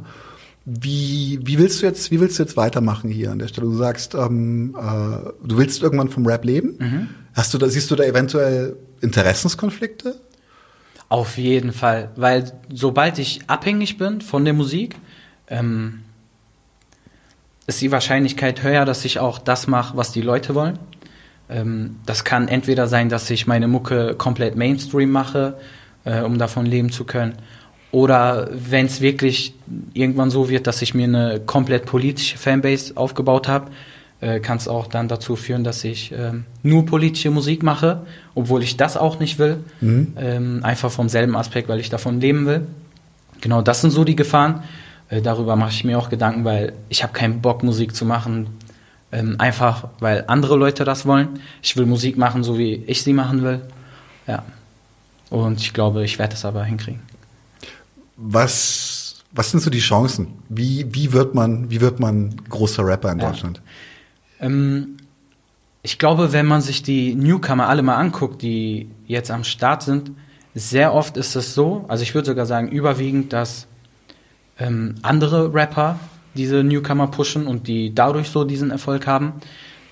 Wie, 0.66 1.40
wie 1.44 1.58
willst 1.58 1.82
du 1.82 1.86
jetzt, 1.86 2.10
wie 2.10 2.20
willst 2.22 2.40
du 2.40 2.44
jetzt 2.44 2.56
weitermachen 2.56 3.10
hier 3.10 3.32
an 3.32 3.40
der 3.40 3.48
Stelle? 3.50 3.68
Du 3.68 3.76
sagst, 3.76 4.16
ähm, 4.16 4.76
äh, 4.78 5.30
du 5.46 5.58
willst 5.58 5.84
irgendwann 5.84 6.10
vom 6.10 6.26
Rap 6.26 6.46
leben. 6.46 7.10
Hast 7.34 7.54
du 7.54 7.58
da, 7.58 7.68
siehst 7.68 7.92
du 7.92 7.96
da 7.96 8.04
eventuell 8.04 8.78
Interessenskonflikte? 9.02 10.16
Auf 11.10 11.38
jeden 11.38 11.74
Fall, 11.74 12.12
weil 12.16 12.52
sobald 12.72 13.20
ich 13.20 13.42
abhängig 13.48 13.98
bin 13.98 14.22
von 14.22 14.46
der 14.46 14.54
Musik, 14.54 14.96
ähm, 15.48 16.00
ist 17.68 17.82
die 17.82 17.92
Wahrscheinlichkeit 17.92 18.64
höher, 18.64 18.86
dass 18.86 19.06
ich 19.06 19.20
auch 19.20 19.40
das 19.40 19.68
mache, 19.68 19.96
was 19.98 20.12
die 20.12 20.22
Leute 20.22 20.56
wollen. 20.56 20.80
Ähm, 21.50 21.98
das 22.06 22.24
kann 22.24 22.48
entweder 22.48 22.88
sein, 22.88 23.10
dass 23.10 23.30
ich 23.30 23.48
meine 23.48 23.68
Mucke 23.68 24.16
komplett 24.16 24.56
Mainstream 24.56 25.12
mache, 25.12 25.58
äh, 26.04 26.22
um 26.22 26.38
davon 26.38 26.66
leben 26.66 26.92
zu 26.92 27.04
können. 27.04 27.36
Oder 27.94 28.50
wenn 28.52 28.88
es 28.88 29.02
wirklich 29.02 29.54
irgendwann 29.94 30.32
so 30.32 30.50
wird, 30.50 30.66
dass 30.66 30.82
ich 30.82 30.96
mir 30.96 31.04
eine 31.04 31.40
komplett 31.46 31.86
politische 31.86 32.40
Fanbase 32.40 32.98
aufgebaut 32.98 33.48
habe, 33.48 33.70
äh, 34.20 34.40
kann 34.40 34.58
es 34.58 34.68
auch 34.68 34.88
dann 34.88 35.08
dazu 35.08 35.36
führen, 35.36 35.64
dass 35.64 35.84
ich 35.84 36.12
ähm, 36.12 36.46
nur 36.64 36.88
politische 36.88 37.30
Musik 37.30 37.62
mache, 37.62 38.02
obwohl 38.34 38.64
ich 38.64 38.78
das 38.78 38.98
auch 38.98 39.20
nicht 39.20 39.38
will. 39.38 39.58
Ähm, 40.18 40.62
einfach 40.64 40.90
vom 40.90 41.08
selben 41.08 41.36
Aspekt, 41.36 41.70
weil 41.70 41.80
ich 41.80 41.92
davon 41.92 42.20
leben 42.20 42.48
will. 42.48 42.66
Genau, 43.42 43.62
das 43.62 43.82
sind 43.82 43.92
so 43.92 44.04
die 44.04 44.16
Gefahren. 44.16 44.64
Äh, 45.10 45.22
darüber 45.22 45.56
mache 45.56 45.74
ich 45.74 45.84
mir 45.84 46.00
auch 46.00 46.10
Gedanken, 46.10 46.46
weil 46.46 46.74
ich 46.90 47.04
habe 47.04 47.14
keinen 47.14 47.42
Bock, 47.42 47.62
Musik 47.62 47.96
zu 47.96 48.06
machen. 48.06 48.48
Ähm, 49.12 49.36
einfach, 49.38 49.90
weil 50.00 50.24
andere 50.26 50.56
Leute 50.56 50.84
das 50.84 51.06
wollen. 51.06 51.40
Ich 51.62 51.78
will 51.78 51.86
Musik 51.86 52.18
machen, 52.18 52.44
so 52.44 52.58
wie 52.58 52.84
ich 52.88 53.04
sie 53.04 53.14
machen 53.14 53.44
will. 53.44 53.62
Ja. 54.26 54.42
Und 55.30 55.62
ich 55.62 55.74
glaube, 55.74 56.04
ich 56.04 56.18
werde 56.18 56.34
es 56.34 56.44
aber 56.44 56.64
hinkriegen. 56.64 57.13
Was, 58.16 59.24
was 59.32 59.52
sind 59.52 59.62
so 59.62 59.70
die 59.70 59.80
Chancen? 59.80 60.28
Wie, 60.50 60.86
wie 60.94 61.14
wird 61.14 61.36
man, 61.36 61.70
wie 61.70 61.82
wird 61.82 62.00
man 62.00 62.36
großer 62.50 62.86
Rapper 62.86 63.12
in 63.12 63.20
Ja. 63.20 63.30
Deutschland? 63.30 63.62
Ähm, 64.40 64.98
ich 65.82 66.00
glaube, 66.00 66.32
wenn 66.32 66.46
man 66.46 66.62
sich 66.62 66.84
die 66.84 67.16
Newcomer 67.16 67.68
alle 67.68 67.82
mal 67.82 67.96
anguckt, 67.96 68.42
die 68.42 68.90
jetzt 69.06 69.32
am 69.32 69.44
Start 69.44 69.84
sind, 69.84 70.12
sehr 70.56 70.94
oft 70.94 71.18
ist 71.18 71.36
es 71.36 71.54
so, 71.56 71.86
also 71.88 72.04
ich 72.04 72.14
würde 72.14 72.28
sogar 72.28 72.46
sagen 72.46 72.68
überwiegend, 72.70 73.34
dass 73.34 73.68
ähm, 74.60 74.96
andere 75.02 75.54
Rapper 75.54 76.00
diese 76.36 76.64
Newcomer 76.64 77.08
pushen 77.08 77.48
und 77.48 77.68
die 77.68 77.94
dadurch 77.94 78.30
so 78.30 78.44
diesen 78.44 78.72
Erfolg 78.72 79.08
haben. 79.08 79.34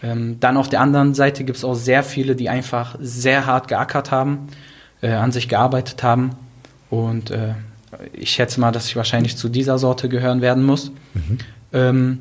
Ähm, 0.04 0.40
dann 0.40 0.58
auf 0.58 0.70
der 0.70 0.82
anderen 0.82 1.14
Seite 1.14 1.44
gibt 1.44 1.58
es 1.58 1.64
auch 1.64 1.76
sehr 1.76 2.04
viele, 2.04 2.36
die 2.36 2.50
einfach 2.50 2.96
sehr 3.00 3.46
hart 3.46 3.68
geackert 3.68 4.12
haben, 4.12 4.48
äh, 5.02 5.12
an 5.12 5.32
sich 5.32 5.48
gearbeitet 5.48 6.04
haben 6.04 6.32
und 6.90 7.32
äh, 7.32 7.54
ich 8.14 8.32
schätze 8.32 8.60
mal, 8.60 8.72
dass 8.72 8.88
ich 8.88 8.96
wahrscheinlich 8.96 9.38
zu 9.38 9.50
dieser 9.50 9.78
Sorte 9.78 10.10
gehören 10.10 10.42
werden 10.42 10.64
muss. 10.64 10.92
Ähm, 11.74 12.20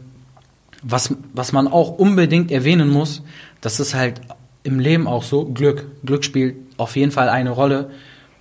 was, 0.83 1.15
was 1.35 1.53
man 1.53 1.69
auch 1.69 1.99
unbedingt 1.99 2.51
erwähnen 2.51 2.89
muss, 2.89 3.23
das 3.61 3.81
ist 3.81 3.95
halt 3.95 4.21
im 4.63 4.79
Leben 4.79 5.07
auch 5.07 5.23
so, 5.23 5.45
Glück. 5.45 5.87
Glück 6.05 6.25
spielt 6.25 6.57
auf 6.77 6.97
jeden 6.97 7.13
Fall 7.13 7.29
eine 7.29 7.51
Rolle, 7.51 7.91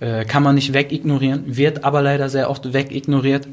äh, 0.00 0.24
kann 0.24 0.42
man 0.42 0.54
nicht 0.54 0.72
wegignorieren, 0.72 1.56
wird 1.56 1.84
aber 1.84 2.02
leider 2.02 2.28
sehr 2.28 2.50
oft 2.50 2.72
wegignoriert. 2.72 3.46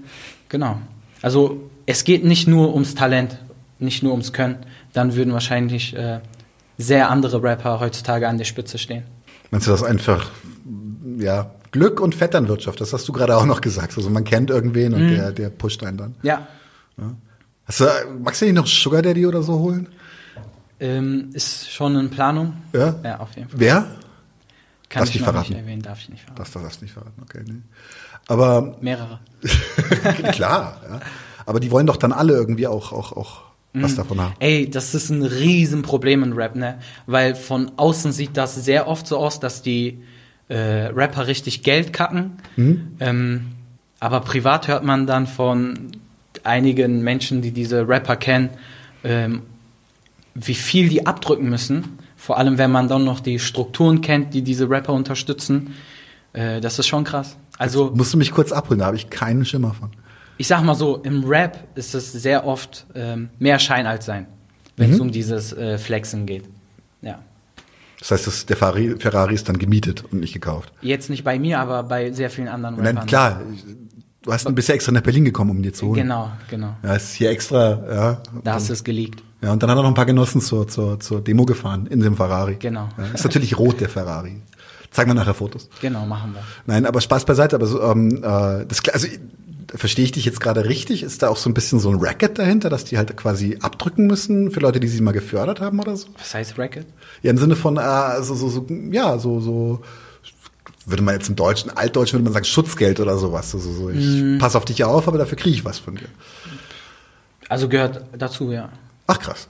Genau. 0.49 0.77
Also 1.21 1.69
es 1.85 2.03
geht 2.03 2.23
nicht 2.23 2.47
nur 2.47 2.73
ums 2.73 2.95
Talent, 2.95 3.37
nicht 3.79 4.03
nur 4.03 4.13
ums 4.13 4.33
Können, 4.33 4.57
dann 4.93 5.15
würden 5.15 5.33
wahrscheinlich 5.33 5.95
äh, 5.95 6.19
sehr 6.77 7.09
andere 7.09 7.41
Rapper 7.41 7.79
heutzutage 7.79 8.27
an 8.27 8.37
der 8.37 8.45
Spitze 8.45 8.77
stehen. 8.77 9.03
Meinst 9.51 9.67
du 9.67 9.71
das 9.71 9.83
einfach, 9.83 10.29
ja, 11.17 11.51
Glück 11.71 11.99
und 11.99 12.15
Vetternwirtschaft, 12.15 12.79
das 12.81 12.93
hast 12.93 13.07
du 13.07 13.11
gerade 13.13 13.35
auch 13.37 13.45
noch 13.45 13.61
gesagt. 13.61 13.97
Also 13.97 14.09
man 14.09 14.23
kennt 14.23 14.49
irgendwen 14.49 14.93
und 14.93 15.09
der, 15.09 15.31
der 15.31 15.49
pusht 15.49 15.83
einen 15.83 15.97
dann. 15.97 16.15
Ja, 16.23 16.47
Hast 17.65 17.81
du, 17.81 17.85
magst 18.23 18.41
du 18.41 18.45
nicht 18.45 18.55
noch 18.55 18.65
Sugar 18.67 19.01
Daddy 19.01 19.25
oder 19.27 19.43
so 19.43 19.59
holen? 19.59 19.89
ähm, 20.79 21.29
ist 21.33 21.69
schon 21.71 21.95
in 21.97 22.09
Planung. 22.09 22.53
Ja? 22.73 22.95
Ja, 23.03 23.19
auf 23.19 23.35
jeden 23.35 23.49
Fall. 23.49 23.59
Wer? 23.59 23.75
Kann 24.89 25.01
Darfst 25.01 25.09
ich 25.15 25.19
nicht 25.19 25.25
noch 25.27 25.33
verraten. 25.33 25.53
nicht 25.53 25.61
erwähnen, 25.61 25.81
darf 25.81 25.99
ich 25.99 26.09
nicht 26.09 26.21
verraten. 26.21 26.39
Das, 26.43 26.51
das 26.51 26.61
darfst 26.63 26.81
du 26.81 26.85
nicht 26.85 26.93
verraten, 26.93 27.21
okay. 27.21 27.41
Nee. 27.45 27.61
Aber 28.27 28.77
Mehrere. 28.79 29.19
klar, 30.31 30.81
ja. 30.89 30.99
Aber 31.45 31.59
die 31.59 31.71
wollen 31.71 31.87
doch 31.87 31.97
dann 31.97 32.11
alle 32.13 32.33
irgendwie 32.33 32.67
auch, 32.67 32.91
auch, 32.93 33.11
auch 33.13 33.41
was 33.73 33.95
davon 33.95 34.19
haben. 34.21 34.33
Ey, 34.39 34.69
das 34.69 34.95
ist 34.95 35.09
ein 35.09 35.21
Riesenproblem 35.23 36.23
in 36.23 36.33
Rap, 36.33 36.55
ne? 36.55 36.79
Weil 37.05 37.35
von 37.35 37.71
außen 37.77 38.11
sieht 38.11 38.35
das 38.37 38.55
sehr 38.55 38.87
oft 38.87 39.07
so 39.07 39.17
aus, 39.17 39.39
dass 39.39 39.61
die 39.61 40.03
äh, 40.49 40.87
Rapper 40.87 41.27
richtig 41.27 41.63
Geld 41.63 41.93
kacken. 41.93 42.33
Ähm, 42.99 43.47
aber 43.99 44.21
privat 44.21 44.67
hört 44.67 44.83
man 44.83 45.07
dann 45.07 45.27
von 45.27 45.91
einigen 46.43 47.01
Menschen, 47.03 47.41
die 47.41 47.51
diese 47.51 47.87
Rapper 47.87 48.15
kennen, 48.15 48.49
ähm, 49.03 49.41
wie 50.35 50.53
viel 50.53 50.87
die 50.89 51.05
abdrücken 51.05 51.49
müssen. 51.49 51.97
Vor 52.15 52.37
allem, 52.37 52.57
wenn 52.57 52.71
man 52.71 52.87
dann 52.87 53.03
noch 53.03 53.19
die 53.19 53.39
Strukturen 53.39 54.01
kennt, 54.01 54.33
die 54.33 54.41
diese 54.41 54.69
Rapper 54.69 54.93
unterstützen. 54.93 55.73
Äh, 56.33 56.61
das 56.61 56.77
ist 56.79 56.87
schon 56.87 57.03
krass. 57.03 57.37
Also 57.57 57.91
Musst 57.95 58.13
du 58.13 58.17
mich 58.17 58.31
kurz 58.31 58.51
abholen, 58.51 58.79
da 58.79 58.85
habe 58.87 58.97
ich 58.97 59.09
keinen 59.09 59.45
Schimmer 59.45 59.73
von. 59.73 59.89
ich 60.37 60.47
sag 60.47 60.63
mal 60.63 60.75
so, 60.75 60.97
im 60.97 61.23
Rap 61.23 61.57
ist 61.75 61.95
es 61.95 62.11
sehr 62.11 62.45
oft 62.45 62.85
ähm, 62.93 63.29
mehr 63.39 63.57
Schein 63.57 63.87
als 63.87 64.05
Sein, 64.05 64.27
wenn 64.75 64.93
es 64.93 64.99
um 64.99 65.11
dieses 65.11 65.53
äh, 65.53 65.79
Flexen 65.79 66.27
geht. 66.27 66.43
Ja. 67.01 67.19
Das 67.99 68.11
heißt, 68.11 68.27
das, 68.27 68.45
der 68.45 68.57
Ferrari, 68.57 68.95
Ferrari 68.99 69.33
ist 69.33 69.49
dann 69.49 69.57
gemietet 69.57 70.03
und 70.11 70.19
nicht 70.19 70.33
gekauft. 70.33 70.71
Jetzt 70.81 71.09
nicht 71.09 71.23
bei 71.23 71.39
mir, 71.39 71.59
aber 71.59 71.83
bei 71.83 72.11
sehr 72.11 72.29
vielen 72.29 72.47
anderen 72.47 72.75
Rappern. 72.75 72.95
dann, 72.95 73.05
klar, 73.07 73.41
du 74.21 74.31
hast 74.31 74.53
bist 74.53 74.69
ja 74.69 74.75
extra 74.75 74.91
nach 74.91 75.01
Berlin 75.01 75.25
gekommen, 75.25 75.51
um 75.51 75.63
dir 75.63 75.73
zu 75.73 75.87
holen. 75.87 75.95
Genau, 75.95 76.31
genau. 76.49 76.75
Ja, 76.83 76.93
ist 76.93 77.13
hier 77.13 77.31
extra, 77.31 77.81
ja. 77.89 78.21
Da 78.43 78.53
hast 78.53 78.69
du 78.69 78.73
es 78.73 78.83
geleakt. 78.83 79.23
Ja, 79.41 79.53
und 79.53 79.61
dann 79.61 79.69
hat 79.69 79.77
er 79.77 79.81
noch 79.81 79.89
ein 79.89 79.95
paar 79.95 80.05
Genossen 80.05 80.41
zur, 80.41 80.67
zur, 80.67 80.99
zur 80.99 81.21
Demo 81.21 81.45
gefahren 81.45 81.87
in 81.87 81.99
dem 81.99 82.15
Ferrari. 82.15 82.55
Genau. 82.59 82.89
Ja, 82.97 83.05
ist 83.13 83.23
natürlich 83.23 83.57
rot, 83.57 83.79
der 83.79 83.89
Ferrari. 83.89 84.41
Zeigen 84.91 85.09
wir 85.09 85.15
nachher 85.15 85.33
Fotos. 85.33 85.69
Genau, 85.81 86.05
machen 86.05 86.33
wir. 86.33 86.41
Nein, 86.65 86.85
aber 86.85 87.01
Spaß 87.01 87.25
beiseite, 87.25 87.55
aber 87.55 87.67
so, 87.67 87.81
ähm, 87.81 88.17
äh, 88.23 88.65
das, 88.65 88.81
also 88.91 89.07
verstehe 89.75 90.05
ich 90.05 90.11
dich 90.11 90.25
jetzt 90.25 90.39
gerade 90.39 90.65
richtig? 90.65 91.03
Ist 91.03 91.21
da 91.23 91.29
auch 91.29 91.37
so 91.37 91.49
ein 91.49 91.53
bisschen 91.53 91.79
so 91.79 91.89
ein 91.89 91.97
Racket 91.99 92.37
dahinter, 92.39 92.69
dass 92.69 92.85
die 92.85 92.97
halt 92.97 93.15
quasi 93.17 93.57
abdrücken 93.61 94.07
müssen 94.07 94.51
für 94.51 94.59
Leute, 94.59 94.79
die 94.79 94.87
sie 94.87 95.01
mal 95.01 95.11
gefördert 95.11 95.59
haben 95.61 95.79
oder 95.79 95.95
so? 95.97 96.07
Was 96.17 96.33
heißt 96.33 96.57
Racket? 96.57 96.85
Ja, 97.21 97.31
im 97.31 97.37
Sinne 97.37 97.55
von, 97.55 97.77
äh, 97.77 98.21
so, 98.21 98.35
so, 98.35 98.49
so, 98.49 98.65
ja, 98.91 99.17
so, 99.19 99.39
so, 99.39 99.81
würde 100.85 101.03
man 101.03 101.15
jetzt 101.15 101.27
im 101.27 101.35
Deutschen, 101.35 101.69
Altdeutschen 101.75 102.17
würde 102.17 102.23
man 102.23 102.33
sagen 102.33 102.45
Schutzgeld 102.45 102.99
oder 103.01 103.17
sowas. 103.17 103.51
So, 103.51 103.59
so, 103.59 103.71
so. 103.73 103.89
Ich 103.89 104.05
Mhm. 104.05 104.37
pass 104.37 104.55
auf 104.55 104.63
dich 104.65 104.83
auf, 104.85 105.07
aber 105.07 105.17
dafür 105.17 105.37
kriege 105.37 105.55
ich 105.55 105.65
was 105.65 105.79
von 105.79 105.95
dir. 105.95 106.07
Also 107.49 107.67
gehört 107.69 108.01
dazu, 108.17 108.51
ja. 108.51 108.69
Ach 109.07 109.19
krass. 109.19 109.47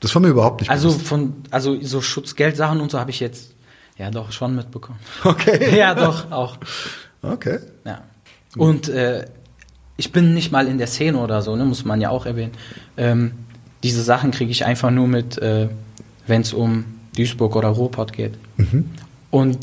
Das 0.00 0.14
war 0.14 0.22
mir 0.22 0.28
überhaupt 0.28 0.60
nicht 0.60 0.70
Also 0.70 0.88
bewusst. 0.90 1.06
von, 1.06 1.34
also 1.50 1.76
so 1.82 2.00
Schutzgeldsachen 2.00 2.80
und 2.80 2.90
so 2.90 2.98
habe 3.00 3.10
ich 3.10 3.20
jetzt 3.20 3.52
ja 3.98 4.10
doch 4.10 4.32
schon 4.32 4.54
mitbekommen. 4.54 4.98
Okay. 5.24 5.76
ja, 5.78 5.94
doch, 5.94 6.30
auch. 6.30 6.56
Okay. 7.22 7.58
Ja. 7.84 8.02
Und 8.56 8.88
äh, 8.88 9.26
ich 9.98 10.12
bin 10.12 10.32
nicht 10.32 10.50
mal 10.52 10.68
in 10.68 10.78
der 10.78 10.86
Szene 10.86 11.18
oder 11.18 11.42
so, 11.42 11.54
ne, 11.56 11.64
muss 11.64 11.84
man 11.84 12.00
ja 12.00 12.08
auch 12.08 12.24
erwähnen. 12.24 12.52
Ähm, 12.96 13.32
diese 13.82 14.02
Sachen 14.02 14.30
kriege 14.30 14.50
ich 14.50 14.64
einfach 14.64 14.90
nur 14.90 15.08
mit, 15.08 15.36
äh, 15.38 15.68
wenn 16.26 16.40
es 16.40 16.52
um 16.52 16.84
Duisburg 17.16 17.56
oder 17.56 17.68
Ruhrpott 17.68 18.12
geht. 18.12 18.34
Und 19.30 19.58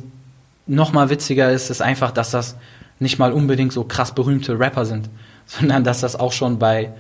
noch 0.67 0.91
mal 0.91 1.10
witziger 1.10 1.52
ist 1.52 1.69
es 1.69 1.80
einfach, 1.82 2.12
dass 2.12 2.32
das 2.32 2.58
nicht 3.00 3.17
mal 3.17 3.32
unbedingt 3.32 3.71
so 3.71 3.86
krass 3.86 4.13
berühmte 4.13 4.60
Rapper 4.60 4.86
sind, 4.86 5.10
sondern 5.45 5.84
dass 5.84 6.02
das 6.02 6.17
auch 6.17 6.34
schon 6.34 6.60
bei 6.60 6.91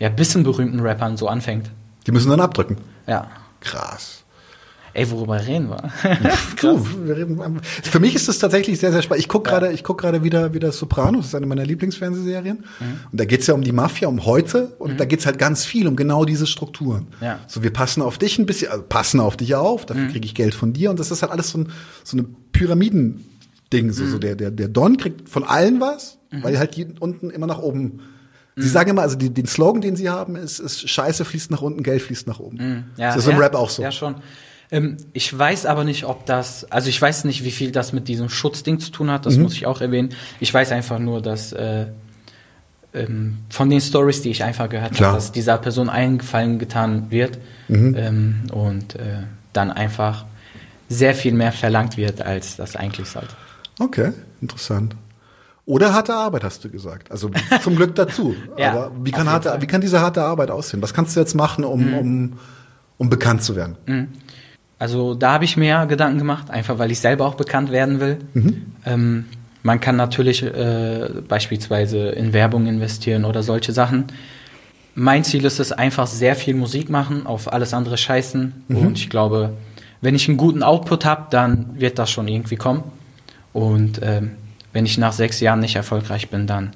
ja, 0.00 0.08
bisschen 0.08 0.42
berühmten 0.42 0.80
Rappern 0.80 1.16
so 1.16 1.28
anfängt. 1.28 1.70
Die 2.06 2.12
müssen 2.12 2.30
dann 2.30 2.40
abdrücken. 2.40 2.78
Ja. 3.06 3.28
Krass. 3.60 4.19
Ey, 4.92 5.10
worüber 5.10 5.46
reden 5.46 5.70
wir? 5.70 5.76
Du, 6.60 6.84
wir 7.06 7.16
reden, 7.16 7.60
für 7.62 8.00
mich 8.00 8.14
ist 8.14 8.28
das 8.28 8.38
tatsächlich 8.38 8.78
sehr, 8.78 8.92
sehr 8.92 9.02
spannend. 9.02 9.22
Ich 9.22 9.28
gucke 9.28 9.48
gerade, 9.48 9.72
ich 9.72 9.82
guck 9.84 9.98
gerade 9.98 10.22
wieder, 10.24 10.52
wieder 10.52 10.72
Sopranos, 10.72 11.20
das 11.22 11.26
ist 11.28 11.34
eine 11.36 11.46
meiner 11.46 11.64
Lieblingsfernsehserien. 11.64 12.58
Mhm. 12.80 12.86
Und 13.12 13.20
da 13.20 13.24
geht's 13.24 13.46
ja 13.46 13.54
um 13.54 13.62
die 13.62 13.72
Mafia, 13.72 14.08
um 14.08 14.24
heute. 14.26 14.72
Und 14.78 14.98
da 15.00 15.04
geht's 15.04 15.26
halt 15.26 15.38
ganz 15.38 15.64
viel 15.64 15.86
um 15.86 15.96
genau 15.96 16.24
diese 16.24 16.46
Strukturen. 16.46 17.06
Ja. 17.20 17.38
So, 17.46 17.62
wir 17.62 17.72
passen 17.72 18.02
auf 18.02 18.18
dich 18.18 18.38
ein 18.38 18.46
bisschen, 18.46 18.70
also 18.70 18.84
passen 18.86 19.20
auf 19.20 19.36
dich 19.36 19.54
auf, 19.54 19.86
dafür 19.86 20.04
Mhm. 20.04 20.08
kriege 20.10 20.26
ich 20.26 20.34
Geld 20.34 20.54
von 20.54 20.72
dir. 20.72 20.90
Und 20.90 20.98
das 21.00 21.10
ist 21.10 21.22
halt 21.22 21.32
alles 21.32 21.50
so, 21.50 21.58
ein, 21.58 21.68
so 22.04 22.16
eine 22.18 22.26
Pyramiden-Ding. 22.52 23.92
So, 23.92 24.06
so 24.06 24.16
Mhm. 24.16 24.20
der, 24.20 24.34
der, 24.36 24.50
der 24.50 24.68
Don 24.68 24.96
kriegt 24.96 25.28
von 25.28 25.44
allen 25.44 25.80
was, 25.80 26.18
weil 26.30 26.58
halt 26.58 26.76
die 26.76 26.86
unten 27.00 27.30
immer 27.30 27.46
nach 27.46 27.58
oben. 27.58 28.00
Sie 28.56 28.66
Mhm. 28.66 28.72
sagen 28.72 28.90
immer, 28.90 29.02
also 29.02 29.16
die, 29.16 29.30
den 29.30 29.46
Slogan, 29.46 29.80
den 29.80 29.96
sie 29.96 30.10
haben, 30.10 30.36
ist, 30.36 30.58
ist 30.58 30.88
Scheiße 30.90 31.24
fließt 31.24 31.50
nach 31.50 31.62
unten, 31.62 31.82
Geld 31.82 32.02
fließt 32.02 32.26
nach 32.26 32.40
oben. 32.40 32.84
Ja, 32.96 33.10
ist 33.10 33.16
das 33.18 33.26
im 33.26 33.32
ja, 33.32 33.38
Rap 33.38 33.54
auch 33.54 33.70
so? 33.70 33.82
Ja, 33.82 33.90
schon. 33.92 34.16
Ähm, 34.72 34.96
ich 35.12 35.36
weiß 35.36 35.66
aber 35.66 35.84
nicht, 35.84 36.04
ob 36.04 36.26
das, 36.26 36.64
also 36.70 36.88
ich 36.88 37.00
weiß 37.00 37.24
nicht, 37.24 37.44
wie 37.44 37.50
viel 37.50 37.72
das 37.72 37.92
mit 37.92 38.06
diesem 38.08 38.28
Schutzding 38.28 38.78
zu 38.80 38.90
tun 38.90 39.10
hat, 39.10 39.26
das 39.26 39.36
Mhm. 39.36 39.42
muss 39.42 39.54
ich 39.54 39.66
auch 39.66 39.80
erwähnen. 39.80 40.10
Ich 40.38 40.52
weiß 40.54 40.70
einfach 40.72 40.98
nur, 40.98 41.20
dass 41.22 41.52
äh, 41.52 41.86
ähm, 42.92 43.38
von 43.48 43.70
den 43.70 43.80
Stories, 43.80 44.22
die 44.22 44.30
ich 44.30 44.42
einfach 44.44 44.68
gehört 44.68 45.00
habe, 45.00 45.14
dass 45.14 45.32
dieser 45.32 45.58
Person 45.58 45.88
einen 45.88 46.18
Gefallen 46.18 46.58
getan 46.58 47.10
wird 47.10 47.38
Mhm. 47.68 47.94
ähm, 47.96 48.34
und 48.52 48.96
äh, 48.96 49.22
dann 49.52 49.70
einfach 49.70 50.24
sehr 50.88 51.14
viel 51.14 51.32
mehr 51.32 51.52
verlangt 51.52 51.96
wird, 51.96 52.20
als 52.22 52.56
das 52.56 52.74
eigentlich 52.74 53.08
sollte. 53.08 53.34
Okay, 53.78 54.12
interessant. 54.40 54.96
Oder 55.66 55.92
harte 55.94 56.14
Arbeit, 56.14 56.42
hast 56.42 56.64
du 56.64 56.68
gesagt. 56.70 57.12
Also 57.12 57.30
zum 57.62 57.76
Glück 57.76 57.94
dazu. 57.94 58.34
Ja, 58.58 58.72
Aber 58.72 58.92
wie 59.04 59.12
kann, 59.12 59.28
harte. 59.28 59.54
Mhm. 59.56 59.62
wie 59.62 59.66
kann 59.66 59.80
diese 59.80 60.00
harte 60.00 60.22
Arbeit 60.22 60.50
aussehen? 60.50 60.82
Was 60.82 60.92
kannst 60.92 61.14
du 61.14 61.20
jetzt 61.20 61.34
machen, 61.34 61.64
um, 61.64 61.94
um, 61.94 62.32
um 62.98 63.08
bekannt 63.10 63.44
zu 63.44 63.54
werden? 63.54 63.76
Also 64.80 65.14
da 65.14 65.32
habe 65.34 65.44
ich 65.44 65.58
mir 65.58 65.84
Gedanken 65.86 66.18
gemacht, 66.18 66.50
einfach 66.50 66.78
weil 66.78 66.90
ich 66.90 67.00
selber 67.00 67.26
auch 67.26 67.34
bekannt 67.34 67.70
werden 67.70 68.00
will. 68.00 68.16
Ähm, 68.86 69.26
man 69.62 69.78
kann 69.78 69.96
natürlich 69.96 70.42
äh, 70.42 71.08
beispielsweise 71.28 72.08
in 72.08 72.32
Werbung 72.32 72.66
investieren 72.66 73.26
oder 73.26 73.42
solche 73.42 73.72
Sachen. 73.72 74.06
Mein 74.94 75.22
Ziel 75.22 75.44
ist 75.44 75.60
es 75.60 75.70
einfach 75.70 76.06
sehr 76.06 76.34
viel 76.34 76.54
Musik 76.54 76.88
machen, 76.88 77.26
auf 77.26 77.52
alles 77.52 77.74
andere 77.74 77.98
scheißen. 77.98 78.64
Und 78.68 78.98
ich 78.98 79.10
glaube, 79.10 79.52
wenn 80.00 80.14
ich 80.14 80.28
einen 80.28 80.38
guten 80.38 80.62
Output 80.62 81.04
habe, 81.04 81.26
dann 81.28 81.78
wird 81.78 81.98
das 81.98 82.10
schon 82.10 82.26
irgendwie 82.26 82.56
kommen. 82.56 82.82
Und 83.52 84.00
ähm, 84.02 84.30
wenn 84.72 84.86
ich 84.86 84.96
nach 84.96 85.12
sechs 85.12 85.40
Jahren 85.40 85.60
nicht 85.60 85.76
erfolgreich 85.76 86.30
bin, 86.30 86.46
dann 86.46 86.70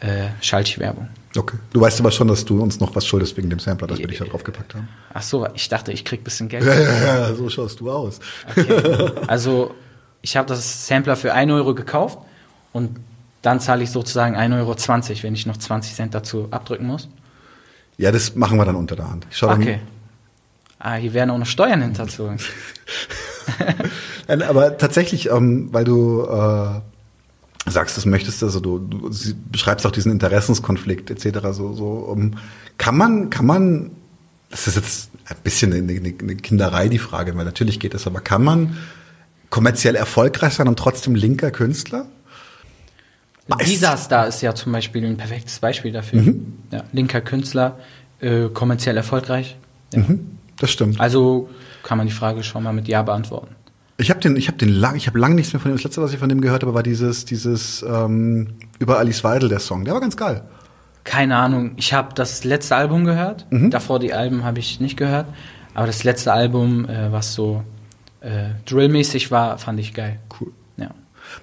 äh, 0.00 0.28
schalte 0.40 0.70
ich 0.70 0.78
Werbung. 0.78 1.08
Okay. 1.36 1.56
Du 1.72 1.80
weißt 1.80 2.00
aber 2.00 2.10
schon, 2.10 2.28
dass 2.28 2.44
du 2.44 2.62
uns 2.62 2.80
noch 2.80 2.94
was 2.94 3.06
schuldest 3.06 3.36
wegen 3.36 3.48
dem 3.48 3.58
Sampler, 3.58 3.86
das 3.86 3.98
wir 3.98 4.06
dich 4.06 4.18
da 4.18 4.24
draufgepackt 4.24 4.74
haben. 4.74 4.88
Ach 5.14 5.22
so, 5.22 5.46
ich 5.54 5.68
dachte, 5.68 5.92
ich 5.92 6.04
krieg 6.04 6.24
bisschen 6.24 6.48
Geld. 6.48 6.64
Ja, 6.64 6.74
ja, 6.74 7.04
ja, 7.04 7.34
so 7.34 7.48
schaust 7.48 7.80
du 7.80 7.90
aus. 7.90 8.20
Okay. 8.50 9.10
Also 9.26 9.74
ich 10.20 10.36
habe 10.36 10.48
das 10.48 10.86
Sampler 10.86 11.16
für 11.16 11.32
1 11.32 11.50
Euro 11.52 11.74
gekauft 11.74 12.18
und 12.72 12.98
dann 13.40 13.60
zahle 13.60 13.82
ich 13.82 13.90
sozusagen 13.90 14.36
1,20 14.36 14.58
Euro, 14.58 15.22
wenn 15.22 15.34
ich 15.34 15.46
noch 15.46 15.56
20 15.56 15.94
Cent 15.94 16.14
dazu 16.14 16.48
abdrücken 16.50 16.86
muss. 16.86 17.08
Ja, 17.96 18.12
das 18.12 18.34
machen 18.34 18.58
wir 18.58 18.64
dann 18.64 18.76
unter 18.76 18.96
der 18.96 19.10
Hand. 19.10 19.26
Ich 19.30 19.38
schau 19.38 19.50
Okay. 19.50 19.80
Ah, 20.78 20.94
hier 20.94 21.14
werden 21.14 21.30
auch 21.30 21.38
noch 21.38 21.46
Steuern 21.46 21.80
hinterzogen. 21.80 22.38
Aber 24.26 24.76
tatsächlich, 24.78 25.30
ähm, 25.30 25.68
weil 25.72 25.84
du 25.84 26.22
äh, 26.24 26.80
sagst, 27.66 27.96
das 27.96 28.06
möchtest, 28.06 28.42
also 28.42 28.60
du, 28.60 28.78
du 28.78 29.12
sie- 29.12 29.34
beschreibst 29.50 29.86
auch 29.86 29.90
diesen 29.92 30.10
Interessenskonflikt 30.12 31.10
etc. 31.10 31.38
So, 31.52 31.72
so 31.74 32.12
ähm, 32.16 32.34
kann 32.78 32.96
man, 32.96 33.30
kann 33.30 33.46
man, 33.46 33.90
das 34.50 34.66
ist 34.66 34.76
jetzt 34.76 35.10
ein 35.26 35.36
bisschen 35.44 35.72
eine, 35.72 35.92
eine, 35.92 36.14
eine 36.20 36.36
Kinderei 36.36 36.88
die 36.88 36.98
Frage, 36.98 37.36
weil 37.36 37.44
natürlich 37.44 37.78
geht 37.80 37.94
das, 37.94 38.06
aber 38.06 38.20
kann 38.20 38.42
man 38.42 38.76
kommerziell 39.50 39.94
erfolgreich 39.94 40.54
sein 40.54 40.66
und 40.68 40.78
trotzdem 40.78 41.14
linker 41.14 41.50
Künstler? 41.50 42.06
Weiß- 43.48 43.64
Dieser 43.64 43.96
Star 43.96 44.26
ist 44.26 44.40
ja 44.40 44.54
zum 44.54 44.72
Beispiel 44.72 45.04
ein 45.04 45.16
perfektes 45.16 45.58
Beispiel 45.58 45.92
dafür. 45.92 46.22
Mhm. 46.22 46.54
Ja, 46.72 46.84
linker 46.92 47.20
Künstler, 47.20 47.78
äh, 48.20 48.48
kommerziell 48.48 48.96
erfolgreich. 48.96 49.56
Ja. 49.92 50.00
Mhm, 50.00 50.38
das 50.58 50.70
stimmt. 50.70 51.00
Also 51.00 51.50
kann 51.82 51.98
man 51.98 52.06
die 52.06 52.12
Frage 52.12 52.42
schon 52.42 52.62
mal 52.62 52.72
mit 52.72 52.88
Ja 52.88 53.02
beantworten. 53.02 53.54
Ich 54.02 54.10
habe 54.10 54.20
den, 54.20 54.36
ich 54.36 54.48
habe 54.48 54.58
den 54.58 54.68
lang, 54.68 54.96
ich 54.96 55.06
habe 55.06 55.18
lange 55.18 55.36
nichts 55.36 55.52
mehr 55.52 55.60
von 55.60 55.70
dem. 55.70 55.76
Das 55.76 55.84
letzte, 55.84 56.02
was 56.02 56.12
ich 56.12 56.18
von 56.18 56.28
dem 56.28 56.40
gehört 56.40 56.62
habe, 56.62 56.74
war 56.74 56.82
dieses, 56.82 57.24
dieses 57.24 57.82
ähm, 57.82 58.48
über 58.78 58.98
Alice 58.98 59.22
Weidel 59.22 59.48
der 59.48 59.60
Song. 59.60 59.84
Der 59.84 59.94
war 59.94 60.00
ganz 60.00 60.16
geil. 60.16 60.42
Keine 61.04 61.36
Ahnung. 61.36 61.72
Ich 61.76 61.92
habe 61.92 62.14
das 62.14 62.44
letzte 62.44 62.76
Album 62.76 63.04
gehört. 63.04 63.46
Mhm. 63.50 63.70
Davor 63.70 63.98
die 63.98 64.12
Alben 64.12 64.44
habe 64.44 64.58
ich 64.58 64.80
nicht 64.80 64.96
gehört. 64.96 65.26
Aber 65.74 65.86
das 65.86 66.04
letzte 66.04 66.32
Album, 66.32 66.88
äh, 66.88 67.12
was 67.12 67.32
so 67.34 67.62
äh, 68.20 68.50
drillmäßig 68.66 69.30
war, 69.30 69.58
fand 69.58 69.80
ich 69.80 69.94
geil. 69.94 70.18
Cool. 70.40 70.52
Ja. 70.76 70.90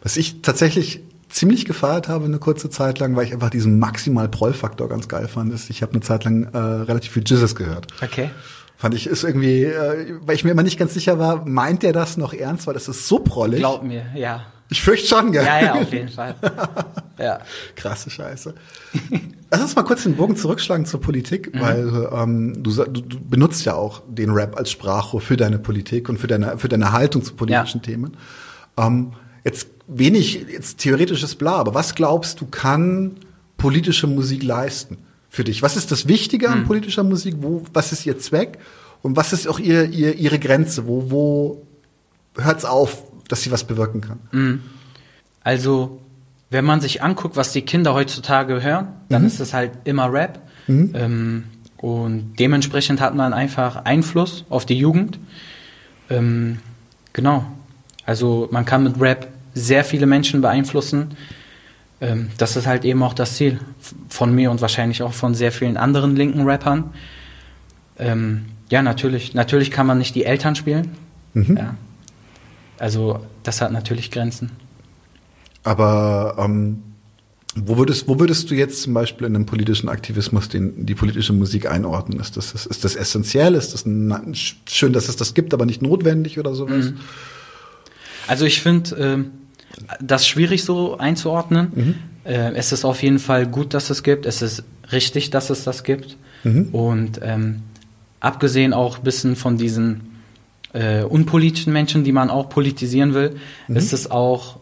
Was 0.04 0.18
ich 0.18 0.42
tatsächlich 0.42 1.02
ziemlich 1.30 1.66
gefeiert 1.66 2.08
habe 2.08 2.26
eine 2.26 2.40
kurze 2.40 2.70
Zeit 2.70 3.00
lang, 3.00 3.16
weil 3.16 3.26
ich 3.26 3.34
einfach 3.34 3.50
diesen 3.50 3.80
maximal 3.80 4.28
Proll-Faktor 4.28 4.90
ganz 4.90 5.08
geil 5.08 5.28
fand, 5.28 5.54
ist, 5.54 5.70
ich 5.70 5.82
habe 5.82 5.94
eine 5.94 6.02
Zeit 6.02 6.24
lang 6.26 6.44
äh, 6.54 6.58
relativ 6.58 7.12
viel 7.12 7.24
Jizzes 7.26 7.56
gehört. 7.56 7.88
Okay. 8.04 8.32
Fand 8.80 8.96
ich, 8.96 9.08
ist 9.08 9.26
irgendwie, 9.26 9.66
äh, 9.66 10.16
weil 10.22 10.36
ich 10.36 10.46
mir 10.46 10.52
immer 10.52 10.64
nicht 10.64 10.80
ganz 10.80 10.94
sicher 10.94 11.20
war, 11.20 11.46
meint 11.46 11.84
der 11.84 11.92
das 11.92 12.16
noch 12.16 12.32
ernst, 12.34 12.66
weil 12.66 12.76
das 12.76 12.88
ist 12.88 13.10
so 13.10 13.20
prollig. 13.20 13.60
Glaub 13.60 13.84
mir, 13.84 14.06
ja. 14.16 14.46
Ich 14.70 14.82
fürchte 14.82 15.06
schon, 15.06 15.34
gell? 15.34 15.44
Ja, 15.44 15.62
ja, 15.62 15.74
auf 15.74 15.92
jeden 15.92 16.08
Fall. 16.08 16.36
Ja. 17.20 17.40
Krasse 17.76 18.10
Scheiße. 18.10 18.56
Lass 19.52 19.62
uns 19.62 19.76
mal 19.76 19.84
kurz 19.84 20.04
den 20.04 20.16
Bogen 20.16 20.38
zurückschlagen 20.38 20.86
zur 20.86 21.02
Politik, 21.02 21.52
weil 21.54 22.08
ähm, 22.14 22.64
du, 22.64 22.72
du 22.72 23.20
benutzt 23.20 23.66
ja 23.66 23.74
auch 23.74 24.04
den 24.08 24.30
Rap 24.30 24.56
als 24.58 24.72
Sprachrohr 24.72 25.20
für 25.20 25.36
deine 25.36 25.60
Politik 25.60 26.08
und 26.08 26.18
für 26.18 26.28
deine, 26.28 26.58
für 26.58 26.70
deine 26.70 26.94
Haltung 26.94 27.22
zu 27.22 27.34
politischen 27.34 27.82
Ja. 27.82 27.84
Themen. 27.84 28.16
Ähm, 28.78 29.12
jetzt 29.44 29.68
wenig, 29.88 30.46
jetzt 30.50 30.78
theoretisches 30.78 31.36
Bla, 31.36 31.56
aber 31.58 31.74
was 31.74 31.94
glaubst 31.94 32.40
du, 32.40 32.46
kann 32.46 33.18
politische 33.58 34.08
Musik 34.08 34.42
leisten 34.44 35.00
für 35.30 35.44
dich? 35.44 35.62
Was 35.62 35.78
ist 35.78 35.92
das 35.92 36.08
Wichtige 36.08 36.50
an 36.50 36.66
politischer 36.66 37.04
Musik? 37.04 37.36
Wo, 37.40 37.64
was 37.74 37.92
ist 37.92 38.06
ihr 38.06 38.18
Zweck? 38.20 38.58
Und 39.02 39.16
was 39.16 39.32
ist 39.32 39.48
auch 39.48 39.60
ihr, 39.60 39.86
ihr, 39.86 40.16
ihre 40.16 40.40
Grenze? 40.40 40.88
Wo, 40.88 41.12
wo 41.12 41.66
hört's 42.36 42.66
auf, 42.66 43.04
dass 43.28 43.44
sie 43.44 43.52
was 43.52 43.64
bewirken 43.64 44.02
kann? 44.02 44.20
Also, 45.44 46.02
wenn 46.50 46.66
man 46.66 46.82
sich 46.82 47.02
anguckt, 47.04 47.36
was 47.36 47.54
die 47.54 47.62
Kinder 47.62 47.94
heutzutage 47.94 48.62
hören, 48.62 48.88
dann 49.08 49.26
ist 49.26 49.40
es 49.40 49.54
halt 49.54 49.72
immer 49.84 50.12
Rap. 50.12 50.42
Ähm, 50.96 51.44
und 51.78 52.34
dementsprechend 52.40 53.00
hat 53.00 53.16
man 53.16 53.34
einfach 53.34 53.86
Einfluss 53.86 54.46
auf 54.50 54.66
die 54.66 54.78
Jugend. 54.78 55.20
Ähm, 56.10 56.60
genau. 57.14 57.46
Also 58.06 58.50
man 58.52 58.66
kann 58.66 58.84
mit 58.84 59.00
Rap 59.00 59.28
sehr 59.54 59.84
viele 59.86 60.06
Menschen 60.06 60.42
beeinflussen. 60.42 61.16
Ähm, 62.02 62.30
das 62.38 62.56
ist 62.56 62.66
halt 62.66 62.86
eben 62.86 63.04
auch 63.04 63.14
das 63.14 63.36
Ziel 63.36 63.60
von 64.08 64.34
mir 64.34 64.52
und 64.52 64.62
wahrscheinlich 64.62 65.04
auch 65.04 65.14
von 65.14 65.36
sehr 65.36 65.52
vielen 65.52 65.78
anderen 65.78 66.16
linken 66.16 66.44
Rappern. 66.44 66.94
Ähm, 67.98 68.46
ja, 68.70 68.82
natürlich. 68.82 69.34
Natürlich 69.34 69.72
kann 69.72 69.86
man 69.86 69.98
nicht 69.98 70.16
die 70.16 70.26
Eltern 70.26 70.56
spielen. 70.56 70.92
Ja. 71.34 71.76
Also 72.78 73.26
das 73.44 73.62
hat 73.62 73.72
natürlich 73.72 74.12
Grenzen. 74.12 74.52
Aber 75.64 76.36
ähm, 76.40 76.82
wo 77.56 77.78
würdest, 77.78 78.08
wo 78.08 78.20
würdest 78.20 78.50
du 78.50 78.56
jetzt 78.56 78.84
zum 78.84 78.94
Beispiel 78.94 79.28
in 79.28 79.36
einem 79.36 79.46
politischen 79.46 79.90
Aktivismus 79.90 80.50
den, 80.50 80.86
die 80.86 80.96
politische 80.96 81.34
Musik 81.34 81.70
einordnen? 81.70 82.20
Ist 82.20 82.38
das, 82.38 82.54
ist 82.66 82.84
das 82.84 82.96
essentiell? 82.96 83.56
Ist 83.56 83.74
das 83.74 83.86
ein, 83.86 84.34
schön, 84.68 84.94
dass 84.94 85.10
es 85.10 85.16
das 85.16 85.34
gibt, 85.34 85.54
aber 85.54 85.66
nicht 85.66 85.82
notwendig 85.82 86.40
oder 86.40 86.56
sowas? 86.56 86.94
Also 88.28 88.46
ich 88.46 88.62
finde 88.62 88.96
ähm, 88.96 89.32
das 90.02 90.28
schwierig 90.28 90.64
so 90.64 90.98
einzuordnen. 90.98 91.96
Äh, 92.24 92.54
es 92.54 92.72
ist 92.72 92.86
auf 92.86 93.02
jeden 93.04 93.20
Fall 93.20 93.48
gut, 93.48 93.74
dass 93.74 93.90
es 93.90 94.04
gibt. 94.04 94.26
Es 94.26 94.42
ist 94.42 94.64
richtig, 94.92 95.30
dass 95.30 95.50
es 95.50 95.64
das 95.64 95.84
gibt. 95.84 96.18
Und 96.72 97.20
ähm, 97.22 97.64
abgesehen 98.20 98.74
auch 98.74 99.00
ein 99.00 99.04
bisschen 99.04 99.36
von 99.36 99.58
diesen 99.58 100.10
äh, 100.74 101.04
unpolitischen 101.04 101.74
Menschen, 101.74 102.04
die 102.04 102.12
man 102.12 102.30
auch 102.30 102.50
politisieren 102.50 103.14
will, 103.14 103.36
ist 103.68 103.94
es 103.94 104.10
auch 104.10 104.60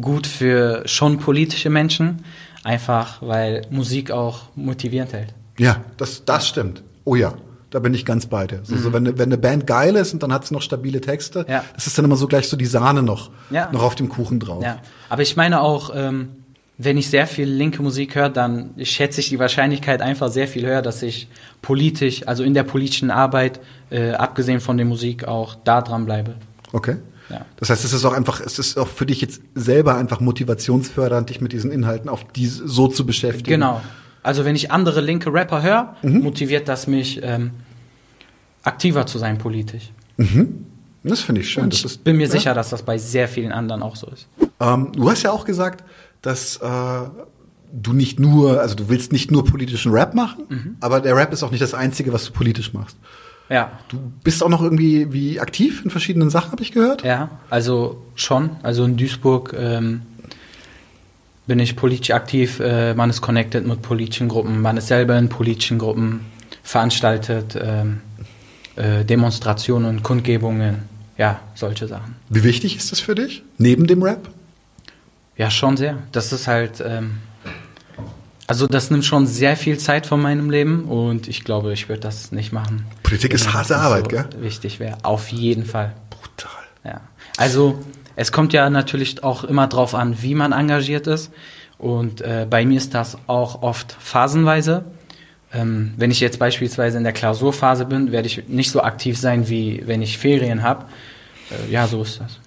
gut 0.00 0.26
für 0.26 0.82
schon 0.86 1.18
politische 1.18 1.70
Menschen, 1.70 2.24
einfach 2.62 3.22
weil 3.22 3.62
Musik 3.70 4.10
auch 4.10 4.42
motivierend 4.54 5.12
hält. 5.12 5.34
Ja, 5.58 5.84
das, 5.96 6.24
das 6.24 6.46
stimmt. 6.46 6.82
Oh 7.04 7.14
ja, 7.14 7.34
da 7.70 7.78
bin 7.80 7.92
ich 7.94 8.04
ganz 8.04 8.26
bei 8.26 8.46
dir. 8.46 8.60
So, 8.62 8.76
so, 8.76 8.92
wenn, 8.92 9.06
eine- 9.06 9.18
wenn 9.18 9.28
eine 9.28 9.38
Band 9.38 9.66
geil 9.66 9.96
ist 9.96 10.12
und 10.14 10.22
dann 10.22 10.32
hat 10.32 10.46
sie 10.46 10.54
noch 10.54 10.62
stabile 10.62 11.00
Texte, 11.00 11.44
Ja. 11.48 11.64
das 11.74 11.86
ist 11.86 11.98
dann 11.98 12.04
immer 12.04 12.16
so 12.16 12.26
gleich 12.28 12.48
so 12.48 12.56
die 12.56 12.66
Sahne 12.66 13.02
noch, 13.02 13.30
Ja. 13.50 13.70
noch 13.72 13.82
auf 13.82 13.94
dem 13.94 14.08
Kuchen 14.08 14.38
drauf. 14.40 14.62
Ja, 14.62 14.78
aber 15.08 15.22
ich 15.22 15.36
meine 15.36 15.60
auch, 15.60 15.90
ähm, 15.94 16.28
wenn 16.78 16.98
ich 16.98 17.08
sehr 17.08 17.26
viel 17.26 17.48
linke 17.48 17.82
Musik 17.82 18.14
höre, 18.14 18.28
dann 18.28 18.70
schätze 18.82 19.20
ich 19.20 19.30
die 19.30 19.38
Wahrscheinlichkeit 19.38 20.02
einfach 20.02 20.28
sehr 20.30 20.46
viel 20.46 20.66
höher, 20.66 20.82
dass 20.82 21.02
ich 21.02 21.28
politisch, 21.62 22.28
also 22.28 22.42
in 22.44 22.52
der 22.54 22.64
politischen 22.64 23.10
Arbeit, 23.10 23.60
äh, 23.90 24.10
abgesehen 24.12 24.60
von 24.60 24.76
der 24.76 24.84
Musik, 24.86 25.26
auch 25.26 25.54
da 25.64 25.80
dran 25.80 26.04
bleibe. 26.04 26.34
Okay. 26.72 26.96
Ja. 27.30 27.44
Das 27.56 27.70
heißt, 27.70 27.84
es 27.84 27.92
ist 27.92 28.04
auch 28.04 28.12
einfach, 28.12 28.40
es 28.40 28.58
ist 28.60 28.78
auch 28.78 28.86
für 28.88 29.06
dich 29.06 29.20
jetzt 29.20 29.40
selber 29.54 29.96
einfach 29.96 30.20
motivationsfördernd, 30.20 31.30
dich 31.30 31.40
mit 31.40 31.52
diesen 31.52 31.72
Inhalten 31.72 32.08
auf 32.08 32.24
die 32.24 32.46
so 32.46 32.86
zu 32.88 33.04
beschäftigen. 33.06 33.48
Genau. 33.60 33.80
Also 34.26 34.44
wenn 34.44 34.56
ich 34.56 34.70
andere 34.70 35.00
linke 35.00 35.32
Rapper 35.32 35.62
höre, 35.62 35.94
motiviert 36.02 36.68
das 36.68 36.86
mich, 36.86 37.20
ähm, 37.22 37.52
aktiver 38.62 39.06
zu 39.06 39.18
sein 39.18 39.38
politisch. 39.38 39.90
Das 41.02 41.20
finde 41.20 41.40
ich 41.42 41.50
schön. 41.50 41.64
Und 41.64 41.74
ich 41.74 41.84
ist, 41.84 42.02
bin 42.04 42.16
mir 42.16 42.24
ja. 42.26 42.30
sicher, 42.30 42.54
dass 42.54 42.70
das 42.70 42.82
bei 42.82 42.98
sehr 42.98 43.28
vielen 43.28 43.52
anderen 43.52 43.82
auch 43.82 43.96
so 43.96 44.08
ist. 44.08 44.26
Ähm, 44.60 44.90
du 44.92 45.08
hast 45.10 45.22
ja 45.22 45.30
auch 45.30 45.44
gesagt, 45.44 45.84
dass 46.22 46.56
äh, 46.56 46.68
du 47.72 47.92
nicht 47.92 48.18
nur, 48.18 48.60
also 48.60 48.74
du 48.74 48.88
willst 48.88 49.12
nicht 49.12 49.30
nur 49.30 49.44
politischen 49.44 49.92
Rap 49.92 50.14
machen, 50.14 50.44
Mhm. 50.48 50.76
aber 50.80 51.00
der 51.00 51.14
Rap 51.16 51.32
ist 51.32 51.42
auch 51.42 51.50
nicht 51.52 51.62
das 51.62 51.74
Einzige, 51.74 52.12
was 52.12 52.24
du 52.26 52.32
politisch 52.32 52.72
machst. 52.72 52.96
Ja, 53.48 53.70
Du 53.88 53.98
bist 54.24 54.42
auch 54.42 54.48
noch 54.48 54.60
irgendwie 54.62 55.12
wie 55.12 55.38
aktiv 55.38 55.82
in 55.84 55.90
verschiedenen 55.90 56.30
Sachen, 56.30 56.50
habe 56.50 56.62
ich 56.62 56.72
gehört. 56.72 57.04
ja, 57.04 57.30
also 57.48 58.02
schon. 58.16 58.50
Also 58.64 58.84
in 58.84 58.96
Duisburg 58.96 59.54
ähm, 59.56 60.02
bin 61.46 61.58
ich 61.58 61.76
politisch 61.76 62.10
aktiv. 62.10 62.60
Äh, 62.60 62.94
man 62.94 63.10
ist 63.10 63.20
connected 63.20 63.66
mit 63.66 63.82
politischen 63.82 64.28
Gruppen. 64.28 64.60
Man 64.60 64.76
ist 64.76 64.88
selber 64.88 65.18
in 65.18 65.28
politischen 65.28 65.78
Gruppen 65.78 66.26
veranstaltet 66.62 67.56
ähm, 67.60 68.00
äh, 68.74 69.04
Demonstrationen, 69.04 70.02
Kundgebungen. 70.02 70.82
Ja, 71.16 71.40
solche 71.54 71.86
Sachen. 71.88 72.16
Wie 72.28 72.44
wichtig 72.44 72.76
ist 72.76 72.92
das 72.92 73.00
für 73.00 73.14
dich? 73.14 73.42
Neben 73.56 73.86
dem 73.86 74.02
Rap? 74.02 74.28
Ja, 75.36 75.50
schon 75.50 75.76
sehr. 75.76 75.98
Das 76.12 76.32
ist 76.32 76.46
halt, 76.46 76.82
ähm, 76.84 77.18
also 78.46 78.66
das 78.66 78.90
nimmt 78.90 79.04
schon 79.04 79.26
sehr 79.26 79.56
viel 79.56 79.78
Zeit 79.78 80.06
von 80.06 80.20
meinem 80.20 80.50
Leben 80.50 80.84
und 80.84 81.28
ich 81.28 81.44
glaube, 81.44 81.72
ich 81.72 81.88
würde 81.88 82.00
das 82.00 82.32
nicht 82.32 82.52
machen. 82.52 82.86
Politik 83.02 83.32
ist 83.32 83.52
harte 83.52 83.76
Arbeit, 83.76 84.04
so 84.04 84.08
gell? 84.08 84.26
Wichtig 84.40 84.78
wäre, 84.78 84.98
auf 85.04 85.28
jeden 85.28 85.64
Fall. 85.64 85.94
Brutal. 86.10 86.50
Ja. 86.84 87.00
Also 87.36 87.78
es 88.16 88.32
kommt 88.32 88.52
ja 88.52 88.68
natürlich 88.70 89.22
auch 89.22 89.44
immer 89.44 89.66
drauf 89.68 89.94
an, 89.94 90.22
wie 90.22 90.34
man 90.34 90.52
engagiert 90.52 91.06
ist. 91.06 91.30
Und 91.78 92.22
äh, 92.22 92.46
bei 92.48 92.64
mir 92.64 92.78
ist 92.78 92.94
das 92.94 93.18
auch 93.26 93.62
oft 93.62 93.92
phasenweise. 93.98 94.84
Ähm, 95.52 95.92
wenn 95.96 96.10
ich 96.10 96.20
jetzt 96.20 96.38
beispielsweise 96.38 96.96
in 96.98 97.04
der 97.04 97.12
Klausurphase 97.12 97.84
bin, 97.84 98.10
werde 98.10 98.26
ich 98.26 98.48
nicht 98.48 98.70
so 98.70 98.82
aktiv 98.82 99.18
sein, 99.18 99.48
wie 99.48 99.82
wenn 99.86 100.02
ich 100.02 100.18
Ferien 100.18 100.62
habe. 100.62 100.86
Äh, 101.50 101.70
ja, 101.70 101.86
so 101.86 102.02
ist 102.02 102.20
das. 102.20 102.38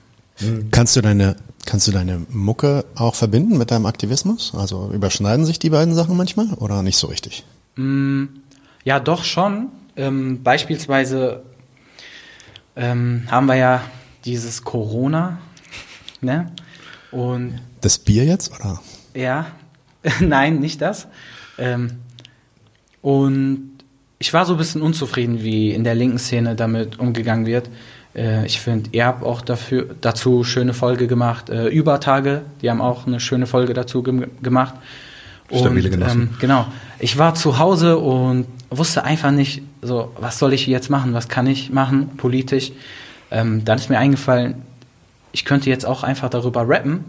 Kannst 0.72 0.96
du 0.96 1.02
deine, 1.02 1.36
kannst 1.66 1.88
du 1.88 1.92
deine 1.92 2.26
Mucke 2.30 2.86
auch 2.96 3.16
verbinden 3.16 3.58
mit 3.58 3.72
deinem 3.72 3.86
Aktivismus? 3.86 4.54
Also 4.56 4.90
überschneiden 4.94 5.46
sich 5.46 5.60
die 5.60 5.70
beiden 5.70 5.94
Sachen 5.94 6.18
manchmal 6.18 6.48
oder 6.56 6.82
nicht 6.82 6.98
so 6.98 7.08
richtig? 7.08 7.44
Ja, 8.84 9.00
doch 9.00 9.24
schon. 9.24 9.68
Ähm, 9.96 10.44
beispielsweise 10.44 11.44
ähm, 12.76 13.24
haben 13.30 13.48
wir 13.48 13.56
ja 13.56 13.82
dieses 14.26 14.64
Corona, 14.64 15.40
ne? 16.22 16.52
Und 17.12 17.60
Das 17.82 18.00
Bier 18.00 18.26
jetzt 18.26 18.54
oder? 18.60 18.82
ja, 19.14 19.48
nein, 20.20 20.60
nicht 20.60 20.82
das. 20.82 21.08
Ähm, 21.58 21.92
und 23.02 23.72
ich 24.20 24.34
war 24.34 24.46
so 24.46 24.54
ein 24.54 24.58
bisschen 24.58 24.82
unzufrieden, 24.82 25.44
wie 25.44 25.72
in 25.72 25.84
der 25.84 25.96
linken 25.96 26.20
Szene 26.20 26.56
damit 26.56 27.00
umgegangen 27.00 27.46
wird. 27.46 27.70
Äh, 28.16 28.46
ich 28.46 28.60
finde, 28.60 28.90
ihr 28.92 29.06
habt 29.06 29.24
auch 29.24 29.42
dafür, 29.42 29.96
dazu 30.02 30.44
schöne 30.44 30.74
Folge 30.74 31.08
gemacht. 31.08 31.50
Äh, 31.50 31.68
Übertage, 31.68 32.42
die 32.62 32.70
haben 32.70 32.82
auch 32.82 33.08
eine 33.08 33.20
schöne 33.20 33.48
Folge 33.48 33.74
dazu 33.74 34.04
gem 34.04 34.28
gemacht. 34.42 34.76
Stabile 35.52 35.90
Genossen. 35.90 36.22
Ähm, 36.22 36.30
genau. 36.40 36.68
Ich 37.00 37.18
war 37.18 37.34
zu 37.34 37.58
Hause 37.58 37.98
und 37.98 38.46
wusste 38.70 39.04
einfach 39.04 39.32
nicht, 39.32 39.64
so, 39.82 40.12
was 40.20 40.38
soll 40.38 40.54
ich 40.54 40.68
jetzt 40.68 40.90
machen, 40.90 41.14
was 41.14 41.28
kann 41.28 41.48
ich 41.48 41.72
machen, 41.72 42.10
politisch. 42.18 42.72
Ähm, 43.32 43.66
dann 43.66 43.78
ist 43.78 43.90
mir 43.90 43.98
eingefallen, 43.98 44.62
ich 45.32 45.46
könnte 45.46 45.70
jetzt 45.70 45.86
auch 45.86 46.04
einfach 46.04 46.30
darüber 46.30 46.68
rappen. 46.68 47.06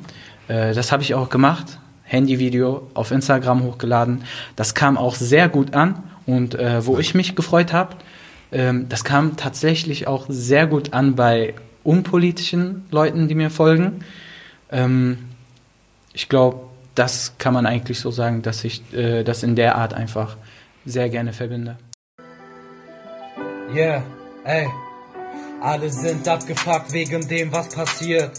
Äh, 0.49 0.75
das 0.75 0.93
habe 0.93 1.03
ich 1.03 1.15
auch 1.15 1.29
gemacht. 1.29 1.79
Handyvideo 2.05 2.89
auf 2.95 3.13
Instagram 3.13 3.63
hochgeladen. 3.63 4.25
Das 4.57 4.75
kam 4.75 4.99
auch 4.99 5.15
sehr 5.15 5.49
gut 5.49 5.75
an. 5.75 6.03
Und 6.27 6.55
äh, 6.55 6.85
wo 6.85 6.99
ich 6.99 7.15
mich 7.15 7.35
gefreut 7.35 7.73
habe, 7.73 7.97
ähm, 8.53 8.89
das 8.89 9.05
kam 9.05 9.37
tatsächlich 9.37 10.07
auch 10.07 10.27
sehr 10.29 10.67
gut 10.67 10.93
an 10.93 11.15
bei 11.15 11.55
unpolitischen 11.85 12.85
Leuten, 12.91 13.29
die 13.29 13.35
mir 13.35 13.51
folgen. 13.51 14.05
Ähm, 14.71 15.19
ich 16.13 16.29
glaube, 16.29 16.61
das 16.95 17.35
kann 17.39 17.55
man 17.55 17.67
eigentlich 17.67 18.01
so 18.01 18.11
sagen, 18.11 18.43
dass 18.43 18.65
ich 18.65 18.83
äh, 18.93 19.23
das 19.23 19.43
in 19.43 19.57
der 19.57 19.77
Art 19.77 19.95
einfach 19.95 20.37
sehr 20.85 21.09
gerne 21.09 21.33
verbinde. 21.33 21.77
Yeah, 23.73 24.03
ey. 24.45 24.67
Alle 25.61 25.91
sind 25.91 26.27
abgefuckt 26.27 26.93
wegen 26.93 27.29
dem, 27.29 27.53
was 27.53 27.69
passiert. 27.69 28.31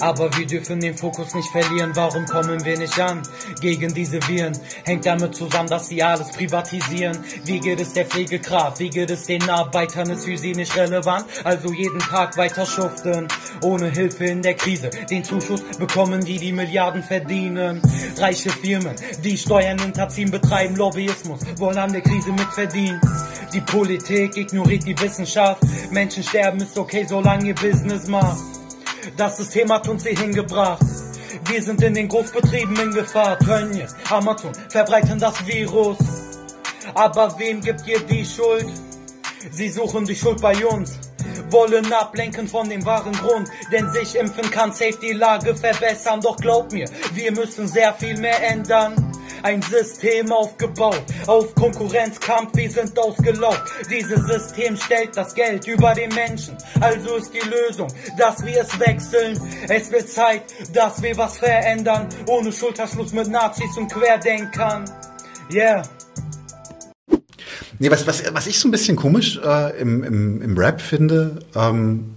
Aber 0.00 0.36
wir 0.36 0.46
dürfen 0.46 0.78
den 0.78 0.94
Fokus 0.94 1.34
nicht 1.34 1.48
verlieren. 1.48 1.92
Warum 1.94 2.26
kommen 2.26 2.62
wir 2.66 2.76
nicht 2.76 3.00
an 3.00 3.22
gegen 3.62 3.94
diese 3.94 4.20
Viren? 4.28 4.52
Hängt 4.84 5.06
damit 5.06 5.34
zusammen, 5.34 5.70
dass 5.70 5.88
sie 5.88 6.02
alles 6.02 6.30
privatisieren. 6.32 7.16
Wie 7.44 7.60
geht 7.60 7.80
es 7.80 7.94
der 7.94 8.04
Pflegekraft? 8.04 8.78
Wie 8.78 8.90
geht 8.90 9.10
es 9.10 9.24
den 9.24 9.48
Arbeitern? 9.48 10.10
Ist 10.10 10.26
für 10.26 10.36
sie 10.36 10.52
nicht 10.52 10.76
relevant. 10.76 11.24
Also 11.44 11.72
jeden 11.72 11.98
Tag 11.98 12.36
weiter 12.36 12.66
schuften. 12.66 13.26
Ohne 13.62 13.90
Hilfe 13.90 14.26
in 14.26 14.42
der 14.42 14.54
Krise. 14.54 14.90
Den 15.10 15.24
Zuschuss 15.24 15.62
bekommen 15.78 16.22
die, 16.24 16.36
die 16.36 16.52
Milliarden 16.52 17.02
verdienen. 17.02 17.80
Reiche 18.18 18.50
Firmen, 18.50 18.96
die 19.24 19.38
Steuern 19.38 19.78
hinterziehen, 19.78 20.30
betreiben 20.30 20.76
Lobbyismus. 20.76 21.40
Wollen 21.56 21.78
an 21.78 21.92
der 21.92 22.02
Krise 22.02 22.32
mitverdienen. 22.32 23.00
Die 23.52 23.60
Politik 23.60 24.36
ignoriert 24.36 24.86
die 24.86 24.98
Wissenschaft. 25.00 25.62
Menschen 25.90 26.22
sterben 26.22 26.65
ist 26.66 26.78
okay, 26.78 27.06
solange 27.08 27.48
ihr 27.48 27.54
Business 27.54 28.08
macht. 28.08 28.42
Das 29.16 29.36
System 29.36 29.72
hat 29.72 29.88
uns 29.88 30.04
hier 30.04 30.18
hingebracht. 30.18 30.84
Wir 31.48 31.62
sind 31.62 31.80
in 31.82 31.94
den 31.94 32.08
Großbetrieben 32.08 32.76
in 32.80 32.90
Gefahr. 32.92 33.38
Tönnies, 33.38 33.94
Amazon 34.10 34.52
verbreiten 34.68 35.18
das 35.18 35.46
Virus. 35.46 35.98
Aber 36.94 37.38
wem 37.38 37.60
gibt 37.60 37.86
ihr 37.86 38.00
die 38.00 38.24
Schuld? 38.24 38.66
Sie 39.50 39.68
suchen 39.68 40.04
die 40.06 40.16
Schuld 40.16 40.40
bei 40.40 40.66
uns. 40.66 40.98
Wollen 41.50 41.92
ablenken 41.92 42.48
von 42.48 42.68
dem 42.68 42.84
wahren 42.84 43.12
Grund, 43.12 43.48
denn 43.70 43.88
sich 43.92 44.16
impfen 44.16 44.50
kann 44.50 44.72
safe 44.72 44.98
die 45.00 45.12
Lage 45.12 45.54
verbessern. 45.54 46.20
Doch 46.20 46.36
glaub 46.36 46.72
mir, 46.72 46.88
wir 47.12 47.30
müssen 47.30 47.68
sehr 47.68 47.94
viel 47.94 48.18
mehr 48.18 48.42
ändern. 48.42 49.12
Ein 49.42 49.62
System 49.62 50.32
aufgebaut, 50.32 51.02
auf 51.26 51.54
Konkurrenzkampf, 51.54 52.54
wir 52.54 52.70
sind 52.70 52.98
ausgelaugt. 52.98 53.62
Dieses 53.90 54.20
System 54.26 54.76
stellt 54.76 55.16
das 55.16 55.34
Geld 55.34 55.66
über 55.66 55.94
den 55.94 56.14
Menschen. 56.14 56.56
Also 56.80 57.16
ist 57.16 57.32
die 57.32 57.48
Lösung, 57.48 57.88
dass 58.18 58.44
wir 58.44 58.60
es 58.60 58.78
wechseln. 58.78 59.40
Es 59.68 59.90
wird 59.90 60.08
Zeit, 60.08 60.42
dass 60.72 61.02
wir 61.02 61.16
was 61.16 61.38
verändern. 61.38 62.08
Ohne 62.26 62.52
Schulterschluss 62.52 63.12
mit 63.12 63.28
Nazis 63.28 63.76
und 63.76 63.92
Querdenkern. 63.92 64.84
Yeah. 65.52 65.82
Nee, 67.78 67.90
was, 67.90 68.06
was, 68.06 68.22
was 68.32 68.46
ich 68.46 68.58
so 68.58 68.68
ein 68.68 68.70
bisschen 68.70 68.96
komisch 68.96 69.38
äh, 69.44 69.78
im, 69.80 70.02
im, 70.02 70.42
im 70.42 70.56
Rap 70.56 70.80
finde, 70.80 71.40
ähm, 71.54 72.14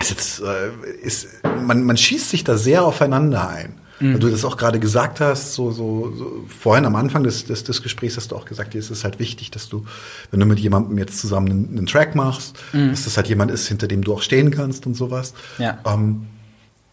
ist 0.00 0.10
jetzt, 0.10 0.40
äh, 0.40 0.70
ist, 1.02 1.28
man, 1.44 1.84
man 1.84 1.96
schießt 1.96 2.30
sich 2.30 2.44
da 2.44 2.58
sehr 2.58 2.84
aufeinander 2.84 3.48
ein. 3.48 3.74
Weil 4.00 4.18
du 4.18 4.28
das 4.28 4.44
auch 4.44 4.56
gerade 4.56 4.80
gesagt 4.80 5.20
hast, 5.20 5.54
so, 5.54 5.70
so, 5.70 6.12
so 6.16 6.44
vorhin 6.48 6.84
am 6.84 6.96
Anfang 6.96 7.22
des, 7.22 7.44
des, 7.44 7.62
des 7.64 7.82
Gesprächs 7.82 8.16
hast 8.16 8.32
du 8.32 8.36
auch 8.36 8.44
gesagt, 8.44 8.74
dir 8.74 8.78
ist 8.78 8.90
es 8.90 9.04
halt 9.04 9.18
wichtig, 9.18 9.50
dass 9.52 9.68
du, 9.68 9.84
wenn 10.30 10.40
du 10.40 10.46
mit 10.46 10.58
jemandem 10.58 10.98
jetzt 10.98 11.18
zusammen 11.20 11.50
einen, 11.50 11.78
einen 11.78 11.86
Track 11.86 12.14
machst, 12.14 12.56
dass 12.72 13.04
das 13.04 13.16
halt 13.16 13.28
jemand 13.28 13.52
ist, 13.52 13.68
hinter 13.68 13.86
dem 13.86 14.02
du 14.02 14.14
auch 14.14 14.22
stehen 14.22 14.50
kannst 14.50 14.86
und 14.86 14.94
sowas. 14.94 15.32
Ja. 15.58 15.78
Ähm, 15.86 16.26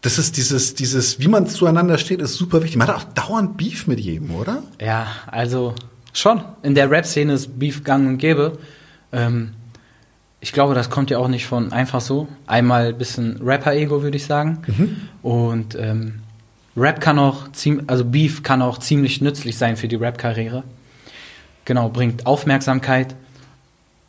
das 0.01 0.17
ist 0.17 0.37
dieses, 0.37 0.73
dieses, 0.75 1.19
wie 1.19 1.27
man 1.27 1.47
zueinander 1.47 1.97
steht, 1.97 2.21
ist 2.21 2.35
super 2.35 2.61
wichtig. 2.61 2.77
Man 2.77 2.87
hat 2.87 2.95
auch 2.95 3.03
dauernd 3.03 3.57
Beef 3.57 3.87
mit 3.87 3.99
jedem, 3.99 4.31
oder? 4.35 4.63
Ja, 4.79 5.07
also 5.27 5.75
schon. 6.13 6.43
In 6.63 6.75
der 6.75 6.89
Rap-Szene 6.89 7.33
ist 7.33 7.59
Beef 7.59 7.83
gang 7.83 8.07
und 8.07 8.17
gäbe. 8.17 8.57
Ähm, 9.11 9.51
ich 10.39 10.53
glaube, 10.53 10.73
das 10.73 10.89
kommt 10.89 11.11
ja 11.11 11.19
auch 11.19 11.27
nicht 11.27 11.45
von 11.45 11.71
einfach 11.71 12.01
so. 12.01 12.27
Einmal 12.47 12.87
ein 12.87 12.97
bisschen 12.97 13.39
Rapper-Ego, 13.43 14.01
würde 14.01 14.17
ich 14.17 14.25
sagen. 14.25 14.63
Und 15.21 15.75
ähm, 15.75 16.21
Rap 16.75 17.01
kann 17.01 17.19
auch, 17.19 17.47
also 17.87 18.05
Beef 18.05 18.43
kann 18.43 18.61
auch 18.61 18.77
ziemlich 18.77 19.21
nützlich 19.21 19.57
sein 19.57 19.75
für 19.77 19.87
die 19.87 19.95
Rap-Karriere. 19.95 20.63
Genau, 21.65 21.89
bringt 21.89 22.25
Aufmerksamkeit. 22.25 23.15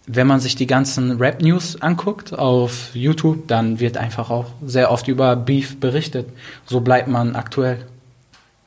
Wenn 0.06 0.26
man 0.26 0.40
sich 0.40 0.56
die 0.56 0.66
ganzen 0.66 1.18
Rap-News 1.18 1.80
anguckt 1.80 2.36
auf 2.36 2.90
YouTube, 2.94 3.46
dann 3.46 3.78
wird 3.78 3.96
einfach 3.96 4.30
auch 4.30 4.46
sehr 4.64 4.90
oft 4.90 5.06
über 5.08 5.36
Beef 5.36 5.78
berichtet. 5.78 6.28
So 6.66 6.80
bleibt 6.80 7.08
man 7.08 7.36
aktuell. 7.36 7.86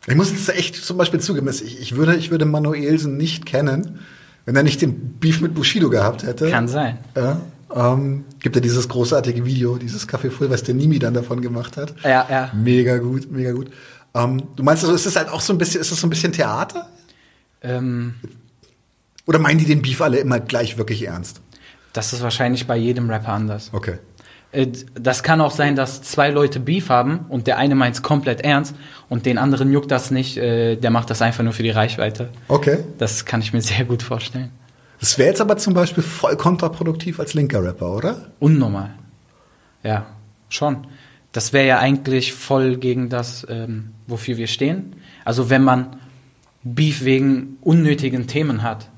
Ich 0.07 0.15
muss 0.15 0.31
jetzt 0.31 0.49
echt 0.49 0.75
zum 0.75 0.97
Beispiel 0.97 1.19
zugeben, 1.19 1.49
ich, 1.49 1.81
ich 1.81 1.95
würde, 1.95 2.15
ich 2.15 2.31
würde 2.31 2.45
Manuelsen 2.45 3.17
nicht 3.17 3.45
kennen, 3.45 3.99
wenn 4.45 4.55
er 4.55 4.63
nicht 4.63 4.81
den 4.81 5.13
Beef 5.19 5.41
mit 5.41 5.55
Bushido 5.55 5.89
gehabt 5.89 6.23
hätte. 6.23 6.49
Kann 6.49 6.67
sein. 6.67 6.99
Ja, 7.15 7.41
ähm, 7.73 8.25
gibt 8.45 8.55
ja 8.55 8.61
dieses 8.61 8.87
großartige 8.87 9.43
Video, 9.43 9.77
dieses 9.77 10.07
Café 10.07 10.29
Full, 10.29 10.51
was 10.51 10.61
der 10.61 10.75
Nimi 10.75 10.99
dann 10.99 11.15
davon 11.15 11.41
gemacht 11.41 11.77
hat. 11.77 11.95
Ja, 12.03 12.27
ja. 12.29 12.51
Mega 12.53 12.99
gut, 12.99 13.31
mega 13.31 13.51
gut. 13.53 13.71
Ähm, 14.13 14.43
du 14.55 14.61
meinst 14.61 14.83
also, 14.83 14.93
ist 14.93 15.07
das 15.07 15.15
halt 15.15 15.29
auch 15.29 15.41
so 15.41 15.51
ein 15.51 15.57
bisschen, 15.57 15.81
ist 15.81 15.91
das 15.91 15.99
so 15.99 16.05
ein 16.05 16.11
bisschen 16.11 16.31
Theater? 16.31 16.87
Ähm, 17.63 18.13
Oder 19.25 19.39
meinen 19.39 19.57
die 19.57 19.65
den 19.65 19.81
Beef 19.81 19.99
alle 19.99 20.17
immer 20.19 20.39
gleich 20.39 20.77
wirklich 20.77 21.07
ernst? 21.07 21.41
Das 21.91 22.13
ist 22.13 22.21
wahrscheinlich 22.21 22.67
bei 22.67 22.77
jedem 22.77 23.09
Rapper 23.09 23.29
anders. 23.29 23.71
Okay. 23.73 23.97
Äh, 24.51 24.67
Das 24.93 25.23
kann 25.23 25.41
auch 25.41 25.49
sein, 25.49 25.75
dass 25.75 26.03
zwei 26.03 26.29
Leute 26.29 26.59
Beef 26.59 26.89
haben 26.89 27.25
und 27.29 27.47
der 27.47 27.57
eine 27.57 27.73
meint 27.73 27.95
es 27.95 28.03
komplett 28.03 28.41
ernst 28.41 28.75
und 29.09 29.25
den 29.25 29.39
anderen 29.39 29.71
juckt 29.71 29.89
das 29.89 30.11
nicht, 30.11 30.37
äh, 30.37 30.75
der 30.75 30.91
macht 30.91 31.09
das 31.09 31.23
einfach 31.23 31.43
nur 31.43 31.53
für 31.53 31.63
die 31.63 31.71
Reichweite. 31.71 32.29
Okay. 32.47 32.83
Das 32.99 33.25
kann 33.25 33.41
ich 33.41 33.53
mir 33.53 33.61
sehr 33.61 33.85
gut 33.85 34.03
vorstellen. 34.03 34.51
Das 35.05 35.19
wäre 35.19 35.29
jetzt 35.29 35.39
aber 35.39 35.55
zum 35.57 35.75
Beispiel 35.75 36.01
voll 36.01 36.35
kontraproduktiv 36.35 37.19
als 37.19 37.35
linker 37.35 37.63
Rapper, 37.63 37.95
oder? 37.95 38.31
Unnormal. 38.39 38.89
Ja, 39.83 40.07
schon. 40.49 40.87
Das 41.31 41.53
wäre 41.53 41.67
ja 41.67 41.77
eigentlich 41.77 42.33
voll 42.33 42.77
gegen 42.77 43.07
das, 43.09 43.45
ähm, 43.47 43.91
wofür 44.07 44.37
wir 44.37 44.47
stehen. 44.47 44.95
Also 45.23 45.51
wenn 45.51 45.63
man 45.63 45.97
Beef 46.63 47.05
wegen 47.05 47.57
unnötigen 47.61 48.25
Themen 48.25 48.63
hat. 48.63 48.89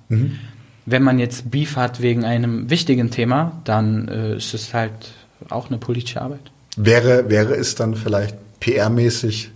Wenn 0.86 1.03
man 1.03 1.20
jetzt 1.20 1.51
Beef 1.51 1.76
hat 1.76 2.01
wegen 2.01 2.24
einem 2.24 2.70
wichtigen 2.70 3.12
Thema, 3.12 3.62
dann 3.66 4.08
äh, 4.08 4.38
ist 4.38 4.53
es 4.53 4.74
halt 4.74 5.12
auch 5.49 5.68
eine 5.68 5.78
politische 5.78 6.22
Arbeit. 6.22 6.51
Wäre, 6.78 7.30
wäre 7.30 7.53
es 7.55 7.76
dann 7.76 7.95
vielleicht 7.95 8.38
PR-mäßig 8.62 9.49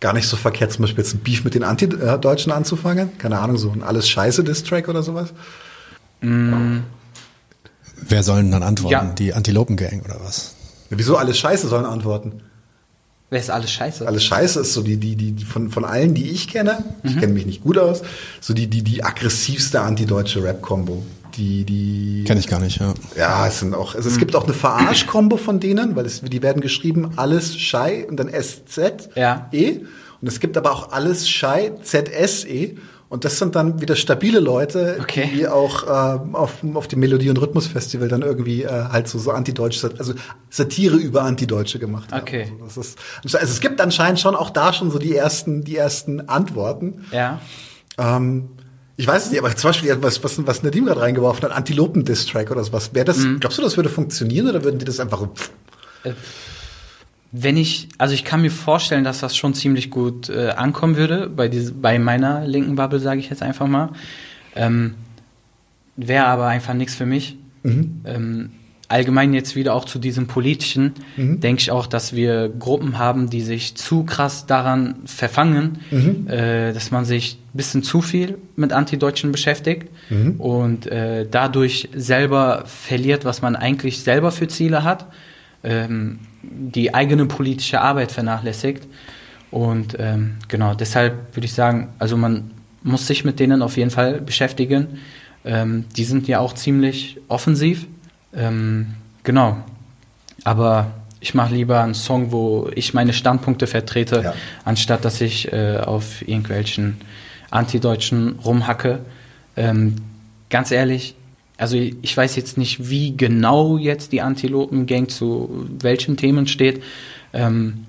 gar 0.00 0.14
nicht 0.14 0.28
so 0.28 0.38
verkehrt, 0.38 0.72
zum 0.72 0.84
Beispiel 0.84 1.04
jetzt 1.04 1.12
ein 1.12 1.20
Beef 1.20 1.44
mit 1.44 1.54
den 1.54 1.62
Anti-Deutschen 1.62 2.52
anzufangen? 2.52 3.18
Keine 3.18 3.38
Ahnung, 3.38 3.58
so 3.58 3.70
ein 3.70 3.82
alles 3.82 4.08
scheiße 4.08 4.44
Distrack 4.44 4.88
oder 4.88 5.02
sowas? 5.02 5.34
Wer 8.08 8.22
soll 8.22 8.42
denn 8.42 8.50
dann 8.50 8.62
antworten? 8.62 8.92
Ja. 8.92 9.14
Die 9.14 9.34
Antilopen-Gang 9.34 10.04
oder 10.04 10.20
was? 10.22 10.54
Ja, 10.90 10.98
wieso 10.98 11.16
alles 11.16 11.38
scheiße 11.38 11.68
sollen 11.68 11.84
antworten? 11.84 12.40
Wer 13.30 13.40
ist 13.40 13.50
alles 13.50 13.72
scheiße? 13.72 14.06
Alles 14.06 14.24
scheiße 14.24 14.60
ist 14.60 14.74
so 14.74 14.82
die, 14.82 14.96
die, 14.96 15.16
die, 15.16 15.32
die 15.32 15.44
von, 15.44 15.70
von 15.70 15.84
allen, 15.84 16.14
die 16.14 16.30
ich 16.30 16.46
kenne, 16.46 16.84
ich 17.02 17.18
kenne 17.18 17.32
mich 17.32 17.46
nicht 17.46 17.62
gut 17.62 17.78
aus, 17.78 18.02
so 18.40 18.54
die, 18.54 18.68
die, 18.68 18.82
die 18.82 19.02
aggressivste 19.02 19.80
antideutsche 19.80 20.42
Rap-Kombo. 20.42 21.02
Die, 21.36 21.64
die, 21.64 22.22
Kenn 22.26 22.38
ich 22.38 22.46
gar 22.46 22.60
nicht, 22.60 22.78
ja. 22.78 22.94
ja, 23.16 23.46
es 23.48 23.58
sind 23.58 23.74
auch, 23.74 23.96
also 23.96 24.08
es 24.08 24.18
gibt 24.18 24.36
auch 24.36 24.44
eine 24.44 24.52
Verarsch-Kombo 24.52 25.36
von 25.36 25.58
denen, 25.58 25.96
weil 25.96 26.06
es, 26.06 26.20
die 26.20 26.42
werden 26.42 26.62
geschrieben 26.62 27.10
alles 27.16 27.58
Schei 27.58 28.06
und 28.06 28.18
dann 28.18 28.28
SZ, 28.28 29.08
Ja. 29.16 29.48
E. 29.50 29.80
Und 30.20 30.28
es 30.28 30.38
gibt 30.38 30.56
aber 30.56 30.70
auch 30.70 30.92
alles 30.92 31.28
Schei, 31.28 31.72
ZSE. 31.82 32.76
Und 33.14 33.24
das 33.24 33.38
sind 33.38 33.54
dann 33.54 33.80
wieder 33.80 33.94
stabile 33.94 34.40
Leute, 34.40 34.96
Okay. 35.00 35.30
die 35.32 35.46
auch 35.46 35.84
äh, 35.84 36.18
auf, 36.36 36.54
auf 36.74 36.88
dem 36.88 36.98
Melodie- 36.98 37.30
und 37.30 37.36
Rhythmusfestival 37.40 38.08
dann 38.08 38.22
irgendwie 38.22 38.64
äh, 38.64 38.68
halt 38.68 39.06
so, 39.06 39.20
so 39.20 39.30
antideutsche, 39.30 39.88
also 39.98 40.14
Satire 40.50 40.96
über 40.96 41.22
Antideutsche 41.22 41.78
gemacht 41.78 42.10
haben. 42.10 42.22
Okay. 42.22 42.52
Also, 42.60 42.80
ist, 42.80 42.98
also 43.22 43.36
es 43.38 43.60
gibt 43.60 43.80
anscheinend 43.80 44.18
schon 44.18 44.34
auch 44.34 44.50
da 44.50 44.72
schon 44.72 44.90
so 44.90 44.98
die 44.98 45.14
ersten, 45.14 45.62
die 45.62 45.76
ersten 45.76 46.28
Antworten. 46.28 47.04
Ja. 47.12 47.40
Ähm, 47.98 48.48
ich 48.96 49.06
weiß 49.06 49.26
es 49.26 49.30
nicht, 49.30 49.38
aber 49.40 49.54
zum 49.54 49.68
Beispiel, 49.70 49.96
was, 50.00 50.24
was, 50.24 50.44
was 50.44 50.64
Nadim 50.64 50.86
gerade 50.86 51.00
reingeworfen 51.00 51.44
hat, 51.44 51.52
Antilopen-Distrack 51.52 52.50
oder 52.50 52.64
sowas. 52.64 52.90
Wäre 52.94 53.04
das, 53.04 53.18
Mhm. 53.18 53.38
glaubst 53.38 53.58
du, 53.58 53.62
das 53.62 53.76
würde 53.76 53.90
funktionieren 53.90 54.48
oder 54.48 54.64
würden 54.64 54.80
die 54.80 54.84
das 54.84 54.98
einfach 54.98 55.20
pff, 55.32 55.50
Wenn 57.36 57.56
ich, 57.56 57.88
also 57.98 58.14
ich 58.14 58.22
kann 58.24 58.42
mir 58.42 58.50
vorstellen, 58.52 59.02
dass 59.02 59.18
das 59.18 59.36
schon 59.36 59.54
ziemlich 59.54 59.90
gut 59.90 60.28
äh, 60.28 60.50
ankommen 60.50 60.96
würde, 60.96 61.28
bei, 61.28 61.48
diese, 61.48 61.72
bei 61.72 61.98
meiner 61.98 62.46
linken 62.46 62.76
Bubble, 62.76 63.00
sage 63.00 63.18
ich 63.18 63.28
jetzt 63.28 63.42
einfach 63.42 63.66
mal. 63.66 63.88
Ähm, 64.54 64.94
Wäre 65.96 66.26
aber 66.26 66.46
einfach 66.46 66.74
nichts 66.74 66.94
für 66.94 67.06
mich. 67.06 67.36
Ähm, 68.04 68.50
allgemein 68.86 69.32
jetzt 69.34 69.56
wieder 69.56 69.74
auch 69.74 69.84
zu 69.86 69.98
diesem 69.98 70.26
politischen, 70.26 70.92
denke 71.40 71.60
ich 71.60 71.70
auch, 71.70 71.86
dass 71.86 72.14
wir 72.14 72.50
Gruppen 72.50 72.98
haben, 72.98 73.30
die 73.30 73.40
sich 73.40 73.74
zu 73.74 74.04
krass 74.04 74.46
daran 74.46 74.96
verfangen, 75.06 75.78
äh, 76.28 76.72
dass 76.72 76.90
man 76.90 77.04
sich 77.04 77.38
ein 77.52 77.56
bisschen 77.56 77.82
zu 77.82 78.02
viel 78.02 78.38
mit 78.54 78.72
Antideutschen 78.72 79.32
beschäftigt 79.32 79.88
und 80.38 80.86
äh, 80.86 81.26
dadurch 81.28 81.88
selber 81.96 82.64
verliert, 82.66 83.24
was 83.24 83.40
man 83.42 83.56
eigentlich 83.56 84.00
selber 84.02 84.30
für 84.30 84.46
Ziele 84.46 84.84
hat, 84.84 85.06
ähm, 85.64 86.18
die 86.42 86.94
eigene 86.94 87.26
politische 87.26 87.80
Arbeit 87.80 88.12
vernachlässigt. 88.12 88.86
Und 89.50 89.96
ähm, 89.98 90.34
genau, 90.48 90.74
deshalb 90.74 91.34
würde 91.36 91.46
ich 91.46 91.52
sagen, 91.54 91.88
also 91.98 92.16
man 92.16 92.50
muss 92.82 93.06
sich 93.06 93.24
mit 93.24 93.40
denen 93.40 93.62
auf 93.62 93.76
jeden 93.76 93.90
Fall 93.90 94.20
beschäftigen. 94.20 94.98
Ähm, 95.44 95.84
die 95.96 96.04
sind 96.04 96.28
ja 96.28 96.40
auch 96.40 96.54
ziemlich 96.54 97.18
offensiv. 97.28 97.86
Ähm, 98.34 98.88
genau. 99.22 99.56
Aber 100.44 100.90
ich 101.20 101.34
mache 101.34 101.54
lieber 101.54 101.82
einen 101.82 101.94
Song, 101.94 102.32
wo 102.32 102.68
ich 102.74 102.92
meine 102.94 103.12
Standpunkte 103.12 103.66
vertrete, 103.66 104.20
Ja. 104.22 104.34
anstatt 104.64 105.04
dass 105.04 105.20
ich 105.20 105.52
äh, 105.52 105.78
auf 105.78 106.26
irgendwelchen 106.26 106.98
Antideutschen 107.50 108.38
rumhacke. 108.44 109.00
Ähm, 109.56 109.96
ganz 110.50 110.70
ehrlich, 110.70 111.14
also 111.56 111.76
ich 111.76 112.16
weiß 112.16 112.36
jetzt 112.36 112.58
nicht, 112.58 112.88
wie 112.90 113.16
genau 113.16 113.78
jetzt 113.78 114.12
die 114.12 114.20
Antilopen-Gang 114.20 115.08
zu 115.08 115.66
welchen 115.80 116.16
Themen 116.16 116.46
steht. 116.46 116.82
Ähm, 117.32 117.86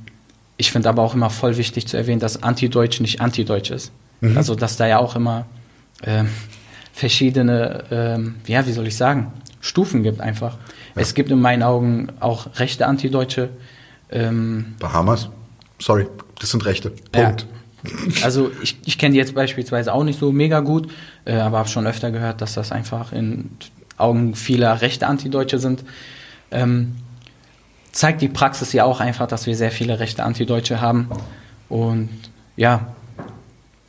ich 0.57 0.71
finde 0.71 0.89
aber 0.89 1.01
auch 1.01 1.13
immer 1.13 1.29
voll 1.29 1.57
wichtig 1.57 1.87
zu 1.87 1.97
erwähnen, 1.97 2.19
dass 2.19 2.43
Antideutsch 2.43 3.01
nicht 3.01 3.21
Antideutsch 3.21 3.71
ist. 3.71 3.91
Also 4.35 4.55
dass 4.55 4.77
da 4.77 4.87
ja 4.87 4.99
auch 4.99 5.15
immer 5.15 5.45
ähm, 6.03 6.29
verschiedene, 6.93 7.83
ähm, 7.91 8.35
ja, 8.47 8.65
wie 8.65 8.71
soll 8.71 8.87
ich 8.87 8.95
sagen, 8.95 9.33
Stufen 9.59 10.03
gibt 10.03 10.21
einfach. 10.21 10.57
Es 10.95 11.13
gibt 11.13 11.29
in 11.31 11.41
meinen 11.41 11.63
Augen 11.63 12.07
auch 12.19 12.47
rechte 12.55 12.87
Antideutsche. 12.87 13.49
Ähm, 14.11 14.75
Bahamas? 14.79 15.29
Sorry, 15.79 16.07
das 16.39 16.51
sind 16.51 16.65
Rechte. 16.65 16.93
ja. 17.15 17.35
Also 18.23 18.51
ich, 18.61 18.77
ich 18.85 18.97
kenne 18.97 19.13
die 19.13 19.19
jetzt 19.19 19.35
beispielsweise 19.35 19.93
auch 19.93 20.03
nicht 20.03 20.19
so 20.19 20.31
mega 20.31 20.59
gut, 20.59 20.91
äh, 21.25 21.35
aber 21.35 21.59
habe 21.59 21.69
schon 21.69 21.87
öfter 21.87 22.11
gehört, 22.11 22.41
dass 22.41 22.53
das 22.53 22.71
einfach 22.71 23.11
in 23.11 23.51
Augen 23.97 24.35
vieler 24.35 24.81
rechte 24.81 25.07
Antideutsche 25.07 25.59
sind. 25.59 25.83
Ähm, 26.51 26.95
zeigt 27.91 28.21
die 28.21 28.27
Praxis 28.27 28.73
ja 28.73 28.83
auch 28.83 28.99
einfach, 28.99 29.27
dass 29.27 29.45
wir 29.47 29.55
sehr 29.55 29.71
viele 29.71 29.99
rechte 29.99 30.23
Antideutsche 30.23 30.81
haben. 30.81 31.09
Und 31.69 32.09
ja, 32.57 32.93